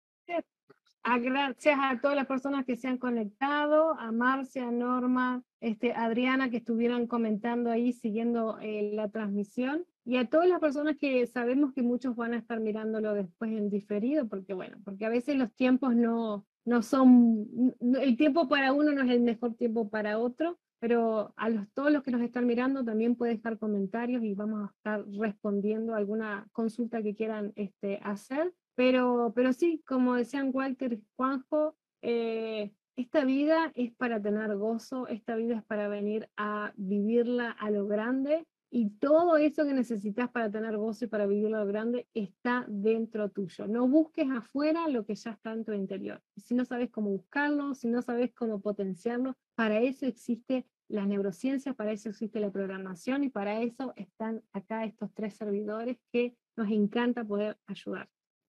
A, 1.07 1.19
gracias 1.19 1.77
a 1.79 1.99
todas 2.01 2.17
las 2.17 2.25
personas 2.25 2.65
que 2.65 2.75
se 2.75 2.87
han 2.87 2.97
conectado, 2.97 3.93
a 3.99 4.11
Marcia, 4.11 4.71
Norma, 4.71 5.43
este, 5.61 5.93
Adriana, 5.93 6.49
que 6.49 6.57
estuvieron 6.57 7.05
comentando 7.05 7.69
ahí, 7.69 7.93
siguiendo 7.93 8.57
eh, 8.59 8.89
la 8.91 9.09
transmisión, 9.09 9.85
y 10.03 10.17
a 10.17 10.27
todas 10.27 10.49
las 10.49 10.59
personas 10.59 10.97
que 10.97 11.27
sabemos 11.27 11.73
que 11.73 11.83
muchos 11.83 12.15
van 12.15 12.33
a 12.33 12.37
estar 12.37 12.59
mirándolo 12.59 13.13
después 13.13 13.51
en 13.51 13.69
diferido, 13.69 14.27
porque 14.27 14.55
bueno, 14.55 14.77
porque 14.83 15.05
a 15.05 15.09
veces 15.09 15.35
los 15.35 15.53
tiempos 15.53 15.95
no, 15.95 16.47
no 16.65 16.81
son, 16.81 17.75
el 17.79 18.17
tiempo 18.17 18.47
para 18.47 18.73
uno 18.73 18.91
no 18.91 19.03
es 19.03 19.11
el 19.11 19.21
mejor 19.21 19.53
tiempo 19.55 19.89
para 19.89 20.17
otro, 20.17 20.57
pero 20.79 21.33
a 21.37 21.49
los, 21.49 21.69
todos 21.73 21.91
los 21.91 22.01
que 22.01 22.11
nos 22.11 22.21
están 22.21 22.47
mirando 22.47 22.83
también 22.83 23.15
pueden 23.15 23.37
dejar 23.37 23.59
comentarios 23.59 24.23
y 24.23 24.33
vamos 24.33 24.63
a 24.63 24.73
estar 24.75 25.05
respondiendo 25.19 25.93
alguna 25.93 26.47
consulta 26.51 27.03
que 27.03 27.15
quieran 27.15 27.53
este, 27.55 27.99
hacer. 28.03 28.53
Pero, 28.75 29.31
pero 29.35 29.53
sí, 29.53 29.81
como 29.87 30.15
decían 30.15 30.51
Walter 30.53 30.93
y 30.93 31.03
Juanjo, 31.15 31.75
eh, 32.01 32.71
esta 32.95 33.25
vida 33.25 33.71
es 33.75 33.91
para 33.93 34.21
tener 34.21 34.55
gozo, 34.55 35.07
esta 35.07 35.35
vida 35.35 35.57
es 35.57 35.63
para 35.63 35.87
venir 35.87 36.29
a 36.37 36.73
vivirla 36.77 37.51
a 37.51 37.69
lo 37.69 37.87
grande 37.87 38.45
y 38.69 38.89
todo 38.89 39.37
eso 39.37 39.63
que 39.63 39.73
necesitas 39.73 40.29
para 40.29 40.49
tener 40.51 40.77
gozo 40.77 41.05
y 41.05 41.07
para 41.07 41.25
vivirlo 41.25 41.57
a 41.57 41.61
lo 41.61 41.67
grande 41.67 42.07
está 42.13 42.65
dentro 42.67 43.29
tuyo. 43.29 43.67
No 43.67 43.87
busques 43.87 44.29
afuera 44.29 44.87
lo 44.87 45.05
que 45.05 45.15
ya 45.15 45.31
está 45.31 45.53
en 45.53 45.65
tu 45.65 45.73
interior. 45.73 46.21
Si 46.35 46.55
no 46.55 46.65
sabes 46.65 46.89
cómo 46.89 47.09
buscarlo, 47.09 47.73
si 47.73 47.87
no 47.87 48.01
sabes 48.01 48.33
cómo 48.33 48.59
potenciarlo, 48.61 49.37
para 49.55 49.79
eso 49.79 50.05
existe 50.05 50.65
las 50.87 51.07
neurociencias, 51.07 51.75
para 51.75 51.91
eso 51.91 52.09
existe 52.09 52.39
la 52.39 52.51
programación 52.51 53.23
y 53.23 53.29
para 53.29 53.61
eso 53.61 53.93
están 53.95 54.43
acá 54.53 54.85
estos 54.85 55.13
tres 55.13 55.35
servidores 55.35 55.97
que 56.11 56.35
nos 56.55 56.69
encanta 56.69 57.23
poder 57.23 57.57
ayudar. 57.67 58.09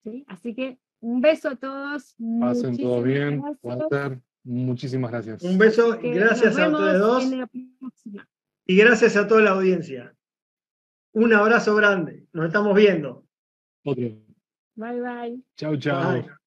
¿Sí? 0.03 0.25
Así 0.27 0.53
que 0.53 0.79
un 1.01 1.21
beso 1.21 1.49
a 1.49 1.55
todos. 1.55 2.15
Pasen 2.39 2.77
todo 2.77 3.01
bien. 3.01 3.41
gracias. 3.41 3.59
Walter, 3.63 4.21
muchísimas 4.43 5.11
gracias. 5.11 5.43
Un 5.43 5.57
beso 5.57 5.95
y 5.95 6.01
Que 6.01 6.13
gracias 6.13 6.57
a 6.57 6.69
ustedes 6.69 6.99
dos. 6.99 7.23
Y 8.65 8.75
gracias 8.77 9.15
a 9.15 9.27
toda 9.27 9.41
la 9.41 9.51
audiencia. 9.51 10.15
Un 11.13 11.33
abrazo 11.33 11.75
grande. 11.75 12.27
Nos 12.33 12.47
estamos 12.47 12.75
viendo. 12.75 13.25
Otro. 13.83 14.03
Bye 14.75 15.01
bye. 15.01 15.43
Chau, 15.55 15.75
chau. 15.77 16.13
Bye. 16.13 16.38